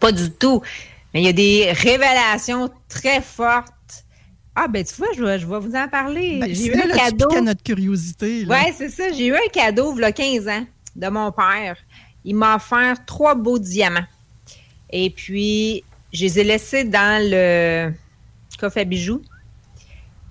[0.00, 0.60] Pas du tout.
[1.14, 3.72] Mais il y a des révélations très fortes.
[4.54, 6.38] Ah, ben tu vois, je vais, vous en parler.
[6.40, 7.34] Ben, j'ai eu un cadeau.
[7.34, 8.44] à notre curiosité.
[8.48, 9.10] Oui, c'est ça.
[9.12, 11.76] J'ai eu un cadeau il y a 15 ans de mon père.
[12.24, 14.04] Il m'a offert trois beaux diamants.
[14.90, 17.92] Et puis, je les ai laissés dans le
[18.58, 19.22] coffre à bijoux.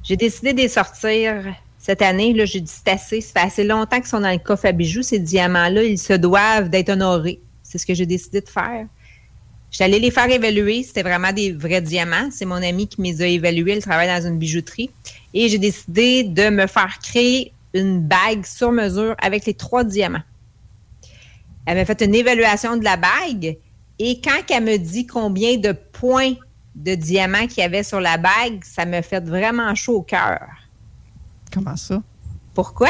[0.03, 1.43] J'ai décidé de les sortir
[1.79, 2.33] cette année.
[2.33, 3.21] Là, j'ai dit c'est assez.
[3.21, 5.01] Ça fait assez longtemps qu'ils sont dans le coffre à bijoux.
[5.01, 7.39] Ces diamants-là, ils se doivent d'être honorés.
[7.63, 8.85] C'est ce que j'ai décidé de faire.
[9.71, 10.83] J'allais les faire évaluer.
[10.83, 12.29] C'était vraiment des vrais diamants.
[12.31, 13.71] C'est mon ami qui me les a évalués.
[13.71, 14.91] Elle travaille dans une bijouterie.
[15.33, 20.23] Et j'ai décidé de me faire créer une bague sur mesure avec les trois diamants.
[21.65, 23.57] Elle m'a fait une évaluation de la bague.
[23.97, 26.33] Et quand elle me dit combien de points
[26.75, 30.41] de diamants qu'il y avait sur la bague, ça me fait vraiment chaud au cœur.
[31.53, 32.01] Comment ça?
[32.53, 32.89] Pourquoi?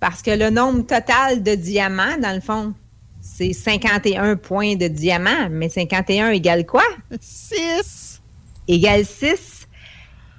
[0.00, 2.74] Parce que le nombre total de diamants, dans le fond,
[3.20, 5.48] c'est 51 points de diamants.
[5.50, 6.84] Mais 51 égale quoi?
[7.20, 8.20] 6.
[8.68, 9.66] Égale 6.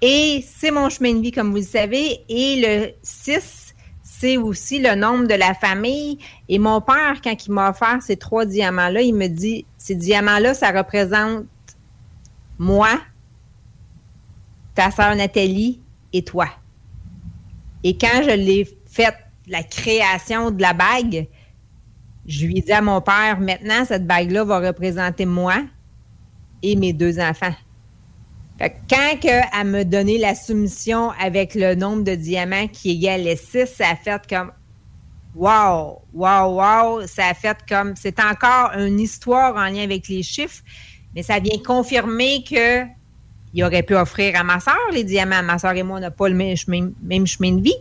[0.02, 2.22] Et c'est mon chemin de vie, comme vous le savez.
[2.28, 6.18] Et le 6, c'est aussi le nombre de la famille.
[6.50, 10.54] Et mon père, quand il m'a offert ces trois diamants-là, il me dit, ces diamants-là,
[10.54, 11.46] ça représente
[12.58, 13.00] moi,
[14.76, 15.80] ta soeur Nathalie
[16.14, 16.48] et toi.
[17.84, 19.14] Et quand je l'ai fait
[19.48, 21.28] la création de la bague,
[22.28, 25.56] je lui ai dit à mon père, maintenant, cette bague-là va représenter moi
[26.62, 27.56] et mes deux enfants.
[28.60, 33.66] quand elle m'a donné la soumission avec le nombre de diamants qui égale les 6,
[33.66, 34.52] ça a fait comme
[35.34, 37.08] Wow, wow, wow.
[37.08, 40.62] Ça a fait comme c'est encore une histoire en lien avec les chiffres,
[41.16, 42.84] mais ça vient confirmer que
[43.54, 45.44] il aurait pu offrir à ma soeur les diamants.
[45.44, 47.76] Ma soeur et moi, on n'a pas le même chemin de vie.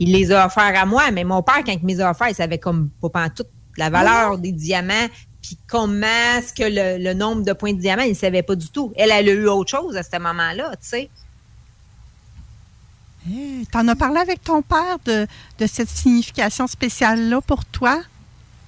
[0.00, 2.28] Il les a offerts à moi, mais mon père, quand il me les a offerts,
[2.28, 5.08] il savait comme pas toute la valeur des diamants,
[5.42, 6.06] puis comment
[6.36, 8.92] est-ce que le, nombre de points de diamants, il ne savait pas du tout.
[8.96, 11.10] Elle, elle a eu autre chose à ce moment-là, tu sais.
[13.30, 15.26] Eh, tu en as parlé avec ton père de,
[15.58, 18.00] de cette signification spéciale-là pour toi?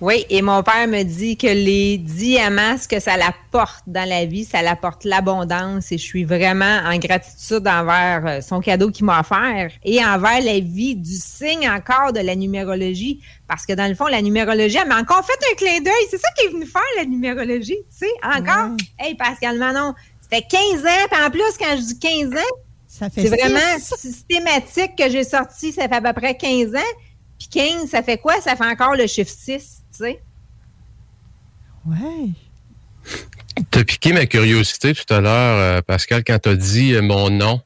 [0.00, 4.26] Oui, et mon père me dit que les diamants, ce que ça l'apporte dans la
[4.26, 9.06] vie, ça l'apporte l'abondance et je suis vraiment en gratitude envers euh, son cadeau qu'il
[9.06, 13.88] m'a offert et envers la vie du signe encore de la numérologie parce que dans
[13.88, 16.06] le fond, la numérologie, elle m'a encore fait un clin d'œil.
[16.10, 18.76] C'est ça qui est venu faire la numérologie, tu sais, encore.
[18.98, 23.10] Hey, Pascal Manon, ça fait 15 ans, puis en plus, quand je dis 15 ans,
[23.14, 26.92] c'est vraiment systématique que j'ai sorti, ça fait à peu près 15 ans.
[27.38, 28.40] Puis 15, ça fait quoi?
[28.40, 30.22] Ça fait encore le chiffre 6, tu sais.
[31.86, 32.30] Ouais.
[33.70, 37.62] T'as piqué ma curiosité tout à l'heure, euh, Pascal, quand t'as dit euh, mon nom,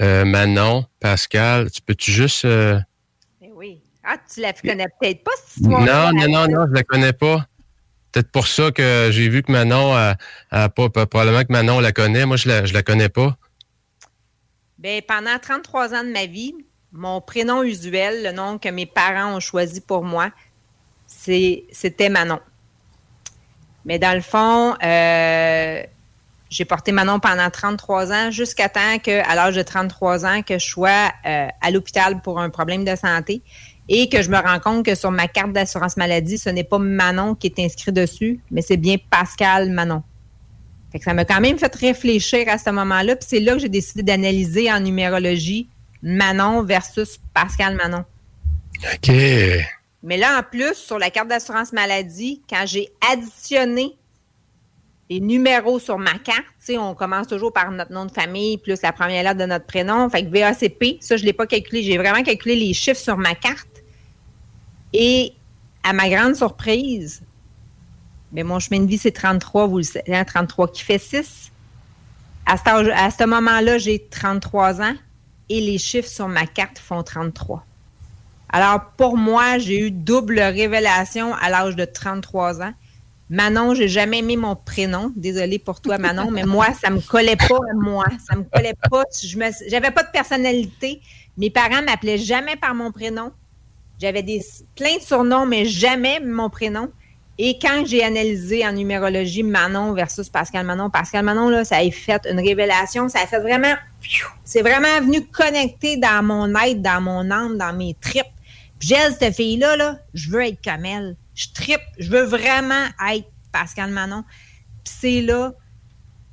[0.00, 1.70] euh, Manon, Pascal.
[1.70, 2.46] Tu peux-tu juste.
[2.46, 2.84] Ben
[3.54, 3.82] oui.
[4.04, 5.80] Ah, tu la connais peut-être pas, cette histoire.
[5.84, 7.46] Non, non, non, non, je la connais pas.
[8.10, 12.26] Peut-être pour ça que j'ai vu que Manon a, pas, probablement que Manon la connaît.
[12.26, 13.36] Moi, je la, je la connais pas.
[14.78, 16.54] Bien, pendant 33 ans de ma vie,
[16.92, 20.30] mon prénom usuel, le nom que mes parents ont choisi pour moi,
[21.06, 22.40] c'était Manon.
[23.84, 25.82] Mais dans le fond, euh,
[26.50, 30.66] j'ai porté Manon pendant 33 ans, jusqu'à temps qu'à l'âge de 33 ans, que je
[30.66, 33.42] sois euh, à l'hôpital pour un problème de santé
[33.88, 36.78] et que je me rends compte que sur ma carte d'assurance maladie, ce n'est pas
[36.78, 40.02] Manon qui est inscrit dessus, mais c'est bien Pascal Manon.
[41.02, 44.02] ça m'a quand même fait réfléchir à ce moment-là, puis c'est là que j'ai décidé
[44.02, 45.68] d'analyser en numérologie
[46.02, 48.04] Manon versus Pascal Manon.
[48.94, 49.12] OK.
[50.02, 53.96] Mais là, en plus, sur la carte d'assurance maladie, quand j'ai additionné
[55.08, 58.92] les numéros sur ma carte, on commence toujours par notre nom de famille plus la
[58.92, 60.08] première lettre de notre prénom.
[60.10, 61.82] Fait que VACP, ça, je ne l'ai pas calculé.
[61.82, 63.68] J'ai vraiment calculé les chiffres sur ma carte.
[64.92, 65.32] Et
[65.84, 67.22] à ma grande surprise,
[68.32, 70.98] mais ben, mon chemin de vie, c'est 33, vous le savez, 33 hein, qui fait
[70.98, 71.50] 6.
[72.46, 74.94] À à ce moment-là, j'ai 33 ans
[75.52, 77.64] et les chiffres sur ma carte font 33.
[78.48, 82.72] Alors, pour moi, j'ai eu double révélation à l'âge de 33 ans.
[83.28, 85.12] Manon, j'ai jamais mis mon prénom.
[85.14, 88.06] Désolée pour toi, Manon, mais moi, ça me collait pas à moi.
[88.26, 89.04] Ça me collait pas.
[89.22, 91.00] Je n'avais pas de personnalité.
[91.36, 93.30] Mes parents m'appelaient jamais par mon prénom.
[94.00, 94.22] J'avais
[94.74, 96.90] plein de surnoms, mais jamais mon prénom.
[97.38, 101.90] Et quand j'ai analysé en numérologie Manon versus Pascal Manon, Pascal Manon, là, ça a
[101.90, 103.08] fait une révélation.
[103.08, 103.74] Ça a fait vraiment.
[104.44, 108.26] C'est vraiment venu connecter dans mon être, dans mon âme, dans mes tripes.
[108.80, 111.16] J'ai cette fille-là, là, je veux être comme elle.
[111.34, 111.80] Je tripe.
[111.98, 114.24] Je veux vraiment être Pascal Manon.
[114.84, 115.52] Puis c'est là.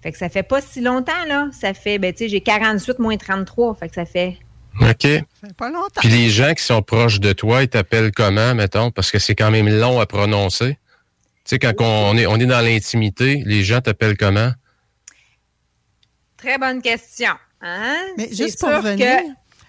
[0.01, 1.47] Fait que ça fait pas si longtemps, là.
[1.51, 3.75] Ça fait, ben, tu sais, j'ai 48 moins 33.
[3.75, 4.37] Fait que ça fait
[4.81, 4.87] OK.
[5.01, 6.01] Ça fait pas longtemps.
[6.01, 8.91] Puis les gens qui sont proches de toi, ils t'appellent comment, mettons?
[8.91, 10.77] Parce que c'est quand même long à prononcer.
[11.49, 14.51] Tu sais, quand on est, on est dans l'intimité, les gens t'appellent comment?
[16.37, 17.31] Très bonne question.
[17.59, 17.97] Hein?
[18.19, 19.17] Mais juste pour revenir,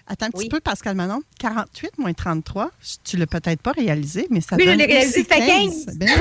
[0.05, 1.23] attends un petit peu, Pascal Manon.
[1.39, 2.69] 48 moins 33,
[3.03, 5.87] tu l'as peut-être pas réalisé, mais ça oui, donne je l'ai réalisé, c'était 15.
[5.95, 6.13] Ben là,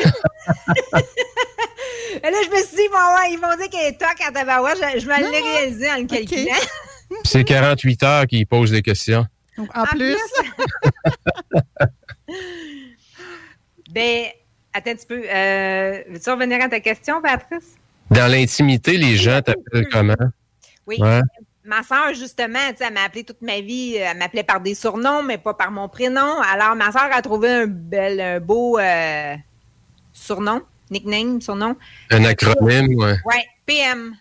[2.23, 2.97] je me suis dit, bon,
[3.31, 6.07] ils vont dire qu'elle est toi quand t'avais je, je vais le réaliser en le
[6.07, 6.55] calculant.
[7.25, 9.27] C'est 48 heures qu'ils posent des questions.
[9.59, 10.17] Donc, en, plus.
[13.91, 14.25] ben,
[14.73, 15.23] Attends un petit peu.
[15.29, 17.77] Euh, veux-tu revenir à ta question, Patrice?
[18.11, 20.15] Dans l'intimité, les gens t'appellent comment?
[20.87, 20.99] Oui.
[21.65, 23.97] Ma soeur, justement, elle m'a appelé toute ma vie.
[23.97, 26.41] Elle m'appelait par des surnoms, mais pas par mon prénom.
[26.41, 29.37] Alors, ma soeur a trouvé un, bel, un beau euh,
[30.13, 31.77] surnom, nickname, surnom.
[32.11, 33.13] Un acronyme, oui.
[33.25, 33.37] Oui,
[33.67, 34.17] PM.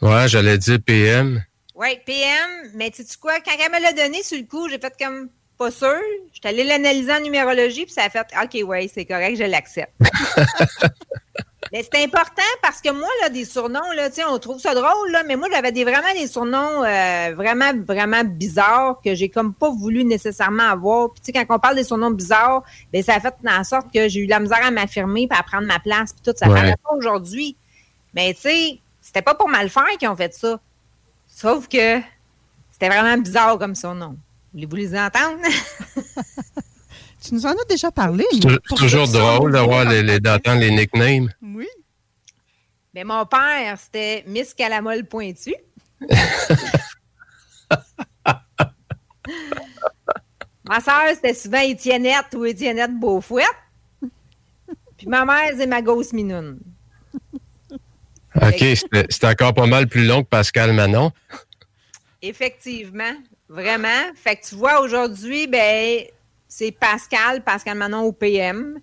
[0.00, 1.44] Ouais, j'allais dire PM.
[1.74, 2.70] Oui, PM.
[2.74, 5.28] Mais tu sais quoi, quand elle me l'a donné sur le coup, j'ai fait comme
[5.58, 6.00] pas sûr.
[6.32, 9.44] Je suis allée l'analyser en numérologie, puis ça a fait OK, ouais, c'est correct, je
[9.44, 9.92] l'accepte.
[11.72, 15.24] mais c'est important parce que moi, là, des surnoms, là, on trouve ça drôle, là,
[15.26, 19.70] mais moi, j'avais des, vraiment des surnoms euh, vraiment, vraiment bizarres que j'ai comme pas
[19.70, 21.10] voulu nécessairement avoir.
[21.10, 22.62] Puis, quand on parle des surnoms bizarres,
[22.92, 25.42] ben, ça a fait en sorte que j'ai eu la misère à m'affirmer puis à
[25.42, 26.38] prendre ma place, puis tout.
[26.38, 27.56] Ça ne fait pas aujourd'hui.
[28.14, 30.60] Mais, tu sais, c'était pas pour mal faire qu'ils ont fait ça.
[31.28, 32.00] Sauf que
[32.72, 34.16] c'était vraiment bizarre comme surnom.
[34.58, 35.38] Voulez-vous les entendre?
[37.22, 38.24] tu nous en as déjà parlé.
[38.32, 41.28] C'est toujours drôle d'avoir les, d'entendre les nicknames.
[41.40, 41.68] Oui.
[42.92, 45.54] Mais mon père, c'était Miss Calamol Pointu.
[50.64, 53.46] ma soeur, c'était souvent Étiennette ou Étiennette Beaufouette.
[54.96, 56.58] Puis ma mère, c'est ma gosse minoune.
[58.34, 61.12] OK, c'était encore pas mal plus long que Pascal Manon.
[62.22, 63.14] Effectivement.
[63.48, 64.12] Vraiment.
[64.14, 66.02] Fait que tu vois, aujourd'hui, ben,
[66.48, 68.78] c'est Pascal, Pascal Manon au PM.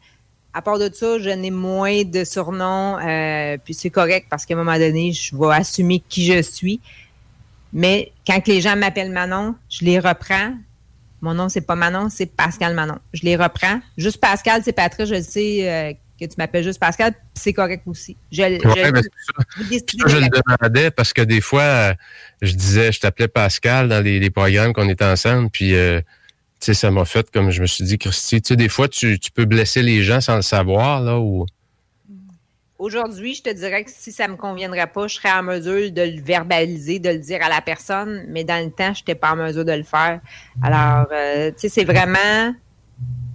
[0.54, 2.98] À part de ça, je n'ai moins de surnoms.
[3.00, 6.80] Euh, puis c'est correct parce qu'à un moment donné, je vais assumer qui je suis.
[7.74, 10.54] Mais quand les gens m'appellent Manon, je les reprends.
[11.22, 13.00] Mon nom, c'est pas Manon, c'est Pascal Manon.
[13.14, 13.82] Je les reprends.
[13.98, 18.16] Juste Pascal, c'est Patrick, je sais euh, que tu m'appelles juste Pascal, c'est correct aussi.
[18.32, 21.94] Je, je, le demandais parce que des fois,
[22.42, 26.00] je disais, je t'appelais Pascal dans les, programmes qu'on était ensemble, puis euh,
[26.60, 28.88] tu sais, ça m'a fait comme je me suis dit, Christy, tu sais, des fois,
[28.88, 31.46] tu, peux blesser les gens sans le savoir, là, ou...
[32.78, 35.92] Aujourd'hui, je te dirais que si ça ne me conviendrait pas, je serais en mesure
[35.92, 39.16] de le verbaliser, de le dire à la personne, mais dans le temps, je n'étais
[39.16, 40.20] pas en mesure de le faire.
[40.62, 42.54] Alors, euh, tu sais, c'est vraiment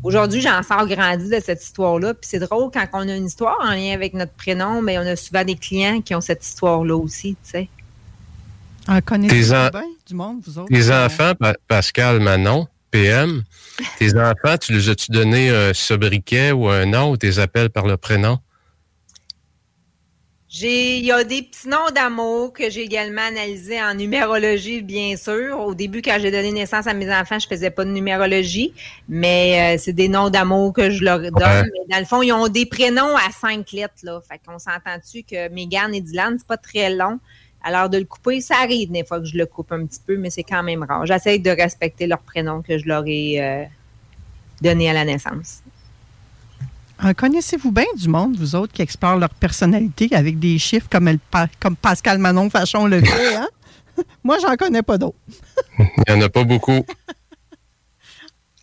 [0.02, 2.14] Aujourd'hui, j'en sors grandi de cette histoire-là.
[2.14, 5.02] Puis c'est drôle, quand on a une histoire en lien avec notre prénom, mais on
[5.02, 7.68] a souvent des clients qui ont cette histoire-là aussi, tu sais.
[8.86, 10.68] Ah, connaissez-vous bien du monde, vous autres?
[10.68, 11.32] Tes enfants,
[11.68, 13.44] Pascal Manon, PM,
[13.98, 17.86] tes enfants, tu les as-tu donné un sobriquet ou un nom ou tes appels par
[17.86, 18.38] le prénom?
[20.52, 25.60] Il y a des petits noms d'amour que j'ai également analysés en numérologie, bien sûr.
[25.60, 28.74] Au début, quand j'ai donné naissance à mes enfants, je faisais pas de numérologie,
[29.08, 31.32] mais euh, c'est des noms d'amour que je leur donne.
[31.72, 34.20] Mais dans le fond, ils ont des prénoms à cinq lettres, là.
[34.28, 37.20] Fait qu'on s'entend-tu que Megan et Dylan, c'est pas très long.
[37.62, 40.16] Alors, de le couper, ça arrive des fois que je le coupe un petit peu,
[40.16, 41.06] mais c'est quand même rare.
[41.06, 43.64] J'essaie de respecter leurs prénoms que je leur ai euh,
[44.60, 45.62] donnés à la naissance.
[47.16, 51.18] Connaissez-vous bien du monde, vous autres, qui explorent leur personnalité avec des chiffres comme, elle,
[51.58, 53.34] comme Pascal Manon Fachon le fait?
[53.36, 53.48] Hein?
[54.24, 55.16] Moi, j'en connais pas d'autres.
[55.78, 56.84] Il n'y en a pas beaucoup.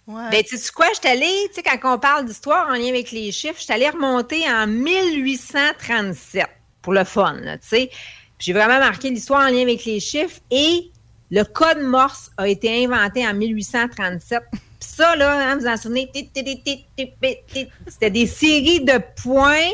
[0.07, 0.29] Ouais.
[0.31, 2.87] Ben, tu sais quoi, je suis allée, tu sais, quand on parle d'histoire en lien
[2.87, 6.47] avec les chiffres, je suis allée remonter en 1837
[6.81, 7.89] pour le fun, tu sais.
[8.39, 10.89] J'ai vraiment marqué l'histoire en lien avec les chiffres et
[11.29, 14.43] le code Morse a été inventé en 1837
[14.79, 19.71] ça, là, hein, vous en souvenez, c'était des séries de points,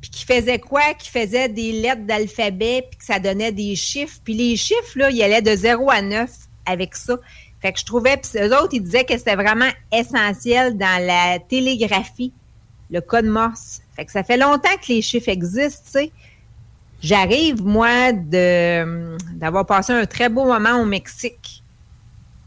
[0.00, 0.94] puis qui faisaient quoi?
[0.98, 4.18] Qui faisaient des lettres d'alphabet, puis que ça donnait des chiffres.
[4.22, 6.30] Puis les chiffres, là, ils allaient de 0 à 9
[6.66, 7.16] avec ça.
[7.60, 11.38] Fait que je trouvais, puis eux autres, ils disaient que c'était vraiment essentiel dans la
[11.40, 12.32] télégraphie,
[12.90, 13.80] le code Morse.
[13.96, 16.12] Fait que ça fait longtemps que les chiffres existent, tu sais.
[17.02, 21.62] J'arrive, moi, d'avoir passé un très beau moment au Mexique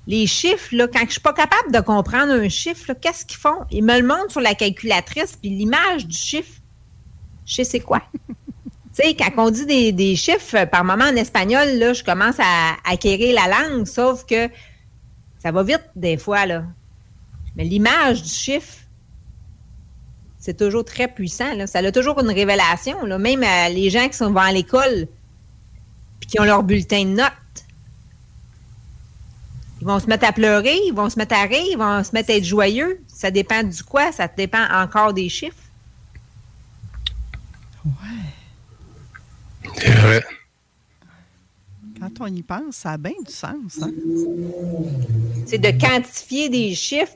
[0.07, 3.65] les chiffres, là, quand je suis pas capable de comprendre un chiffre, qu'est-ce qu'ils font?
[3.69, 6.60] Ils me le montrent sur la calculatrice, puis l'image du chiffre,
[7.45, 8.02] je sais c'est quoi.
[8.28, 8.34] tu
[8.94, 13.48] sais, quand on dit des, chiffres, par moment en espagnol, je commence à acquérir la
[13.48, 14.49] langue, sauf que
[15.41, 16.64] ça va vite des fois, là.
[17.56, 18.78] Mais l'image du chiffre,
[20.40, 21.68] c'est toujours très puissant.
[21.68, 23.06] Ça a toujours une révélation.
[23.19, 25.07] Même euh, les gens qui sont à l'école
[26.19, 27.32] puis qui ont leur bulletin de notes,
[29.81, 32.11] ils vont se mettre à pleurer, ils vont se mettre à rire, ils vont se
[32.13, 33.01] mettre à être joyeux.
[33.07, 34.11] Ça dépend du quoi?
[34.11, 35.57] Ça dépend encore des chiffres.
[37.83, 37.91] Ouais.
[39.77, 40.23] C'est vrai.
[41.99, 43.81] Quand on y pense, ça a bien du sens.
[43.81, 43.91] Hein?
[45.47, 47.15] C'est de quantifier des chiffres.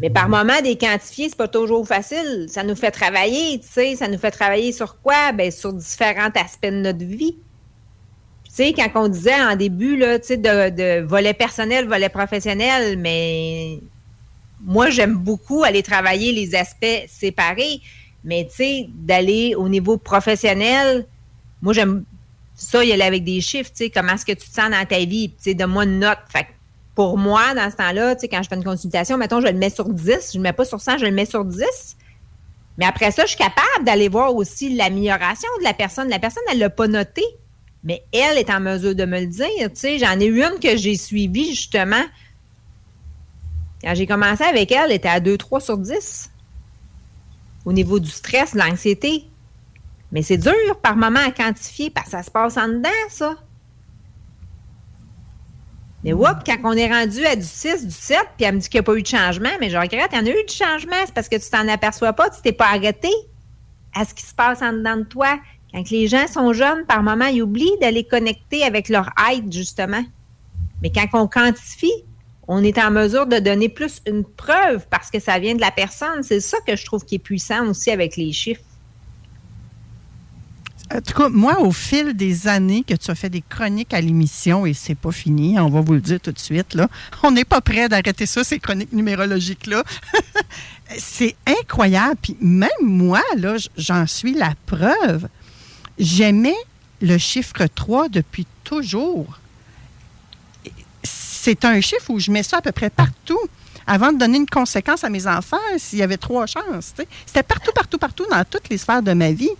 [0.00, 2.46] Mais par moment, des quantifier, c'est pas toujours facile.
[2.48, 3.94] Ça nous fait travailler, tu sais.
[3.94, 5.30] Ça nous fait travailler sur quoi?
[5.30, 7.36] Ben, sur différents aspects de notre vie
[8.56, 13.78] sais, quand on disait en début, là, tu sais, de, volet personnel, volet professionnel, mais
[14.64, 17.80] moi, j'aime beaucoup aller travailler les aspects séparés,
[18.24, 21.06] mais tu sais, d'aller au niveau professionnel,
[21.62, 22.04] moi, j'aime
[22.56, 24.86] ça y aller avec des chiffres, tu sais, comment est-ce que tu te sens dans
[24.86, 26.18] ta vie, tu sais, donne-moi une note.
[26.28, 26.46] Fait
[26.94, 29.52] pour moi, dans ce temps-là, tu sais, quand je fais une consultation, mettons, je le
[29.52, 31.60] mets sur 10, je ne le mets pas sur 100, je le mets sur 10.
[32.78, 36.08] Mais après ça, je suis capable d'aller voir aussi l'amélioration de la personne.
[36.08, 37.22] La personne, elle ne l'a pas noté
[37.86, 39.46] mais elle est en mesure de me le dire.
[39.70, 42.02] Tu sais, j'en ai eu une que j'ai suivie justement
[43.80, 46.30] Quand j'ai commencé avec elle, elle était à 2-3 sur 10
[47.64, 49.24] au niveau du stress, de l'anxiété.
[50.10, 50.52] Mais c'est dur
[50.82, 53.36] par moment à quantifier parce que ça se passe en dedans, ça.
[56.02, 58.68] Mais whoop, quand on est rendu à du 6, du 7, puis elle me dit
[58.68, 60.44] qu'il n'y a pas eu de changement, mais je regrette, il y en a eu
[60.44, 63.10] du changement, c'est parce que tu t'en aperçois pas, tu t'es pas arrêté
[63.94, 65.38] à ce qui se passe en dedans de toi.
[65.76, 70.02] Quand les gens sont jeunes, par moment, ils oublient d'aller connecter avec leur aide, justement.
[70.80, 71.92] Mais quand on quantifie,
[72.48, 75.70] on est en mesure de donner plus une preuve parce que ça vient de la
[75.70, 76.22] personne.
[76.22, 78.62] C'est ça que je trouve qui est puissant aussi avec les chiffres.
[80.90, 84.00] En tout cas, moi, au fil des années que tu as fait des chroniques à
[84.00, 86.88] l'émission, et c'est pas fini, on va vous le dire tout de suite, là,
[87.22, 89.84] on n'est pas prêt d'arrêter ça, ces chroniques numérologiques-là.
[90.96, 92.16] c'est incroyable.
[92.22, 95.28] Puis même moi, là, j'en suis la preuve.
[95.98, 96.56] J'aimais
[97.00, 99.38] le chiffre 3 depuis toujours
[101.46, 103.38] c'est un chiffre où je mets ça à peu près partout
[103.86, 106.92] avant de donner une conséquence à mes enfants s'il y avait trois chances.
[107.24, 109.50] C'était partout, partout, partout dans toutes les sphères de ma vie.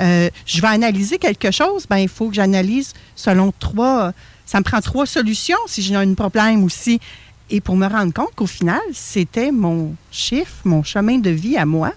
[0.00, 4.12] Euh, je vais analyser quelque chose, ben il faut que j'analyse selon trois.
[4.44, 7.00] Ça me prend trois solutions si j'ai un problème aussi.
[7.48, 11.64] Et pour me rendre compte qu'au final, c'était mon chiffre, mon chemin de vie à
[11.64, 11.94] moi.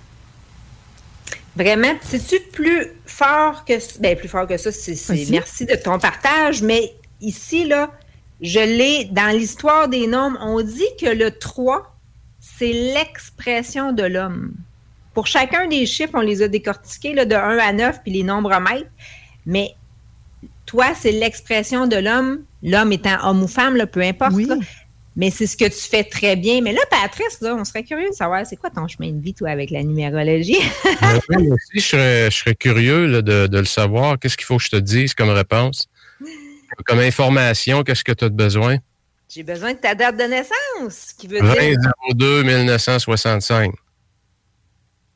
[1.56, 4.00] Vraiment, c'est-tu plus fort que ça?
[4.00, 7.92] Bien, plus fort que ça, c'est merci de ton partage, mais ici, là,
[8.42, 10.38] je l'ai dans l'histoire des nombres.
[10.42, 11.96] On dit que le 3,
[12.42, 14.54] c'est l'expression de l'homme.
[15.14, 18.24] Pour chacun des chiffres, on les a décortiqués là, de 1 à 9, puis les
[18.24, 18.90] nombres mètres.
[19.46, 19.76] Mais
[20.66, 24.34] toi, c'est l'expression de l'homme, l'homme étant homme ou femme, peu importe.
[25.15, 26.61] Mais c'est ce que tu fais très bien.
[26.61, 29.49] Mais là, Patrice, on serait curieux de savoir, c'est quoi ton chemin de vie, toi,
[29.49, 30.57] avec la numérologie?
[31.30, 34.18] moi aussi, je serais, curieux de, de, le savoir.
[34.18, 35.88] Qu'est-ce qu'il faut que je te dise comme réponse?
[36.85, 38.77] Comme information, qu'est-ce que tu as besoin?
[39.30, 41.77] J'ai besoin de ta date de naissance, qui veut dire...
[42.15, 43.72] 20 1965.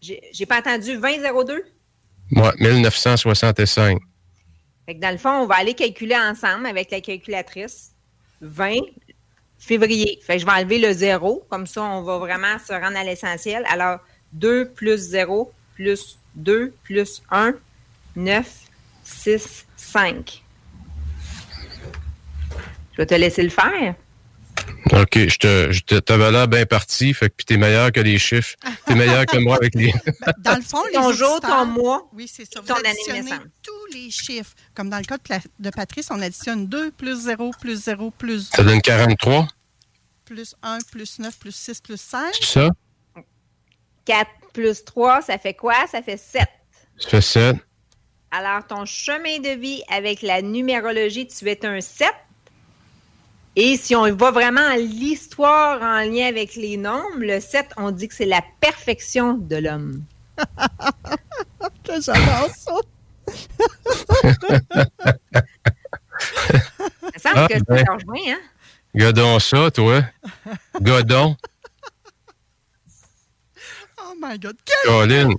[0.01, 1.63] J'ai pas entendu 2002?
[2.31, 3.97] Moi, 1965.
[4.85, 7.91] Fait que dans le fond, on va aller calculer ensemble avec la calculatrice.
[8.41, 8.75] 20
[9.59, 10.19] février.
[10.25, 11.45] Fait que je vais enlever le 0.
[11.49, 13.63] Comme ça, on va vraiment se rendre à l'essentiel.
[13.69, 13.99] Alors,
[14.33, 17.53] 2 plus 0 plus 2 plus 1,
[18.15, 18.47] 9,
[19.03, 20.43] 6, 5.
[22.93, 23.95] Je vais te laisser le faire.
[24.91, 28.17] OK, je te, je t'avais l'air bien parti, fait que tu es meilleur que les
[28.17, 28.55] chiffres.
[28.85, 29.93] Tu es meilleur que moi avec les.
[30.21, 32.09] Ben, dans le fond, les Ton jour, ton mois.
[32.13, 32.61] Oui, c'est ça.
[32.61, 33.31] Vous additionnez
[33.61, 34.53] tous les chiffres.
[34.77, 35.17] Comme dans le cas
[35.59, 38.49] de, Patrice, on additionne 2 plus 0 plus 0 plus.
[38.55, 39.47] Ça donne 43.
[40.23, 42.35] Plus 1 plus 9 plus 6 plus 5.
[42.39, 42.69] C'est ça?
[44.05, 45.73] 4 plus 3, ça fait quoi?
[45.91, 46.47] Ça fait 7.
[46.99, 47.55] Ça fait 7.
[48.29, 52.07] Alors, ton chemin de vie avec la numérologie, tu es un 7.
[53.55, 58.07] Et si on voit vraiment l'histoire en lien avec les nombres, le 7, on dit
[58.07, 60.03] que c'est la perfection de l'homme.
[61.83, 62.73] que j'adore ça!
[67.17, 68.39] ça semble que ben, ça rejoint, hein?
[68.95, 70.03] Godon ça, toi?
[70.81, 71.35] Godon?
[73.99, 74.57] Oh my God.
[74.85, 75.29] Colin,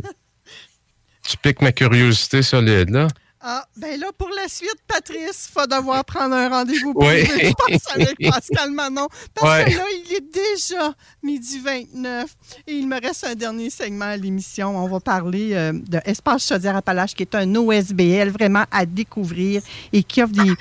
[1.23, 3.09] tu piques ma curiosité solide, là.
[3.51, 7.25] Ah, ben là, pour la suite, Patrice va devoir prendre un rendez-vous oui.
[7.25, 9.09] je pense, avec Pascal Manon.
[9.35, 10.93] Parce que là, il est déjà
[11.23, 12.27] midi 29
[12.67, 14.77] et il me reste un dernier segment à l'émission.
[14.77, 19.63] On va parler euh, de Espace Chaudière-Appalaches, qui est un OSBL vraiment à découvrir
[19.95, 20.53] et qui offre des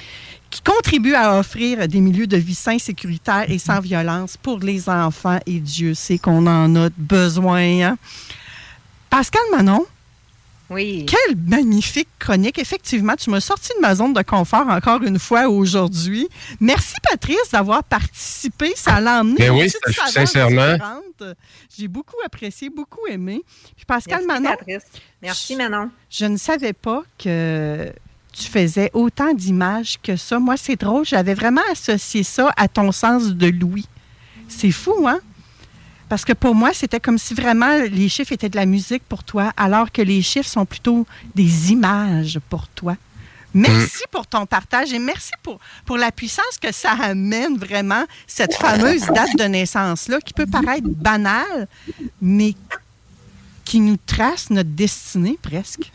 [0.49, 4.87] qui contribue à offrir des milieux de vie sains, sécuritaires et sans violence pour les
[4.87, 5.39] enfants.
[5.45, 7.81] Et Dieu sait qu'on en a besoin.
[7.83, 7.97] Hein.
[9.09, 9.85] Pascal Manon,
[10.69, 11.05] oui.
[11.05, 12.59] Quelle magnifique chronique.
[12.59, 16.27] Effectivement, tu m'as sorti de ma zone de confort encore une fois aujourd'hui.
[16.59, 18.73] Merci, Patrice, d'avoir participé.
[18.75, 19.37] Ça l'a emmené.
[19.37, 19.71] Ben oui,
[20.07, 20.77] sincèrement.
[21.77, 23.41] J'ai beaucoup apprécié, beaucoup aimé.
[23.75, 24.57] Puis Pascal Merci, Manon.
[24.57, 24.83] Patrice.
[25.21, 25.89] Merci, Manon.
[26.09, 27.91] Je, ne savais pas que
[28.33, 30.37] tu faisais autant d'images que ça.
[30.37, 31.05] Moi, c'est drôle.
[31.05, 33.87] J'avais vraiment associé ça à ton sens de Louis.
[34.49, 35.19] C'est fou, hein?
[36.09, 39.23] Parce que pour moi, c'était comme si vraiment les chiffres étaient de la musique pour
[39.23, 41.05] toi, alors que les chiffres sont plutôt
[41.35, 42.95] des images pour toi.
[43.53, 44.11] Merci mm.
[44.11, 49.05] pour ton partage et merci pour, pour la puissance que ça amène vraiment, cette fameuse
[49.07, 51.67] date de naissance-là, qui peut paraître banale,
[52.21, 52.53] mais
[53.65, 55.91] qui nous trace notre destinée presque.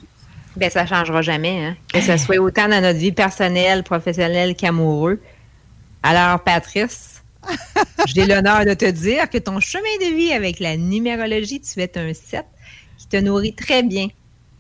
[0.57, 1.77] Bien, ça ne changera jamais, hein?
[1.93, 5.21] que ce soit autant dans notre vie personnelle, professionnelle qu'amoureux.
[6.03, 7.12] Alors, Patrice,
[8.07, 11.99] j'ai l'honneur de te dire que ton chemin de vie avec la numérologie, tu es
[11.99, 12.45] un 7
[12.99, 14.09] qui te nourrit très bien,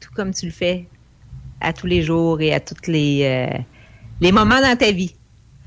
[0.00, 0.86] tout comme tu le fais
[1.60, 3.58] à tous les jours et à tous les, euh,
[4.20, 5.14] les moments dans ta vie.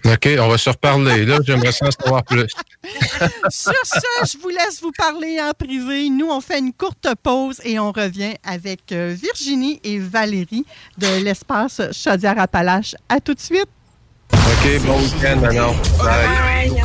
[0.05, 1.25] OK, on va se reparler.
[1.25, 2.45] Là, j'aimerais en savoir plus.
[3.49, 6.09] Sur ce, je vous laisse vous parler en privé.
[6.09, 10.65] Nous, on fait une courte pause et on revient avec euh, Virginie et Valérie
[10.99, 12.95] de l'espace Chaudière-Appalaches.
[13.09, 13.67] À tout de suite.
[14.31, 15.73] OK, bon week-end, Manon.
[15.97, 16.84] Bye.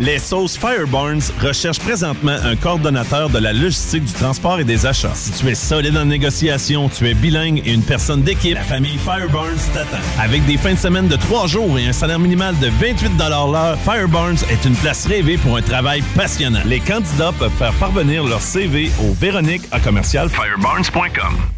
[0.00, 5.14] Les sauces Fireburns recherchent présentement un coordonnateur de la logistique du transport et des achats.
[5.14, 8.98] Si tu es solide en négociation, tu es bilingue et une personne d'équipe, la famille
[8.98, 9.98] Fireburns t'attend.
[10.20, 13.76] Avec des fins de semaine de trois jours et un salaire minimal de 28 l'heure,
[13.82, 16.60] Fireburns est une place rêvée pour un travail passionnant.
[16.64, 21.57] Les candidats peuvent faire parvenir leur CV au Véronique à commercial fireburns.com.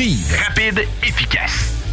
[0.00, 1.89] Rapide, efficace.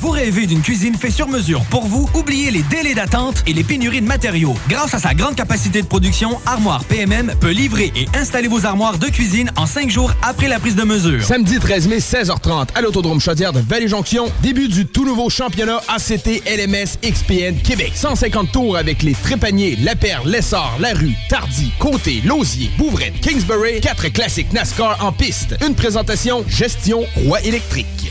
[0.00, 2.08] Vous rêvez d'une cuisine faite sur mesure pour vous?
[2.14, 4.54] Oubliez les délais d'attente et les pénuries de matériaux.
[4.66, 8.96] Grâce à sa grande capacité de production, Armoire PMM peut livrer et installer vos armoires
[8.96, 11.22] de cuisine en cinq jours après la prise de mesure.
[11.22, 16.44] Samedi 13 mai, 16h30, à l'Autodrome Chaudière de Vallée-Jonction, début du tout nouveau championnat ACT
[16.46, 17.92] LMS XPN Québec.
[17.94, 23.82] 150 tours avec les Trépaniers, La Perle, Lessard, La Rue, Tardy, Côté, Lausier, Bouvrette, Kingsbury,
[23.82, 25.56] quatre classiques NASCAR en piste.
[25.60, 28.10] Une présentation Gestion Roi électrique.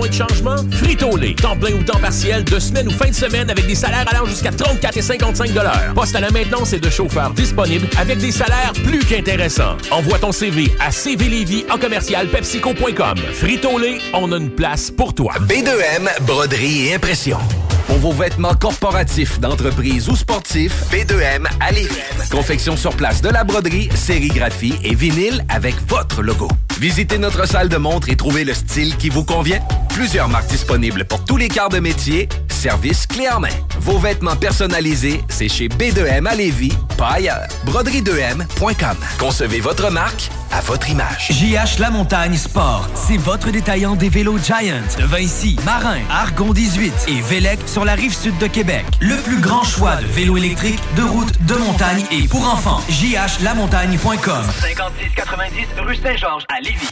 [0.07, 0.55] De changement?
[0.71, 1.35] Frito-Lay.
[1.35, 4.25] Temps plein ou temps partiel, de semaine ou fin de semaine avec des salaires allant
[4.25, 5.51] jusqu'à 34 et 55
[5.95, 9.77] Poste à la maintenance et de chauffeurs disponibles avec des salaires plus qu'intéressants.
[9.91, 13.17] Envoie ton CV à cvlévy en commercial pepsico.com.
[13.33, 15.33] Frito-Lay, on a une place pour toi.
[15.41, 17.37] B2M, broderie et impression.
[17.91, 21.89] Pour vos vêtements corporatifs, d'entreprise ou sportifs, B2M à Lévis.
[22.31, 26.47] Confection sur place de la broderie, sérigraphie et vinyle avec votre logo.
[26.79, 29.59] Visitez notre salle de montre et trouvez le style qui vous convient.
[29.89, 32.29] Plusieurs marques disponibles pour tous les quarts de métier.
[32.47, 33.49] Service clé en main.
[33.79, 37.47] Vos vêtements personnalisés, c'est chez B2M à Lévis, pas ailleurs.
[37.65, 38.95] Broderie2M.com.
[39.19, 41.29] Concevez votre marque à votre image.
[41.29, 47.21] JH La Montagne Sport, c'est votre détaillant des vélos Giant de Marin, Argon 18 et
[47.21, 48.85] Vélec sur la rive sud de Québec.
[48.99, 52.79] Le plus grand choix de vélos électriques, de route, de montagne et pour enfants.
[52.89, 54.43] JHLamontagne.com.
[54.61, 56.91] 5690 rue Saint-Georges à Lévis.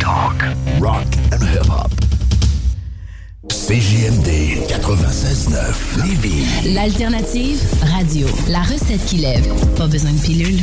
[0.00, 0.42] Talk,
[0.80, 1.90] rock and hip-hop.
[3.50, 6.74] CJMD 96.9 Lévis.
[6.74, 7.60] L'alternative
[7.94, 8.26] radio.
[8.48, 9.46] La recette qui lève.
[9.76, 10.62] Pas besoin de pilule.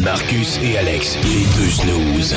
[0.00, 2.36] Marcus et Alex, les deux snooze.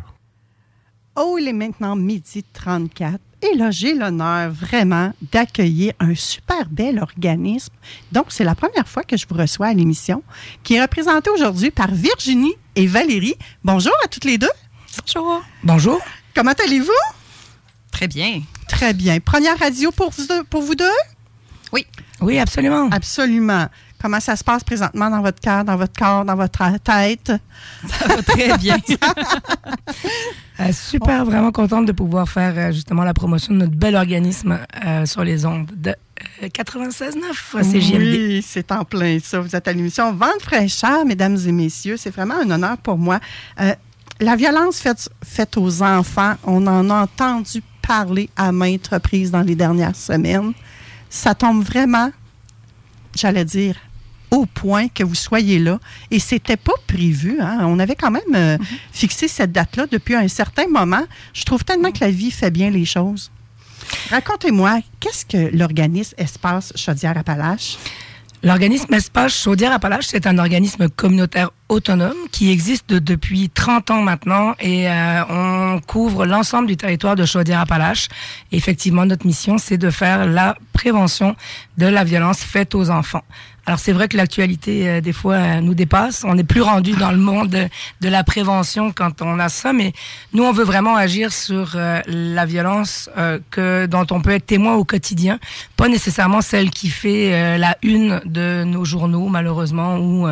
[1.23, 3.19] Oh, il est maintenant midi 34.
[3.43, 7.73] Et là, j'ai l'honneur vraiment d'accueillir un super bel organisme.
[8.11, 10.23] Donc, c'est la première fois que je vous reçois à l'émission,
[10.63, 13.35] qui est représenté aujourd'hui par Virginie et Valérie.
[13.63, 14.49] Bonjour à toutes les deux.
[15.05, 15.43] Bonjour.
[15.63, 15.99] Bonjour.
[16.35, 16.91] Comment allez-vous?
[17.91, 18.41] Très bien.
[18.67, 19.19] Très bien.
[19.19, 20.85] Première radio pour vous, deux- pour vous deux?
[21.73, 21.85] Oui.
[22.21, 22.89] Oui, absolument.
[22.91, 23.67] Absolument.
[24.01, 27.31] Comment ça se passe présentement dans votre cœur, dans votre corps, dans votre tête?
[27.87, 28.77] Ça va très bien.
[30.59, 34.59] Euh, super, vraiment contente de pouvoir faire euh, justement la promotion de notre bel organisme
[34.85, 35.95] euh, sur les ondes de
[36.43, 38.01] euh, 96.9 CGMD.
[38.01, 39.39] Oui, c'est en plein ça.
[39.39, 41.97] Vous êtes à l'émission Vente fraîcheur, mesdames et messieurs.
[41.97, 43.19] C'est vraiment un honneur pour moi.
[43.59, 43.73] Euh,
[44.19, 49.41] la violence faite, faite aux enfants, on en a entendu parler à maintes reprises dans
[49.41, 50.53] les dernières semaines.
[51.09, 52.11] Ça tombe vraiment,
[53.15, 53.75] j'allais dire,
[54.31, 55.79] au point que vous soyez là.
[56.09, 57.39] Et c'était pas prévu.
[57.39, 57.59] Hein.
[57.63, 58.77] On avait quand même euh, mm-hmm.
[58.91, 61.03] fixé cette date-là depuis un certain moment.
[61.33, 63.31] Je trouve tellement que la vie fait bien les choses.
[64.09, 67.77] Racontez-moi, qu'est-ce que l'organisme Espace Chaudière-Appalaches?
[68.43, 74.89] L'organisme Espace Chaudière-Appalaches, c'est un organisme communautaire autonome qui existe depuis 30 ans maintenant et
[74.89, 78.07] euh, on couvre l'ensemble du territoire de Chaudière-Appalaches.
[78.51, 81.35] Effectivement, notre mission, c'est de faire la prévention
[81.77, 83.23] de la violence faite aux enfants.
[83.71, 86.25] Alors c'est vrai que l'actualité euh, des fois euh, nous dépasse.
[86.25, 87.69] On n'est plus rendu dans le monde
[88.01, 89.93] de, la prévention quand on a ça, mais
[90.33, 93.09] nous on veut vraiment agir sur euh, la violence
[93.49, 95.39] que dont on peut être témoin au quotidien,
[95.77, 100.27] pas nécessairement celle qui fait la une de nos journaux malheureusement ou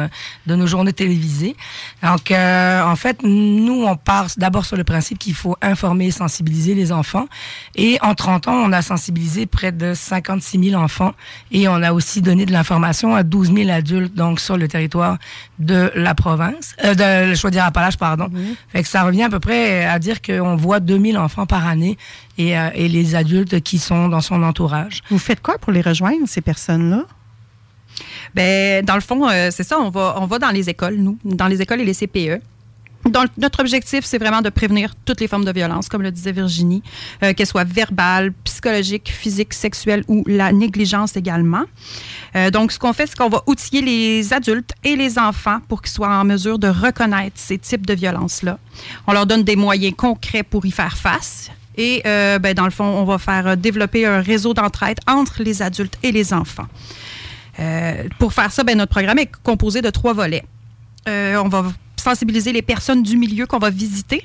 [0.46, 1.56] de nos journées télévisées.
[2.04, 6.76] Donc en fait nous on part d'abord sur le principe qu'il faut informer et sensibiliser
[6.76, 7.28] les enfants.
[7.76, 11.14] Et en 30 ans on a sensibilisé près de 56 000 enfants
[11.52, 15.18] et on a aussi donné de l'information à 12 000 adultes donc sur le territoire
[15.60, 18.30] de la province, euh, de Chaudière-Appalaches, pardon.
[18.70, 21.98] Fait que ça revient à peu près à dire qu'on voit 2000 enfants par année
[22.38, 25.02] et, euh, et les adultes qui sont dans son entourage.
[25.10, 27.06] Vous faites quoi pour les rejoindre, ces personnes-là?
[28.36, 31.18] Ben, dans le fond, euh, c'est ça, on va, on va dans les écoles, nous,
[31.24, 32.42] dans les écoles et les CPE.
[33.06, 36.34] Donc, notre objectif, c'est vraiment de prévenir toutes les formes de violence, comme le disait
[36.34, 36.84] Virginie,
[37.24, 41.64] euh, qu'elles soient verbales, psychologiques, physiques, sexuelles ou la négligence également.
[42.36, 45.82] Euh, donc, ce qu'on fait, c'est qu'on va outiller les adultes et les enfants pour
[45.82, 48.60] qu'ils soient en mesure de reconnaître ces types de violences-là.
[49.08, 51.50] On leur donne des moyens concrets pour y faire face.
[51.78, 55.62] Et, euh, ben, dans le fond, on va faire développer un réseau d'entraide entre les
[55.62, 56.68] adultes et les enfants.
[58.20, 60.46] pour faire ça, ben, notre programme est composé de trois volets.
[61.08, 61.66] on va
[62.00, 64.24] sensibiliser les personnes du milieu qu'on va visiter.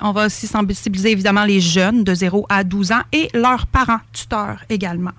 [0.00, 4.00] On va aussi sensibiliser évidemment les jeunes de 0 à 12 ans et leurs parents,
[4.12, 5.12] tuteurs également.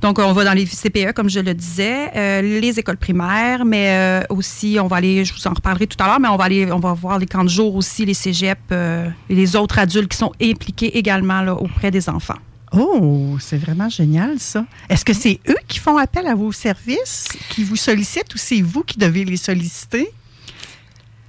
[0.00, 3.88] Donc, on va dans les CPE, comme je le disais, euh, les écoles primaires, mais
[3.90, 6.44] euh, aussi, on va aller, je vous en reparlerai tout à l'heure, mais on va
[6.44, 9.78] aller, on va voir les camps de jour aussi, les cégeps euh, et les autres
[9.78, 12.36] adultes qui sont impliqués également auprès des enfants.
[12.72, 14.66] Oh, c'est vraiment génial, ça.
[14.90, 18.60] Est-ce que c'est eux qui font appel à vos services, qui vous sollicitent ou c'est
[18.60, 20.10] vous qui devez les solliciter?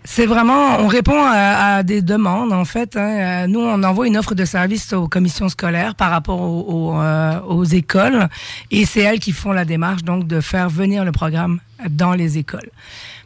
[0.10, 2.96] C'est vraiment, on répond à, des demandes en fait.
[2.96, 3.44] Hein.
[3.44, 7.66] Euh, nous, on envoie une offre de service aux commissions scolaires par rapport euh, aux,
[7.66, 8.30] écoles,
[8.72, 11.60] et c'est elles qui font la démarche donc de faire venir le programme
[11.90, 12.70] dans les écoles.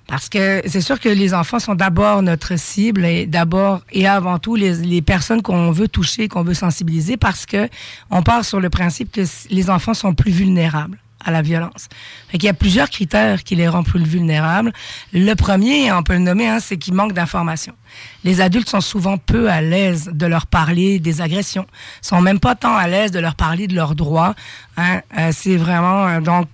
[0.08, 4.40] Parce que c'est sûr que les enfants sont d'abord notre cible et d'abord et avant
[4.40, 7.70] tout les, les personnes qu'on veut toucher, qu'on veut sensibiliser, parce que
[8.10, 9.22] on part sur le principe que
[9.52, 11.88] les enfants sont plus vulnérables à la violence.
[12.34, 14.72] Il y a plusieurs critères qui les rendent plus vulnérables.
[15.14, 17.74] Le premier, on peut le nommer, hein, c'est qu'ils manquent d'informations.
[18.24, 21.66] Les adultes sont souvent peu à l'aise de leur parler des agressions,
[22.02, 24.36] sont même pas tant à l'aise de leur parler de leurs droits.
[24.78, 25.02] Hein.
[25.18, 26.48] Euh, c'est vraiment euh, donc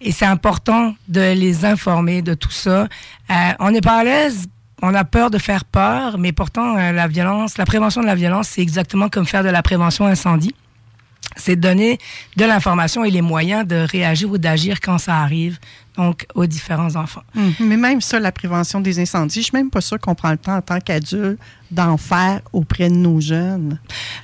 [0.00, 2.88] et c'est important de les informer de tout ça.
[3.30, 4.46] Euh, on n'est pas à l'aise
[4.84, 8.48] on a peur de faire peur, mais pourtant, la violence, la prévention de la violence,
[8.48, 10.56] c'est exactement comme faire de la prévention incendie
[11.36, 11.98] c'est donner
[12.36, 15.58] de l'information et les moyens de réagir ou d'agir quand ça arrive
[15.96, 17.22] donc aux différents enfants.
[17.36, 20.30] Hum, mais même ça, la prévention des incendies, je suis même pas sûre qu'on prend
[20.30, 21.38] le temps en tant qu'adulte
[21.72, 23.78] d'en faire auprès de nos jeunes.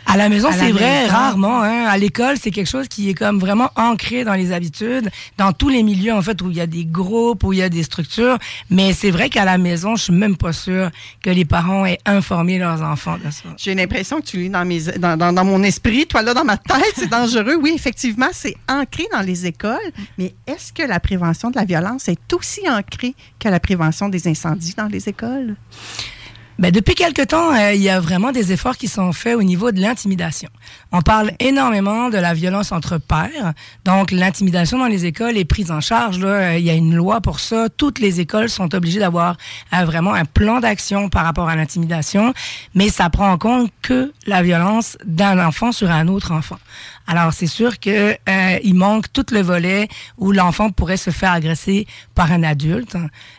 [0.06, 1.62] À la maison, c'est vrai, rarement.
[1.62, 1.86] Hein.
[1.86, 5.70] À l'école, c'est quelque chose qui est comme vraiment ancré dans les habitudes, dans tous
[5.70, 7.82] les milieux en fait où il y a des groupes, où il y a des
[7.82, 8.38] structures.
[8.70, 10.90] Mais c'est vrai qu'à la maison, je suis même pas sûre
[11.22, 13.48] que les parents aient informé leurs enfants de ça.
[13.56, 16.44] J'ai l'impression que tu lis dans, mes, dans, dans, dans, mon esprit, toi là dans
[16.44, 17.56] ma tête, c'est dangereux.
[17.60, 19.78] Oui, effectivement, c'est ancré dans les écoles.
[20.18, 24.28] Mais est-ce que la prévention de la violence est aussi ancrée que la prévention des
[24.28, 25.56] incendies dans les écoles?
[26.58, 29.44] Ben, depuis quelque temps, euh, il y a vraiment des efforts qui sont faits au
[29.44, 30.48] niveau de l'intimidation.
[30.90, 33.54] On parle énormément de la violence entre pairs.
[33.84, 36.18] Donc, l'intimidation dans les écoles est prise en charge.
[36.18, 36.58] Là.
[36.58, 37.68] Il y a une loi pour ça.
[37.68, 39.36] Toutes les écoles sont obligées d'avoir
[39.72, 42.34] euh, vraiment un plan d'action par rapport à l'intimidation,
[42.74, 46.58] mais ça prend en compte que la violence d'un enfant sur un autre enfant.
[47.10, 51.32] Alors, c'est sûr que euh, il manque tout le volet où l'enfant pourrait se faire
[51.32, 52.96] agresser par un adulte,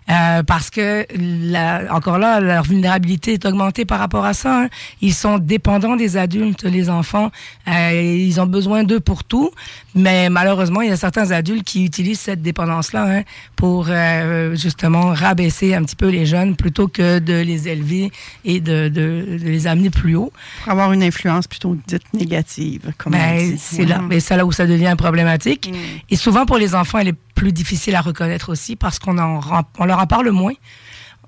[0.09, 4.63] euh, parce que la, encore là, leur vulnérabilité est augmentée par rapport à ça.
[4.63, 4.69] Hein.
[5.01, 7.29] Ils sont dépendants des adultes, les enfants.
[7.67, 9.51] Euh, ils ont besoin d'eux pour tout,
[9.93, 13.23] mais malheureusement, il y a certains adultes qui utilisent cette dépendance-là hein,
[13.55, 18.11] pour euh, justement rabaisser un petit peu les jeunes plutôt que de les élever
[18.45, 20.33] et de, de, de les amener plus haut.
[20.63, 24.51] Pour avoir une influence plutôt dite négative, comme ben, c'est là, mais c'est là où
[24.51, 25.69] ça devient problématique.
[25.71, 25.75] Mm.
[26.09, 29.39] Et souvent pour les enfants, elle est plus difficile à reconnaître aussi parce qu'on en,
[29.77, 30.53] on leur en parle moins.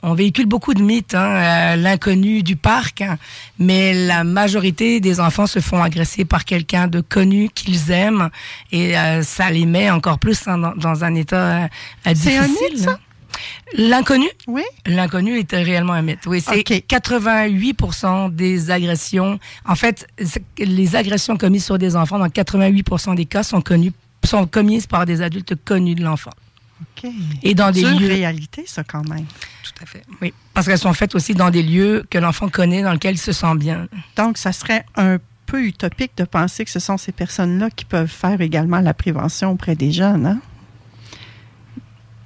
[0.03, 3.17] on véhicule beaucoup de mythes, hein, l'inconnu du parc, hein.
[3.59, 8.29] mais la majorité des enfants se font agresser par quelqu'un de connu qu'ils aiment
[8.71, 11.69] et ça les met encore plus dans, un état
[12.05, 12.31] difficile.
[12.31, 12.99] C'est un mythe, ça?
[13.77, 14.27] L'inconnu?
[14.47, 14.63] Oui.
[14.85, 16.25] L'inconnu est réellement un mythe.
[16.25, 17.77] Oui, c'est 88
[18.31, 19.39] des agressions.
[19.65, 20.07] En fait,
[20.57, 23.93] les agressions commises sur des enfants, dans 88 des cas, sont, connues,
[24.23, 26.31] sont commises par des adultes connus de l'enfant.
[26.81, 27.09] OK.
[27.43, 28.07] Et dans des lieux.
[28.07, 29.25] réalité, ça, quand même.
[29.63, 30.03] Tout à fait.
[30.21, 30.33] Oui.
[30.53, 33.31] Parce qu'elles sont faites aussi dans des lieux que l'enfant connaît, dans lesquels il se
[33.31, 33.87] sent bien.
[34.15, 38.07] Donc, ça serait un peu utopique de penser que ce sont ces personnes-là qui peuvent
[38.07, 40.39] faire également la prévention auprès des jeunes, hein?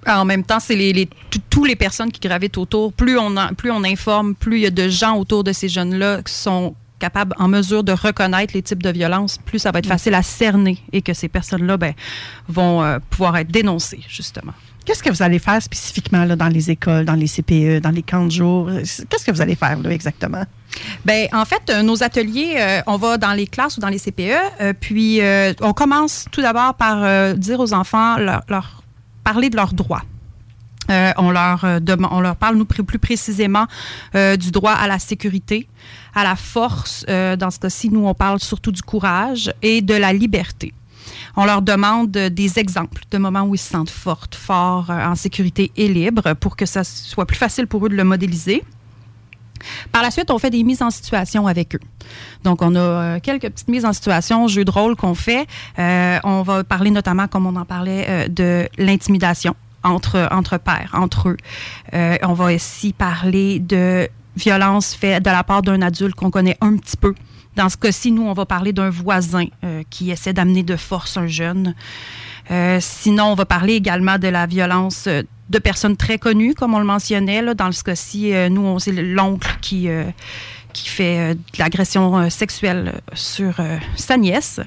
[0.07, 1.09] En même temps, c'est les, les
[1.49, 2.93] tous les personnes qui gravitent autour.
[2.93, 6.21] Plus on, plus on informe, plus il y a de gens autour de ces jeunes-là
[6.21, 9.85] qui sont capables, en mesure de reconnaître les types de violences, plus ça va être
[9.85, 9.89] mm.
[9.89, 11.93] facile à cerner et que ces personnes-là ben,
[12.47, 14.53] vont euh, pouvoir être dénoncées, justement.
[14.85, 18.03] Qu'est-ce que vous allez faire spécifiquement là, dans les écoles, dans les CPE, dans les
[18.03, 18.69] camps de jour?
[18.69, 20.43] Qu'est-ce que vous allez faire là, exactement?
[21.03, 23.97] Bien, en fait, euh, nos ateliers, euh, on va dans les classes ou dans les
[23.97, 25.21] CPE, puis
[25.61, 28.84] on commence tout d'abord par dire aux enfants leur
[29.25, 30.03] parler de leurs droits.
[30.91, 31.79] Euh, on, leur, euh,
[32.11, 33.65] on leur parle, nous, plus précisément,
[34.13, 35.67] euh, du droit à la sécurité,
[36.13, 37.05] à la force.
[37.07, 40.73] dans ce cas-ci, nous, on parle surtout du courage et de la liberté.
[41.35, 45.71] On leur demande des exemples de moments où ils se sentent fortes, forts, en sécurité
[45.75, 48.63] et libres pour que ça soit plus facile pour eux de le modéliser.
[49.91, 51.79] Par la suite, on fait des mises en situation avec eux.
[52.43, 55.47] Donc, on a euh, quelques petites mises en situation, jeux de rôle qu'on fait.
[55.79, 60.91] Euh, on va parler notamment, comme on en parlait, euh, de l'intimidation entre, entre pairs,
[60.93, 61.37] entre eux.
[61.93, 66.75] on va aussi parler de violence faite de la part d'un adulte qu'on connaît un
[66.77, 67.13] petit peu.
[67.55, 69.45] Dans ce cas-ci, nous, on va parler d'un voisin
[69.91, 71.75] qui essaie d'amener de force un jeune.
[72.79, 75.07] sinon, on va parler également de la violence
[75.49, 77.41] de personnes très connues, comme on le mentionnait.
[77.41, 80.05] Là, dans ce cas-ci, euh, nous, c'est l'oncle qui, euh,
[80.73, 83.55] qui fait euh, de l'agression sexuelle sur
[83.95, 84.59] sa nièce.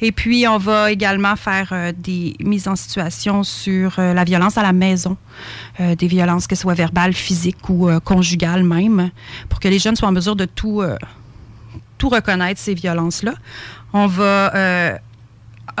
[0.00, 4.72] Et puis, on va également faire des mises en situation sur la violence à la
[4.72, 5.16] maison,
[5.78, 9.10] des violences, que ce soit verbales, physiques ou conjugales même,
[9.48, 10.82] pour que les jeunes soient en mesure de tout,
[11.98, 13.34] tout reconnaître, ces violences-là.
[13.92, 15.00] On va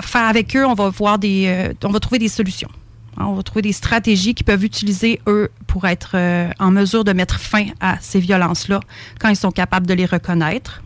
[0.02, 2.70] faire avec eux, on va voir des, on va trouver des solutions.
[3.16, 7.04] Hein, on va trouver des stratégies qu'ils peuvent utiliser, eux, pour être euh, en mesure
[7.04, 8.80] de mettre fin à ces violences-là
[9.20, 10.82] quand ils sont capables de les reconnaître.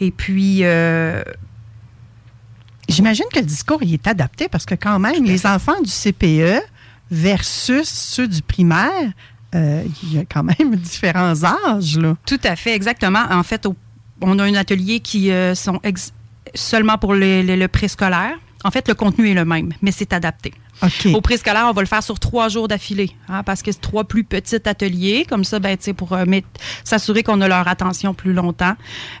[0.00, 1.22] Et puis, euh,
[2.88, 6.60] j'imagine que le discours il est adapté parce que quand même, les enfants du CPE
[7.10, 9.12] versus ceux du primaire,
[9.54, 11.96] euh, il y a quand même différents âges.
[11.96, 12.16] Là.
[12.26, 13.24] Tout à fait, exactement.
[13.30, 13.68] En fait,
[14.20, 15.80] on a un atelier qui sont
[16.54, 18.36] seulement pour le préscolaire.
[18.64, 20.54] En fait, le contenu est le même, mais c'est adapté.
[21.12, 24.04] Au préscolaire, on va le faire sur trois jours d'affilée, hein, parce que c'est trois
[24.04, 26.24] plus petits ateliers, comme ça, ben, pour euh,
[26.82, 28.74] s'assurer qu'on a leur attention plus longtemps.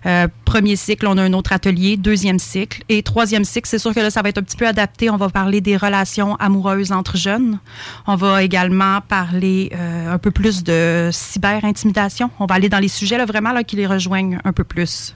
[0.06, 1.96] Euh, premier cycle, on a un autre atelier.
[1.96, 2.82] Deuxième cycle.
[2.88, 5.10] Et troisième cycle, c'est sûr que là, ça va être un petit peu adapté.
[5.10, 7.58] On va parler des relations amoureuses entre jeunes.
[8.06, 12.30] On va également parler euh, un peu plus de cyber-intimidation.
[12.40, 15.14] On va aller dans les sujets là, vraiment là, qui les rejoignent un peu plus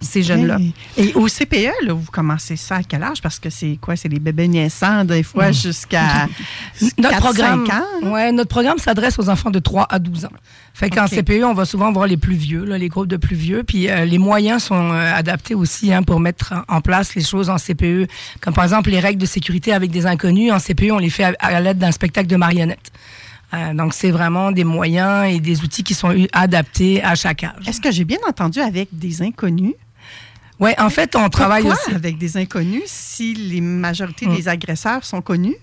[0.00, 0.58] ces jeunes-là.
[0.96, 3.20] Et au CPE, là, vous commencez ça à quel âge?
[3.20, 3.96] Parce que c'est quoi?
[3.96, 5.54] C'est les bébés naissants, des fois, mm.
[5.54, 6.26] jusqu'à
[6.98, 8.10] notre programme, ans?
[8.10, 10.30] Ouais, notre programme s'adresse aux enfants de 3 à 12 ans.
[10.72, 13.36] Fait qu'en CPE, on va souvent voir les plus vieux, là, les groupes de plus
[13.36, 13.62] vieux.
[13.62, 17.50] Puis euh, les moyens sont euh, adaptés aussi hein, pour mettre en place les choses
[17.50, 18.08] en CPE.
[18.40, 20.52] Comme par exemple les règles de sécurité avec des inconnus.
[20.52, 22.90] En CPE, on les fait à, l'aide d'un spectacle de marionnettes.
[23.52, 27.66] Euh, donc, c'est vraiment des moyens et des outils qui sont adaptés à chaque âge.
[27.66, 29.74] Est-ce que j'ai bien entendu avec des inconnus?
[30.60, 31.94] Oui, en fait, on travaille aussi.
[31.94, 34.48] avec des inconnus si les majorités des mm.
[34.48, 35.56] agresseurs sont connus?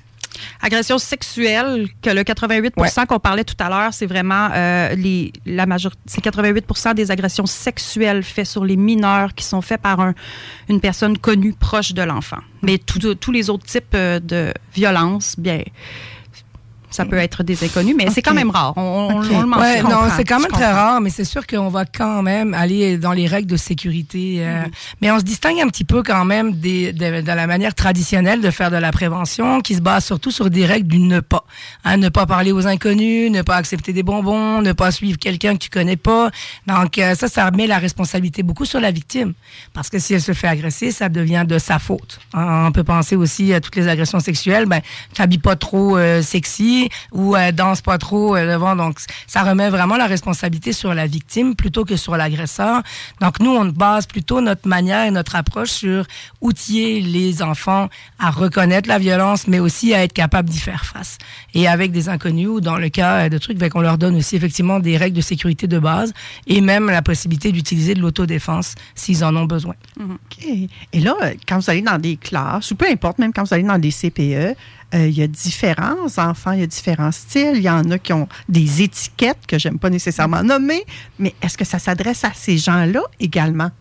[0.62, 5.66] Agression sexuelle, que le 88% qu'on parlait tout à l'heure, c'est vraiment euh, les, la
[5.66, 10.14] majorité, c'est 88 des agressions sexuelles faites sur les mineurs qui sont faites par un,
[10.70, 12.40] une personne connue proche de l'enfant.
[12.62, 15.62] Mais tous les autres types euh, de violences, bien,
[16.90, 18.74] ça peut être des inconnus, mais c'est quand même rare.
[18.78, 19.90] On, le mentionne.
[19.90, 23.12] non, c'est quand même très rare, mais c'est sûr qu'on va quand même aller dans
[23.12, 24.38] les règles de sécurité.
[24.40, 24.72] Euh, mm-hmm.
[25.02, 28.50] Mais on se distingue un petit peu quand même des, de, la manière traditionnelle de
[28.52, 31.46] faire de la prévention, qui se base surtout sur des règles du ne pas.
[31.84, 35.54] Hein, ne pas parler aux inconnus, ne pas accepter des bonbons, ne pas suivre quelqu'un
[35.54, 36.32] que tu connais pas.
[36.68, 39.34] Donc euh, ça, ça remet la responsabilité beaucoup sur la victime,
[39.74, 42.20] parce que si elle se fait agresser, ça devient de sa faute.
[42.34, 44.66] Hein, on peut penser aussi à toutes les agressions sexuelles.
[44.68, 44.82] Ben,
[45.14, 46.77] t'habilles pas trop euh, sexy
[47.12, 48.76] ou elle danse pas trop devant.
[48.76, 52.82] Donc, ça remet vraiment la responsabilité sur la victime plutôt que sur l'agresseur.
[53.22, 56.06] Donc, nous, on base plutôt notre manière et notre approche sur
[56.42, 57.90] outiller les enfants
[58.20, 61.18] à reconnaître la violence, mais aussi à être capable d'y faire face.
[61.54, 64.36] Et avec des inconnus ou dans le cas de trucs, ben, qu'on leur donne aussi
[64.36, 66.14] effectivement des règles de sécurité de base
[66.46, 69.76] et même la possibilité d'utiliser de l'autodéfense s'ils en ont besoin.
[70.00, 70.48] OK.
[70.94, 71.16] Et là,
[71.48, 73.92] quand vous allez dans des classes, ou peu importe, même quand vous allez dans des
[73.92, 74.56] CPE,
[74.94, 77.56] euh, il y a différents enfants, il y a différents styles.
[77.56, 80.86] Il y en a qui ont des étiquettes que j'aime pas nécessairement nommer,
[81.20, 83.72] mais est-ce que ça s'adresse à ces gens-là également?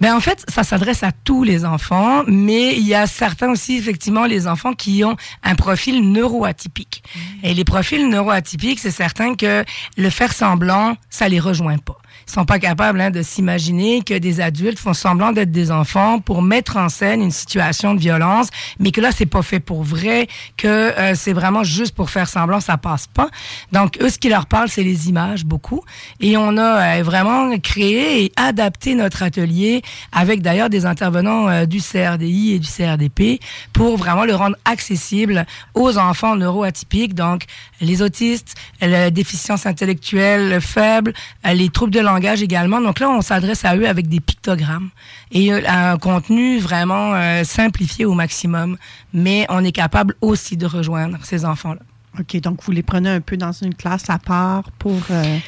[0.00, 3.76] Ben en fait, ça s'adresse à tous les enfants, mais il y a certains aussi,
[3.76, 7.04] effectivement, les enfants qui ont un profil neuroatypique.
[7.04, 7.20] Mmh.
[7.44, 9.64] Et les profils neuroatypiques, c'est certain que
[9.96, 14.40] le faire semblant, ça les rejoint pas sont pas capables hein, de s'imaginer que des
[14.40, 18.90] adultes font semblant d'être des enfants pour mettre en scène une situation de violence, mais
[18.90, 22.60] que là c'est pas fait pour vrai, que euh, c'est vraiment juste pour faire semblant,
[22.60, 23.28] ça passe pas.
[23.72, 25.82] Donc eux, ce qui leur parle, c'est les images beaucoup,
[26.20, 29.82] et on a euh, vraiment créé et adapté notre atelier
[30.12, 33.40] avec d'ailleurs des intervenants euh, du CRDI et du CRDP
[33.72, 37.44] pour vraiment le rendre accessible aux enfants neuroatypiques, donc
[37.80, 41.12] les autistes, la déficience intellectuelle faible,
[41.44, 42.80] les troubles de également.
[42.80, 44.90] Donc là, on s'adresse à eux avec des pictogrammes
[45.30, 48.76] et euh, un contenu vraiment euh, simplifié au maximum.
[49.12, 51.80] Mais on est capable aussi de rejoindre ces enfants-là.
[52.18, 55.00] OK, donc vous les prenez un peu dans une classe à part pour...
[55.10, 55.38] Euh,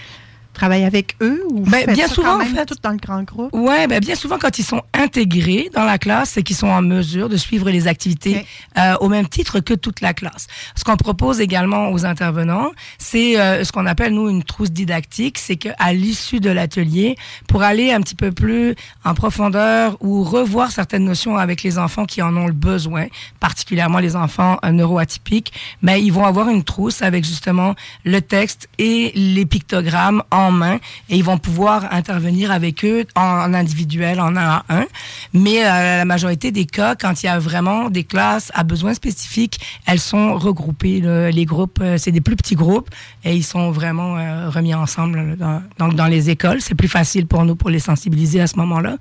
[0.55, 3.55] travailler avec eux ou ben, bien souvent en fait tout dans le grand groupe?
[3.55, 6.83] Ouais, ben, bien souvent quand ils sont intégrés dans la classe, c'est qu'ils sont en
[6.83, 8.47] mesure de suivre les activités
[8.79, 10.47] euh, au même titre que toute la classe.
[10.75, 15.39] Ce qu'on propose également aux intervenants, c'est euh, ce qu'on appelle nous une trousse didactique,
[15.39, 17.17] c'est qu'à l'issue de l'atelier,
[17.49, 18.75] pour aller un petit peu plus
[19.05, 23.07] en profondeur ou revoir certaines notions avec les enfants qui en ont le besoin,
[23.41, 25.53] particulièrement les enfants euh, neuroatypiques,
[25.83, 27.75] mais ils vont avoir une trousse avec justement
[28.05, 30.77] le texte et les pictogrammes en main
[31.09, 34.87] et ils vont pouvoir intervenir avec eux en, individuel, en un à un.
[35.33, 38.95] Mais euh, la majorité des cas, quand il y a vraiment des classes à besoins
[38.95, 41.01] spécifiques, elles sont regroupées.
[41.33, 42.91] les groupes, euh, c'est des plus petits groupes
[43.25, 45.37] et ils sont vraiment euh, remis ensemble.
[45.79, 48.97] Dans, dans les écoles, c'est plus facile pour nous pour les sensibiliser à ce moment-là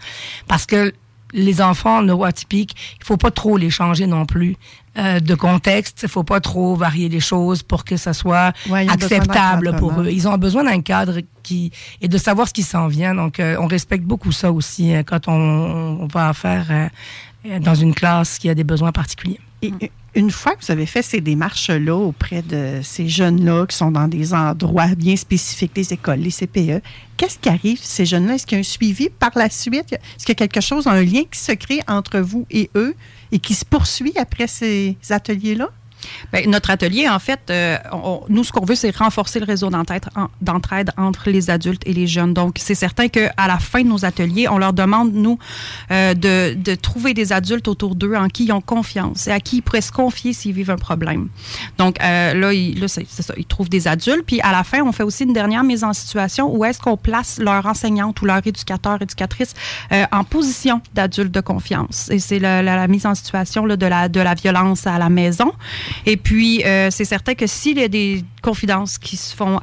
[0.47, 0.93] parce que
[1.33, 4.55] les enfants neuroatypiques, il faut pas trop les changer non plus
[4.97, 6.01] euh, de contexte.
[6.03, 10.09] Il faut pas trop varier les choses pour que ça soit acceptable pour eux.
[10.11, 13.15] Ils ont besoin d'un cadre qui et de savoir ce qui s'en vient.
[13.15, 15.33] Donc, euh, on respecte beaucoup ça aussi euh, quand on,
[16.01, 16.89] on, va faire
[17.59, 19.39] dans une classe qui a des besoins particuliers.
[19.61, 19.73] Et,
[20.15, 24.07] une fois que vous avez fait ces démarches-là auprès de ces jeunes-là qui sont dans
[24.07, 26.83] des endroits bien spécifiques, les écoles, les CPE,
[27.17, 28.35] qu'est-ce qui arrive, ces jeunes-là?
[28.35, 29.93] Est-ce qu'il y a un suivi par la suite?
[29.93, 32.95] Est-ce qu'il y a quelque chose, un lien qui se crée entre vous et eux
[33.31, 35.69] et qui se poursuit après ces ateliers-là?
[36.31, 37.77] Bien, notre atelier, en fait, euh,
[38.29, 42.33] nous, ce qu'on veut, c'est renforcer le réseau d'entraide entre les adultes et les jeunes.
[42.33, 45.37] Donc, c'est certain qu'à la fin de nos ateliers, on leur demande, nous,
[45.91, 49.39] euh, de, de, trouver des adultes autour d'eux en qui ils ont confiance et à
[49.39, 51.29] qui ils pourraient se confier s'ils vivent un problème.
[51.77, 54.23] Donc, euh, là, là c'est ça, ils trouvent des adultes.
[54.25, 56.97] Puis, à la fin, on fait aussi une dernière mise en situation où est-ce qu'on
[56.97, 59.53] place leur enseignante ou leur éducateur, éducatrice
[60.11, 62.09] en position d'adulte de confiance.
[62.09, 65.09] Et c'est la, la, mise en situation là, de, la, de la violence à la
[65.09, 65.51] maison.
[66.05, 69.59] Et puis, euh, c'est certain que s'il y a des confidences qui se font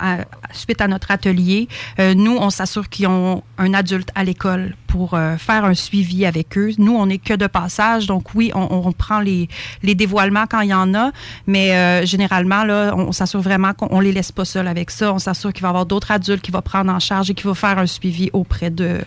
[0.53, 5.15] suite à notre atelier, euh, nous, on s'assure qu'ils ont un adulte à l'école pour
[5.15, 6.71] euh, faire un suivi avec eux.
[6.79, 9.49] Nous, on n'est que de passage, donc oui, on, prend les,
[9.83, 11.13] les, dévoilements quand il y en a,
[11.47, 15.13] mais généralement, là, on, s'assure vraiment qu'on les laisse pas seuls avec ça.
[15.13, 17.45] On s'assure qu'il va y avoir d'autres adultes qui vont prendre en charge et qui
[17.45, 19.01] vont faire un suivi auprès de,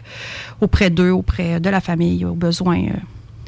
[0.61, 2.85] auprès d'eux, auprès de la famille, aux besoins.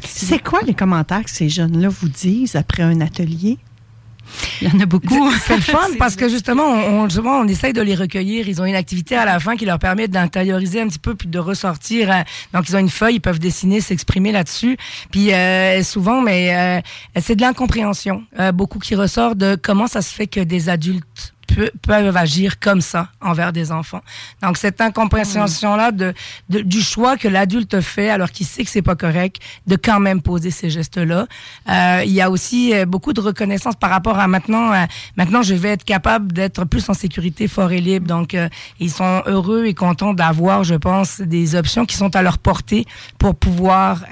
[0.07, 3.57] C'est quoi les commentaires que ces jeunes-là vous disent après un atelier?
[4.61, 5.31] Il y en a beaucoup.
[5.45, 8.47] C'est le fun parce que justement, on, souvent, on essaye de les recueillir.
[8.47, 11.27] Ils ont une activité à la fin qui leur permet d'intérioriser un petit peu puis
[11.27, 12.11] de ressortir.
[12.11, 12.23] Hein.
[12.53, 14.77] Donc, ils ont une feuille, ils peuvent dessiner, s'exprimer là-dessus.
[15.11, 16.81] Puis euh, souvent, mais euh,
[17.21, 18.23] c'est de l'incompréhension.
[18.39, 21.34] Euh, beaucoup qui ressort de comment ça se fait que des adultes
[21.81, 24.01] peuvent agir comme ça envers des enfants.
[24.41, 26.13] Donc cette incompréhension-là de,
[26.49, 30.21] du choix que l'adulte fait alors qu'il sait que c'est pas correct, de quand même
[30.21, 31.27] poser ces gestes-là.
[31.69, 34.73] Euh, il y a aussi euh, beaucoup de reconnaissance par rapport à maintenant.
[34.73, 34.85] Euh,
[35.17, 38.07] maintenant, je vais être capable d'être plus en sécurité, fort et libre.
[38.07, 38.49] Donc euh,
[38.79, 42.85] ils sont heureux et contents d'avoir, je pense, des options qui sont à leur portée
[43.17, 44.03] pour pouvoir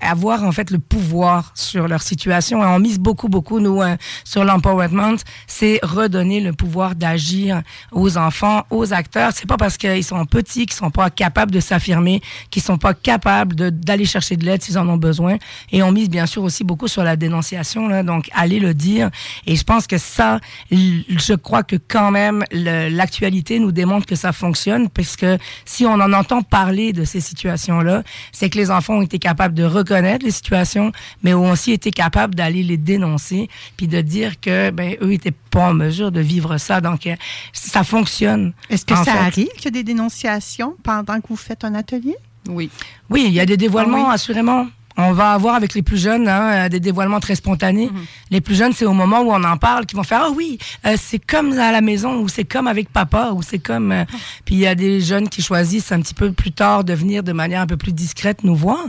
[0.00, 2.62] avoir en fait le pouvoir sur leur situation.
[2.62, 3.80] Et on mise beaucoup, beaucoup nous
[4.24, 5.16] sur l'empowerment,
[5.46, 7.62] c'est redonner le pouvoir d'agir
[7.92, 9.30] aux enfants, aux acteurs.
[9.32, 12.20] C'est pas parce qu'ils sont petits qu'ils sont pas capables de s'affirmer,
[12.50, 15.38] qu'ils sont pas capables d'aller chercher de l'aide s'ils en ont besoin.
[15.72, 19.10] Et on mise bien sûr aussi beaucoup sur la dénonciation, là, donc aller le dire.
[19.46, 20.40] Et je pense que ça,
[20.70, 25.26] je crois que quand même l'actualité nous démontre que ça fonctionne, puisque
[25.64, 28.02] si on en entend parler de ces situations-là,
[28.32, 31.92] c'est que les enfants ont été capables de reconnaître les situations, mais ont aussi été
[31.92, 36.20] capables d'aller les dénoncer, puis de dire que ben eux étaient pas en mesure de
[36.20, 36.80] vivre ça.
[36.80, 37.16] Donc euh,
[37.52, 38.52] ça fonctionne.
[38.70, 42.16] Est-ce que ça arrive qu'il y a des dénonciations pendant que vous faites un atelier?
[42.48, 42.70] Oui.
[43.10, 44.66] Oui, il y a des dévoilements, ah assurément.
[45.00, 47.86] On va avoir avec les plus jeunes hein, euh, des dévoilements très spontanés.
[47.86, 48.04] Mhm.
[48.32, 50.58] Les plus jeunes, c'est au moment où on en parle qu'ils vont faire ah oui,
[50.84, 53.92] euh, c'est comme à la maison ou c'est comme avec papa ou c'est comme.
[53.92, 54.04] Euh,
[54.44, 57.22] puis il y a des jeunes qui choisissent un petit peu plus tard de venir
[57.22, 58.84] de manière un peu plus discrète nous voir.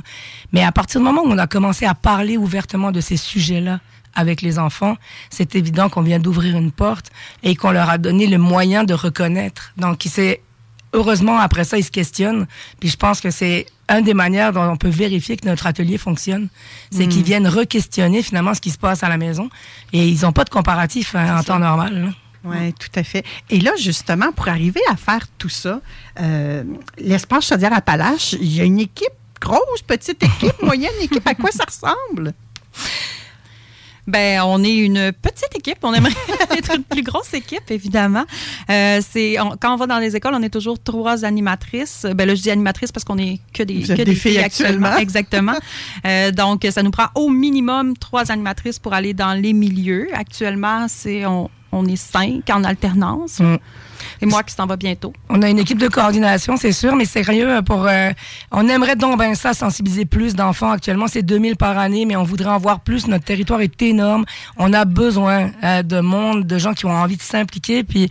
[0.52, 3.80] Mais à partir du moment où on a commencé à parler ouvertement de ces sujets-là
[4.16, 4.98] avec les enfants,
[5.30, 7.12] c'est évident qu'on vient d'ouvrir une porte
[7.44, 9.74] et qu'on leur a donné le moyen de reconnaître.
[9.78, 10.42] Donc, c'est
[10.94, 12.48] heureusement après ça, ils se questionnent.
[12.80, 15.98] Puis je pense que c'est une des manières dont on peut vérifier que notre atelier
[15.98, 16.48] fonctionne,
[16.92, 17.26] c'est qu'ils hmm.
[17.26, 19.50] viennent re-questionner finalement ce qui se passe à la maison.
[19.94, 22.14] Et ils n'ont pas de comparatif hein, en temps normal.
[22.44, 23.26] Oui, tout à fait.
[23.50, 25.82] Et là, justement, pour arriver à faire tout ça,
[26.22, 26.64] euh,
[26.98, 29.12] l'espace Chaudière-Appalaches, il y a une équipe,
[29.42, 31.28] grosse, petite équipe, moyenne équipe.
[31.28, 32.34] À quoi ça ressemble?
[34.10, 35.78] Ben, on est une petite équipe.
[35.84, 36.12] On aimerait
[36.58, 38.26] être une plus grosse équipe, évidemment.
[38.70, 42.08] Euh, c'est quand on va dans les écoles, on est toujours trois animatrices.
[42.16, 44.98] Ben là, je dis animatrices parce qu'on est que des, que des, filles, actuellement.
[44.98, 45.56] Exactement.
[46.06, 50.08] euh, donc, ça nous prend au minimum trois animatrices pour aller dans les milieux.
[50.14, 53.40] Actuellement, c'est on, on est cinq en alternance.
[53.40, 53.58] Mm.
[54.22, 55.14] Et moi qui s'en va bientôt.
[55.30, 58.12] On a une équipe de coordination, c'est sûr, mais sérieux, euh, pour, euh,
[58.52, 60.72] on aimerait donc ben ça, sensibiliser plus d'enfants.
[60.72, 63.08] Actuellement, c'est 2000 par année, mais on voudrait en voir plus.
[63.08, 64.26] Notre territoire est énorme.
[64.58, 67.84] On a besoin euh, de monde, de gens qui ont envie de s'impliquer.
[67.84, 68.10] Puis,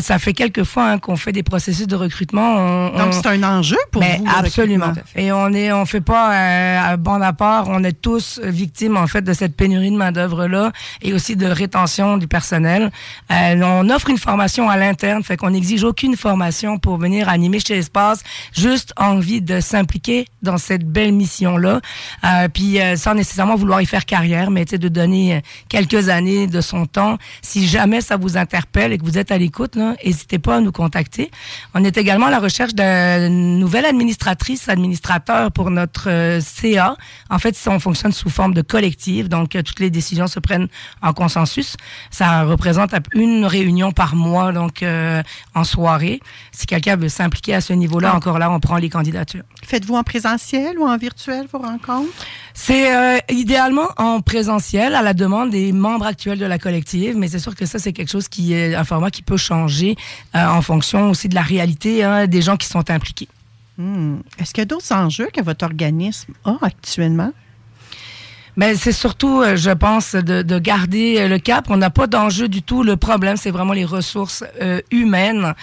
[0.00, 2.90] ça fait quelques fois hein, qu'on fait des processus de recrutement.
[2.90, 4.26] donc, c'est un enjeu pour ben, vous.
[4.34, 4.92] Absolument.
[5.16, 7.66] Et on est, on fait pas bon à part.
[7.68, 10.72] On est tous victimes, en fait, de cette pénurie de main-d'œuvre-là
[11.02, 12.90] et aussi de rétention du personnel.
[13.30, 17.76] on offre une formation à l'interne, fait qu'on n'exige aucune formation pour venir animer chez
[17.76, 18.22] Espace,
[18.56, 21.80] juste envie de s'impliquer dans cette belle mission-là,
[22.24, 26.46] euh, puis euh, sans nécessairement vouloir y faire carrière, mais de donner euh, quelques années
[26.46, 27.18] de son temps.
[27.42, 30.72] Si jamais ça vous interpelle et que vous êtes à l'écoute, n'hésitez pas à nous
[30.72, 31.30] contacter.
[31.74, 36.96] On est également à la recherche d'une nouvelle administratrice, administrateur pour notre CA.
[37.28, 40.68] En fait, on fonctionne sous forme de collectif, donc toutes les décisions se prennent
[41.02, 41.76] en consensus.
[42.10, 44.84] Ça représente une réunion par mois, donc
[45.54, 46.20] en soirée.
[46.52, 48.16] Si quelqu'un veut s'impliquer à ce niveau-là, ah.
[48.16, 49.42] encore là, on prend les candidatures.
[49.64, 52.10] Faites-vous en présentiel ou en virtuel vos rencontres?
[52.54, 57.28] C'est euh, idéalement en présentiel à la demande des membres actuels de la collective, mais
[57.28, 59.96] c'est sûr que ça, c'est quelque chose qui est un format qui peut changer
[60.34, 63.28] euh, en fonction aussi de la réalité hein, des gens qui sont impliqués.
[63.78, 64.18] Hmm.
[64.38, 67.32] Est-ce qu'il y a d'autres enjeux que votre organisme a actuellement?
[68.60, 71.68] Mais c'est surtout, euh, je pense, de, de, garder euh, le cap.
[71.70, 72.82] On n'a pas d'enjeu du tout.
[72.82, 75.54] Le problème, c'est vraiment les ressources euh, humaines.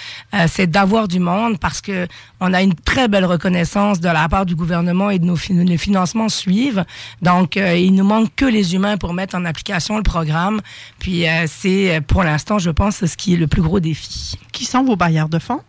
[0.47, 2.07] c'est d'avoir du monde parce que
[2.39, 5.77] on a une très belle reconnaissance de la part du gouvernement et de nos les
[5.77, 6.85] financements suivent.
[7.21, 10.59] Donc, il nous manque que les humains pour mettre en application le programme.
[10.97, 14.39] Puis, c'est pour l'instant, je pense, ce qui est le plus gros défi.
[14.51, 15.61] Qui sont vos bailleurs de fonds?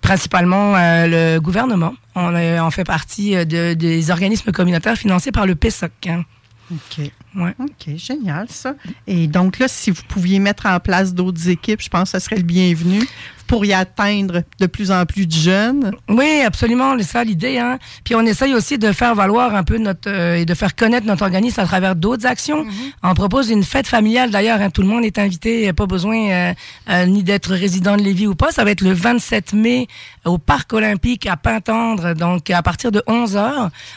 [0.00, 1.94] principalement le gouvernement.
[2.14, 5.90] On, on fait partie de, des organismes communautaires financés par le PESOC.
[6.06, 6.24] Hein.
[6.70, 7.10] OK.
[7.36, 7.54] Ouais.
[7.58, 8.74] OK, génial ça.
[9.06, 12.24] Et donc là, si vous pouviez mettre en place d'autres équipes, je pense que ce
[12.24, 13.02] serait le bienvenu
[13.48, 15.90] pour y atteindre de plus en plus de jeunes.
[16.08, 17.58] Oui, absolument, c'est ça l'idée.
[17.58, 17.78] Hein?
[18.04, 21.06] Puis on essaye aussi de faire valoir un peu notre euh, et de faire connaître
[21.06, 22.64] notre organisme à travers d'autres actions.
[22.64, 22.72] Mhm.
[23.02, 24.60] On propose une fête familiale d'ailleurs.
[24.60, 26.54] Hein, tout le monde est invité, il n'y a pas besoin euh,
[26.90, 28.52] euh, ni d'être résident de Lévis ou pas.
[28.52, 29.88] Ça va être le 27 mai
[30.26, 33.36] au Parc olympique à Pintendre, donc à partir de 11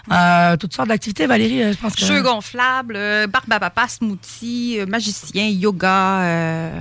[0.10, 2.06] h toutes sortes d'activités, Valérie, je pense que...
[2.06, 2.98] Jeux gonflables,
[3.28, 6.72] barbe à papa, smoothie, magicien, yoga...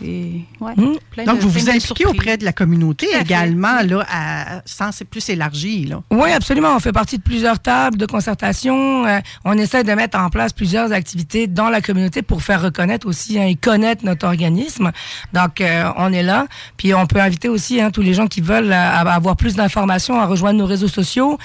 [0.00, 0.96] Hmm?
[1.24, 5.86] Donc, vous vous impliquez auprès de la communauté également, là, à sens plus élargi.
[5.86, 6.02] Là.
[6.10, 6.76] Oui, absolument.
[6.76, 9.06] On fait partie de plusieurs tables de concertation.
[9.06, 13.06] Euh, on essaie de mettre en place plusieurs activités dans la communauté pour faire reconnaître
[13.06, 14.92] aussi hein, et connaître notre organisme.
[15.32, 16.46] Donc, euh, on est là.
[16.76, 20.20] Puis, on peut inviter aussi hein, tous les gens qui veulent euh, avoir plus d'informations
[20.20, 21.38] à rejoindre nos réseaux sociaux,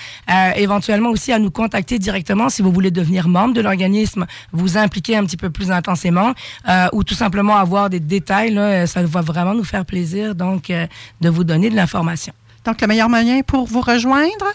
[0.55, 5.17] éventuellement aussi à nous contacter directement si vous voulez devenir membre de l'organisme, vous impliquer
[5.17, 6.33] un petit peu plus intensément
[6.93, 10.87] ou tout simplement avoir des détails euh, ça va vraiment nous faire plaisir donc euh,
[11.21, 12.33] de vous donner de l'information.
[12.65, 14.45] Donc, le meilleur moyen pour vous rejoindre?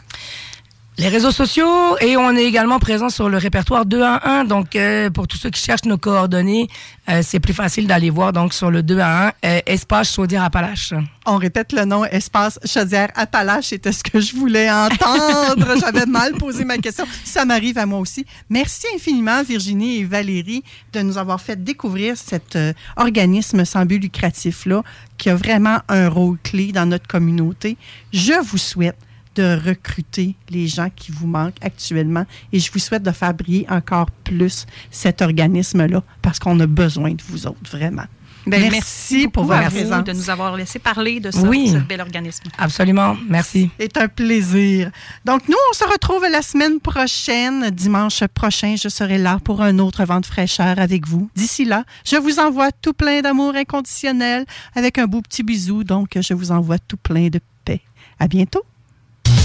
[0.98, 4.48] Les réseaux sociaux et on est également présent sur le répertoire 211.
[4.48, 6.68] Donc, euh, pour tous ceux qui cherchent nos coordonnées,
[7.10, 10.94] euh, c'est plus facile d'aller voir donc sur le 211 euh, Espace Chaudière-Appalaches.
[11.26, 13.66] On répète le nom Espace Chaudière-Appalaches.
[13.66, 15.74] C'était ce que je voulais entendre.
[15.80, 17.04] J'avais mal posé ma question.
[17.24, 18.24] Ça m'arrive à moi aussi.
[18.48, 20.64] Merci infiniment, Virginie et Valérie,
[20.94, 22.56] de nous avoir fait découvrir cet
[22.96, 24.82] organisme sans but lucratif-là
[25.18, 27.76] qui a vraiment un rôle clé dans notre communauté.
[28.14, 28.96] Je vous souhaite
[29.36, 32.24] de recruter les gens qui vous manquent actuellement.
[32.52, 37.12] Et je vous souhaite de faire briller encore plus cet organisme-là parce qu'on a besoin
[37.12, 38.06] de vous autres, vraiment.
[38.46, 40.04] Ben, merci, pour votre présence.
[40.04, 42.44] de nous avoir laissé parler de ça, ce bel organisme.
[42.56, 43.16] Absolument.
[43.28, 43.70] Merci.
[43.78, 44.92] C'est un plaisir.
[45.24, 47.70] Donc, nous, on se retrouve la semaine prochaine.
[47.70, 51.28] Dimanche prochain, je serai là pour un autre vent de fraîcheur avec vous.
[51.34, 54.46] D'ici là, je vous envoie tout plein d'amour inconditionnel
[54.76, 55.82] avec un beau petit bisou.
[55.82, 57.80] Donc, je vous envoie tout plein de paix.
[58.20, 58.62] À bientôt.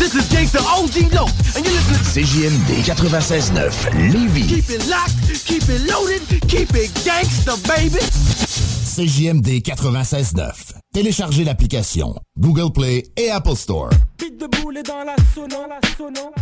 [0.01, 4.47] This is Gangsta OG Low, and you're listening to CJMD 96.9 Lévis.
[4.47, 7.99] Keep it locked, keep it loaded, keep it gangsta, baby.
[8.01, 10.73] CJMD 96.9.
[10.91, 13.91] Téléchargez l'application Google Play et Apple Store.
[14.17, 16.33] Pite de boulet dans la sono, la sono.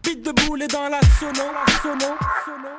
[0.00, 2.16] Pite de boulet dans la sono, la sono,
[2.46, 2.70] sono.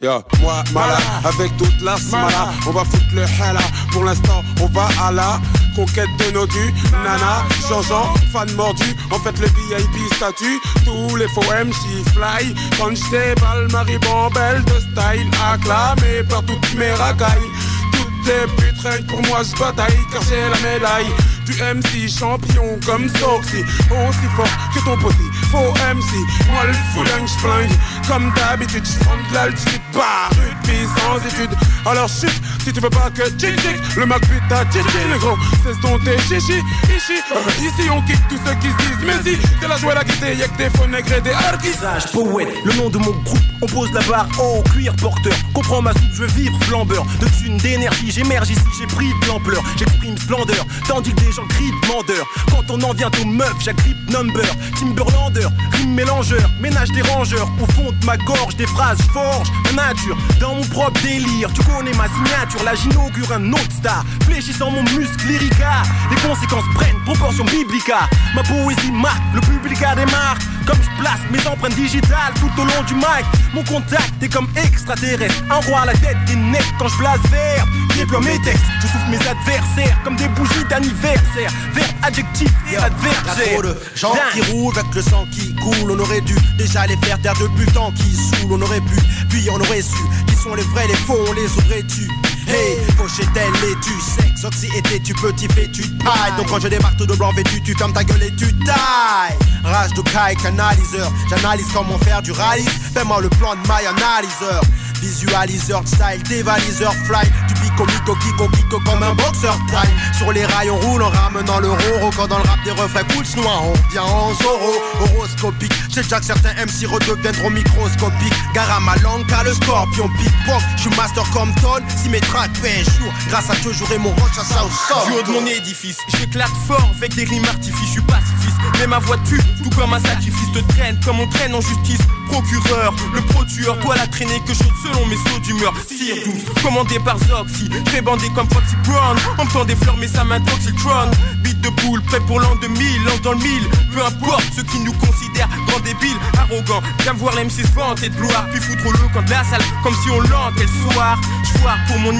[0.00, 3.60] Yo, moi, mala, avec toute la smala, on va foutre le hala.
[3.92, 5.40] Pour l'instant, on va à la
[5.76, 6.74] conquête de nos dus.
[7.04, 10.60] Nana, changeant, fan mordu, en fait le VIP statut.
[10.84, 12.54] Tous les faux MC fly.
[12.76, 17.48] Quand j'déballe, Marie Bambelle de style acclamé par toutes mes racailles.
[17.92, 21.12] Toutes les putes, pour moi, je bataille car j'ai la médaille
[21.46, 23.60] du MC champion comme Soxy
[23.90, 25.14] Aussi fort que ton pote
[25.54, 26.12] faux MC
[26.50, 27.70] Moi le fouling j'flingue
[28.08, 31.56] Comme d'habitude j'prends de l'altitude Bah rugby sans étude.
[31.86, 33.60] Alors chute si tu veux pas que tchic
[33.94, 36.58] Le Mac ta chichi le gros C'est ton thé chichi
[36.96, 37.20] Ici
[37.60, 40.34] Ici on kick tous ceux qui se disent Mais si c'est la joie la guité
[40.34, 41.32] Y'a que des faux nègres et des
[41.62, 45.34] Visage poète Le nom de mon groupe On pose la barre en cuir porteur.
[45.52, 47.04] Comprends ma soupe je veux vivre flambeur.
[47.20, 49.62] De thunes d'énergie j'émerge ici j'ai pris de l'ampleur.
[49.76, 52.26] J'exprime splendeur Tandis que des gens crient demandeur.
[52.50, 54.44] Quand on en vient aux meufs, j'agrippe number.
[54.78, 57.48] Timberlander, rime mélangeur, ménage des rangeurs.
[57.60, 60.16] Au fond de ma gorge, des phrases forge ma nature.
[60.40, 62.62] Dans mon propre délire, tu connais ma signature.
[62.64, 64.04] Là, j'inaugure un autre star.
[64.24, 65.82] Fléchissant mon muscle lyrica.
[66.10, 68.08] Les conséquences prennent proportion biblica.
[68.34, 70.42] Ma poésie marque, le public a des marques.
[70.66, 73.26] Comme je place mes empreintes digitales tout au long du mic.
[73.52, 75.42] Mon contact est comme extraterrestre.
[75.50, 77.66] Un roi à la tête des necks quand je blase vert.
[77.96, 81.50] Déploie mes textes, je souffle mes adversaires comme des bougies d'anniversaire.
[81.74, 83.52] Vert adjectif et adversaire.
[83.52, 85.90] trop de gens qui roulent avec le sang qui coule.
[85.90, 88.52] On aurait dû déjà les faire taire le temps qui saoule.
[88.52, 88.96] On aurait pu,
[89.28, 92.08] puis on aurait su qui sont les vrais, les faux, on les aurait tu
[92.46, 96.36] Hey, fauché-elle et tu sexe, oxy était tu petit fait tu tailles.
[96.36, 99.38] Donc quand je démarre tout de blanc vêtu, tu fermes ta gueule et tu tailles.
[99.64, 102.66] Rage de caille, canaliseur, j'analyse comment faire du rallye.
[102.94, 104.62] Fais-moi le plan de my analyseur.
[105.04, 110.46] Visualiseur style, dévaliseur fly Du bico mico kiko kiko comme un boxeur taille Sur les
[110.46, 113.64] rails on roule en ramenant le roro Quand dans le rap des refrains cool noir
[113.64, 118.96] on revient en zoro Horoscopique, j'ai déjà que certains MC redeviendront microscopiques Gare à ma
[118.96, 120.32] langue le scorpion pique
[120.76, 122.08] Je suis master comme Ton, si
[122.54, 125.30] fait un jour Grâce à Dieu j'aurai mon roche à ça au Du haut de
[125.32, 129.40] mon édifice, j'éclate fort avec des rimes artifices Je suis pacifiste, mais ma voix tue
[129.62, 133.78] tout comme un sacrifice Te traîne comme on traîne en justice Procureur, le pro tueur,
[133.80, 135.72] toi la traînée que je selon mes sauts d'humeur.
[135.86, 136.16] Sire
[136.62, 139.16] commandé par Zoxy, fait bandé comme Foxy Brown.
[139.38, 141.10] On me tend des fleurs, mais ça m'intoxictron.
[141.42, 143.68] Bite de boule, prêt pour l'an 2000, lance dans le mille.
[143.92, 146.82] Peu importe ceux qui nous considèrent grands débiles, arrogants.
[147.02, 150.10] Viens voir l'M6 vanter de gloire, puis foutre le camp de la salle, comme si
[150.10, 151.20] on l'entait le soir.
[151.44, 152.12] J'foire pour mon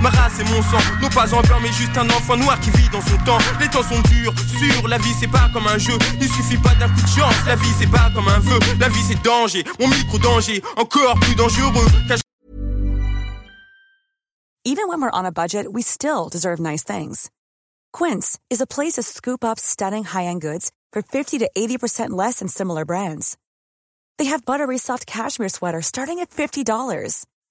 [0.00, 0.62] ma race et mon
[1.98, 2.96] un enfant noir qui vit de
[7.06, 8.58] chance, la vie c'est un vœu.
[8.80, 9.16] La vie c'est
[9.78, 11.86] mon micro danger, encore plus dangereux.
[14.64, 17.30] Even when we're on a budget, we still deserve nice things.
[17.92, 22.38] Quince is a place to scoop up stunning high-end goods for 50 to 80% less
[22.38, 23.36] than similar brands.
[24.18, 27.26] They have buttery soft cashmere sweaters starting at $50,